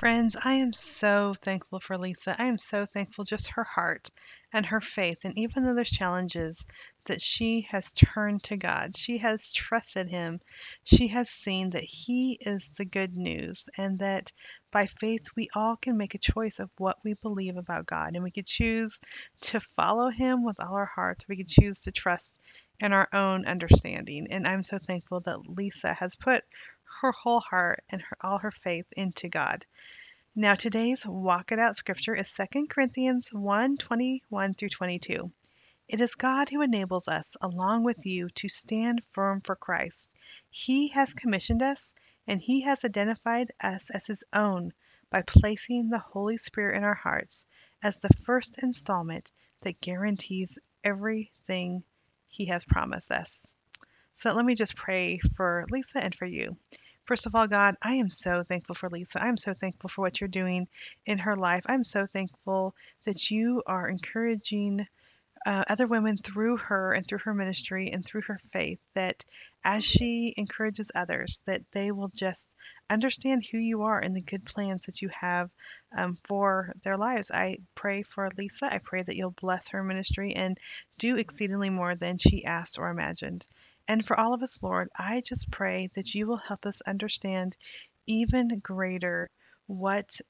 Friends, 0.00 0.34
I 0.42 0.54
am 0.54 0.72
so 0.72 1.34
thankful 1.34 1.78
for 1.78 1.98
Lisa. 1.98 2.34
I 2.38 2.46
am 2.46 2.56
so 2.56 2.86
thankful 2.86 3.26
just 3.26 3.50
her 3.50 3.64
heart 3.64 4.10
and 4.50 4.64
her 4.64 4.80
faith. 4.80 5.18
And 5.24 5.38
even 5.38 5.66
though 5.66 5.74
there's 5.74 5.90
challenges, 5.90 6.64
that 7.04 7.20
she 7.20 7.66
has 7.70 7.92
turned 7.92 8.42
to 8.44 8.56
God. 8.56 8.96
She 8.96 9.18
has 9.18 9.52
trusted 9.52 10.08
Him. 10.08 10.40
She 10.84 11.08
has 11.08 11.28
seen 11.28 11.68
that 11.70 11.84
He 11.84 12.38
is 12.40 12.70
the 12.78 12.86
good 12.86 13.14
news 13.14 13.68
and 13.76 13.98
that 13.98 14.32
by 14.70 14.86
faith 14.86 15.26
we 15.36 15.50
all 15.54 15.76
can 15.76 15.98
make 15.98 16.14
a 16.14 16.18
choice 16.18 16.60
of 16.60 16.70
what 16.78 16.96
we 17.04 17.12
believe 17.12 17.58
about 17.58 17.84
God. 17.84 18.14
And 18.14 18.24
we 18.24 18.30
could 18.30 18.46
choose 18.46 19.00
to 19.42 19.60
follow 19.60 20.08
Him 20.08 20.44
with 20.44 20.60
all 20.60 20.76
our 20.76 20.86
hearts. 20.94 21.28
We 21.28 21.36
could 21.36 21.48
choose 21.48 21.80
to 21.80 21.92
trust 21.92 22.40
in 22.80 22.94
our 22.94 23.08
own 23.12 23.44
understanding. 23.44 24.28
And 24.30 24.46
I'm 24.46 24.62
so 24.62 24.78
thankful 24.78 25.20
that 25.20 25.46
Lisa 25.46 25.92
has 25.92 26.16
put 26.16 26.42
her 27.00 27.12
whole 27.12 27.40
heart 27.40 27.82
and 27.88 28.02
her, 28.02 28.16
all 28.20 28.36
her 28.36 28.50
faith 28.50 28.84
into 28.92 29.28
God. 29.28 29.64
Now, 30.34 30.54
today's 30.54 31.06
Walk 31.06 31.50
It 31.50 31.58
Out 31.58 31.74
scripture 31.74 32.14
is 32.14 32.30
2 32.34 32.66
Corinthians 32.68 33.32
1 33.32 33.78
21 33.78 34.54
through 34.54 34.68
22. 34.68 35.32
It 35.88 36.00
is 36.00 36.14
God 36.14 36.50
who 36.50 36.60
enables 36.60 37.08
us, 37.08 37.38
along 37.40 37.84
with 37.84 38.04
you, 38.04 38.28
to 38.30 38.48
stand 38.48 39.02
firm 39.12 39.40
for 39.40 39.56
Christ. 39.56 40.12
He 40.50 40.88
has 40.88 41.14
commissioned 41.14 41.62
us, 41.62 41.94
and 42.26 42.38
He 42.40 42.60
has 42.60 42.84
identified 42.84 43.50
us 43.60 43.88
as 43.88 44.06
His 44.06 44.22
own 44.34 44.74
by 45.08 45.22
placing 45.22 45.88
the 45.88 45.98
Holy 45.98 46.36
Spirit 46.36 46.76
in 46.76 46.84
our 46.84 46.94
hearts 46.94 47.46
as 47.82 47.98
the 47.98 48.14
first 48.24 48.58
installment 48.58 49.32
that 49.62 49.80
guarantees 49.80 50.58
everything 50.84 51.82
He 52.28 52.44
has 52.46 52.64
promised 52.66 53.10
us. 53.10 53.54
So 54.14 54.34
let 54.34 54.44
me 54.44 54.54
just 54.54 54.76
pray 54.76 55.18
for 55.34 55.64
Lisa 55.70 56.04
and 56.04 56.14
for 56.14 56.26
you. 56.26 56.58
First 57.04 57.26
of 57.26 57.34
all, 57.34 57.48
God, 57.48 57.76
I 57.82 57.94
am 57.94 58.10
so 58.10 58.44
thankful 58.44 58.74
for 58.74 58.88
Lisa. 58.88 59.22
I'm 59.22 59.36
so 59.36 59.52
thankful 59.52 59.88
for 59.88 60.02
what 60.02 60.20
you're 60.20 60.28
doing 60.28 60.68
in 61.06 61.18
her 61.18 61.36
life. 61.36 61.64
I'm 61.66 61.84
so 61.84 62.06
thankful 62.06 62.74
that 63.04 63.30
you 63.30 63.62
are 63.66 63.88
encouraging 63.88 64.86
uh, 65.46 65.64
other 65.68 65.86
women 65.86 66.18
through 66.18 66.58
her 66.58 66.92
and 66.92 67.06
through 67.06 67.18
her 67.18 67.34
ministry 67.34 67.90
and 67.90 68.04
through 68.04 68.22
her 68.22 68.38
faith 68.52 68.78
that 68.94 69.24
as 69.64 69.84
she 69.84 70.34
encourages 70.36 70.90
others 70.94 71.42
that 71.46 71.62
they 71.72 71.90
will 71.90 72.10
just 72.14 72.52
understand 72.90 73.44
who 73.50 73.58
you 73.58 73.82
are 73.82 73.98
and 73.98 74.14
the 74.14 74.20
good 74.20 74.44
plans 74.44 74.86
that 74.86 75.00
you 75.00 75.08
have 75.08 75.50
um, 75.96 76.16
for 76.24 76.72
their 76.82 76.96
lives 76.96 77.30
i 77.30 77.56
pray 77.74 78.02
for 78.02 78.28
lisa 78.36 78.72
i 78.72 78.78
pray 78.78 79.02
that 79.02 79.16
you'll 79.16 79.30
bless 79.30 79.68
her 79.68 79.82
ministry 79.82 80.34
and 80.34 80.58
do 80.98 81.16
exceedingly 81.16 81.70
more 81.70 81.94
than 81.94 82.18
she 82.18 82.44
asked 82.44 82.78
or 82.78 82.90
imagined 82.90 83.44
and 83.90 84.06
for 84.06 84.18
all 84.18 84.34
of 84.34 84.42
us, 84.44 84.62
Lord, 84.62 84.88
I 84.96 85.20
just 85.20 85.50
pray 85.50 85.90
that 85.96 86.14
you 86.14 86.28
will 86.28 86.36
help 86.36 86.64
us 86.64 86.80
understand 86.82 87.56
even 88.06 88.60
greater 88.60 89.28
what 89.66 90.20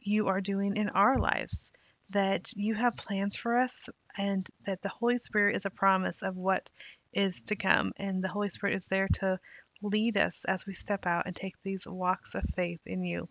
you 0.00 0.28
are 0.28 0.40
doing 0.40 0.78
in 0.78 0.88
our 0.88 1.18
lives, 1.18 1.72
that 2.08 2.54
you 2.56 2.74
have 2.74 2.96
plans 2.96 3.36
for 3.36 3.58
us, 3.58 3.90
and 4.16 4.48
that 4.64 4.80
the 4.80 4.88
Holy 4.88 5.18
Spirit 5.18 5.56
is 5.56 5.66
a 5.66 5.70
promise 5.70 6.22
of 6.22 6.38
what 6.38 6.70
is 7.12 7.42
to 7.42 7.54
come. 7.54 7.92
And 7.98 8.24
the 8.24 8.28
Holy 8.28 8.48
Spirit 8.48 8.76
is 8.76 8.86
there 8.86 9.08
to 9.20 9.38
lead 9.82 10.16
us 10.16 10.46
as 10.46 10.64
we 10.66 10.72
step 10.72 11.06
out 11.06 11.26
and 11.26 11.36
take 11.36 11.56
these 11.62 11.86
walks 11.86 12.34
of 12.34 12.44
faith 12.56 12.80
in 12.86 13.04
you. 13.04 13.28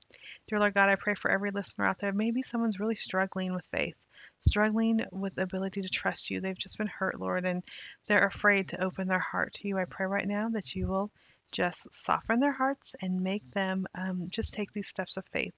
Dear 0.47 0.59
Lord 0.59 0.75
God, 0.75 0.89
I 0.89 0.95
pray 0.95 1.15
for 1.15 1.31
every 1.31 1.49
listener 1.49 1.87
out 1.87 1.97
there. 1.97 2.13
Maybe 2.13 2.43
someone's 2.43 2.79
really 2.79 2.93
struggling 2.93 3.51
with 3.51 3.65
faith 3.71 3.95
struggling 4.41 5.01
with 5.11 5.35
the 5.35 5.43
ability 5.43 5.81
to 5.81 5.89
trust 5.89 6.29
you. 6.29 6.41
They've 6.41 6.57
just 6.57 6.77
been 6.77 6.87
hurt, 6.87 7.19
Lord, 7.19 7.45
and 7.45 7.63
they're 8.07 8.25
afraid 8.25 8.69
to 8.69 8.83
open 8.83 9.07
their 9.07 9.19
heart 9.19 9.53
to 9.55 9.67
you. 9.67 9.77
I 9.77 9.85
pray 9.85 10.05
right 10.05 10.27
now 10.27 10.49
that 10.49 10.75
you 10.75 10.87
will 10.87 11.11
just 11.51 11.93
soften 11.93 12.39
their 12.39 12.53
hearts 12.53 12.95
and 13.01 13.21
make 13.21 13.49
them 13.51 13.85
um, 13.95 14.27
just 14.29 14.53
take 14.53 14.71
these 14.73 14.87
steps 14.87 15.17
of 15.17 15.25
faith 15.31 15.53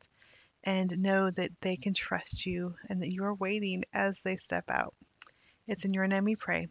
and 0.64 0.98
know 1.00 1.30
that 1.30 1.52
they 1.62 1.76
can 1.76 1.94
trust 1.94 2.46
you 2.46 2.76
and 2.90 3.02
that 3.02 3.14
you 3.14 3.24
are 3.24 3.34
waiting 3.36 3.84
as 3.94 4.16
they 4.24 4.38
step 4.38 4.66
out. 4.70 4.94
It's 5.68 5.86
in 5.86 5.94
your 5.94 6.08
name 6.08 6.26
we 6.26 6.36
pray. 6.36 6.68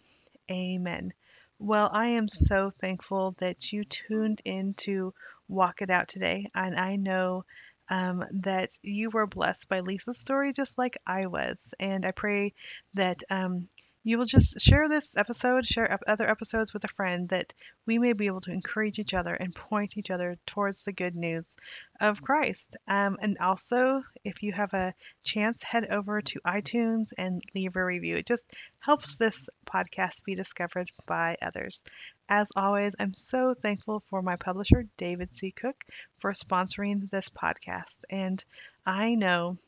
Amen. 0.51 1.13
Well, 1.59 1.89
I 1.93 2.09
am 2.09 2.29
so 2.29 2.71
thankful 2.71 3.37
that 3.39 3.73
you 3.73 3.85
tuned 3.85 4.43
in 4.45 4.75
to 4.79 5.15
Walk 5.49 5.81
It 5.81 5.91
Out 5.91 6.09
today, 6.09 6.51
and 6.55 6.79
I 6.79 6.97
know 6.97 7.45
um, 7.93 8.25
that 8.33 8.71
you 8.83 9.11
were 9.11 9.27
blessed 9.27 9.69
by 9.69 9.81
Lisa's 9.81 10.19
story 10.19 10.55
just 10.55 10.79
like 10.79 10.97
I 11.07 11.27
was. 11.27 11.75
And 11.79 12.07
I 12.07 12.13
pray 12.13 12.55
that 12.95 13.23
um, 13.31 13.69
you 14.05 14.19
will 14.19 14.25
just 14.25 14.61
share 14.61 14.89
this 14.89 15.17
episode, 15.17 15.67
share 15.67 15.99
other 16.07 16.29
episodes 16.29 16.75
with 16.75 16.85
a 16.85 16.89
friend 16.89 17.29
that 17.29 17.55
we 17.87 17.99
may 17.99 18.13
be 18.13 18.27
able 18.27 18.41
to 18.41 18.51
encourage 18.51 18.99
each 18.99 19.15
other 19.15 19.35
and 19.35 19.55
point 19.55 19.97
each 19.97 20.11
other 20.11 20.37
towards 20.47 20.85
the 20.85 20.93
good 20.93 21.15
news 21.15 21.57
of 22.01 22.21
Christ. 22.21 22.77
Um, 22.89 23.17
and 23.21 23.39
also, 23.39 24.03
if 24.25 24.43
you 24.43 24.53
have 24.53 24.75
a 24.75 24.95
chance, 25.23 25.63
head 25.63 25.89
over 25.91 26.21
to 26.21 26.41
iTunes 26.45 27.13
and 27.17 27.43
leave 27.55 27.77
a 27.77 27.85
review. 27.85 28.17
It 28.17 28.27
just 28.27 28.47
helps 28.81 29.17
this 29.17 29.49
podcast 29.67 30.25
be 30.25 30.35
discovered 30.35 30.91
by 31.07 31.37
others. 31.41 31.85
As 32.29 32.51
always, 32.57 32.97
I'm 32.99 33.15
so 33.15 33.55
thankful 33.55 34.03
for 34.09 34.21
my 34.21 34.37
publisher, 34.37 34.87
David 34.97 35.35
C. 35.35 35.53
Cook, 35.53 35.85
for 36.19 36.33
sponsoring 36.33 37.09
this 37.11 37.29
podcast. 37.29 37.99
And 38.11 38.43
I 38.85 39.15
know 39.15 39.59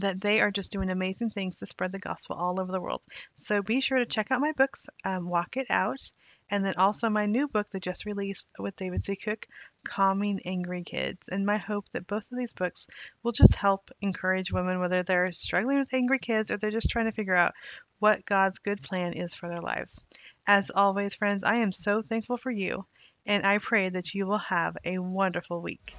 that 0.00 0.20
they 0.20 0.40
are 0.40 0.50
just 0.50 0.72
doing 0.72 0.90
amazing 0.90 1.30
things 1.30 1.58
to 1.58 1.66
spread 1.66 1.92
the 1.92 1.98
gospel 1.98 2.36
all 2.36 2.60
over 2.60 2.72
the 2.72 2.80
world. 2.80 3.02
So 3.36 3.62
be 3.62 3.80
sure 3.80 3.98
to 3.98 4.06
check 4.06 4.30
out 4.30 4.40
my 4.40 4.52
books, 4.52 4.86
um, 5.04 5.28
Walk 5.28 5.56
It 5.56 5.66
Out, 5.70 6.12
and 6.50 6.64
then 6.64 6.74
also 6.74 7.08
my 7.08 7.26
new 7.26 7.48
book 7.48 7.70
that 7.70 7.82
just 7.82 8.04
released 8.04 8.50
with 8.58 8.76
David 8.76 9.02
C. 9.02 9.16
Cook, 9.16 9.46
Calming 9.84 10.40
Angry 10.44 10.82
Kids. 10.82 11.28
And 11.28 11.46
my 11.46 11.56
hope 11.56 11.86
that 11.92 12.06
both 12.06 12.30
of 12.30 12.36
these 12.36 12.52
books 12.52 12.88
will 13.22 13.32
just 13.32 13.54
help 13.54 13.90
encourage 14.02 14.52
women, 14.52 14.78
whether 14.78 15.02
they're 15.02 15.32
struggling 15.32 15.78
with 15.78 15.94
angry 15.94 16.18
kids 16.18 16.50
or 16.50 16.58
they're 16.58 16.70
just 16.70 16.90
trying 16.90 17.06
to 17.06 17.12
figure 17.12 17.34
out 17.34 17.54
what 18.00 18.26
God's 18.26 18.58
good 18.58 18.82
plan 18.82 19.14
is 19.14 19.32
for 19.32 19.48
their 19.48 19.62
lives. 19.62 20.00
As 20.46 20.70
always, 20.74 21.14
friends, 21.14 21.44
I 21.44 21.56
am 21.56 21.72
so 21.72 22.02
thankful 22.02 22.36
for 22.36 22.50
you, 22.50 22.84
and 23.24 23.46
I 23.46 23.58
pray 23.58 23.88
that 23.88 24.12
you 24.12 24.26
will 24.26 24.38
have 24.38 24.76
a 24.84 24.98
wonderful 24.98 25.62
week. 25.62 25.94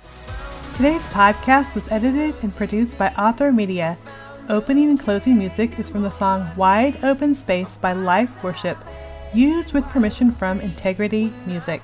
Today's 0.76 1.06
podcast 1.08 1.76
was 1.76 1.88
edited 1.92 2.34
and 2.42 2.54
produced 2.56 2.98
by 2.98 3.10
Author 3.10 3.52
Media. 3.52 3.96
Opening 4.50 4.90
and 4.90 5.00
closing 5.00 5.38
music 5.38 5.78
is 5.78 5.88
from 5.88 6.02
the 6.02 6.10
song 6.10 6.52
Wide 6.58 7.04
Open 7.04 7.36
Space 7.36 7.78
by 7.78 7.94
Life 7.94 8.44
Worship, 8.44 8.78
used 9.36 9.72
with 9.72 9.86
permission 9.86 10.32
from 10.32 10.60
Integrity 10.60 11.32
Music. 11.46 11.84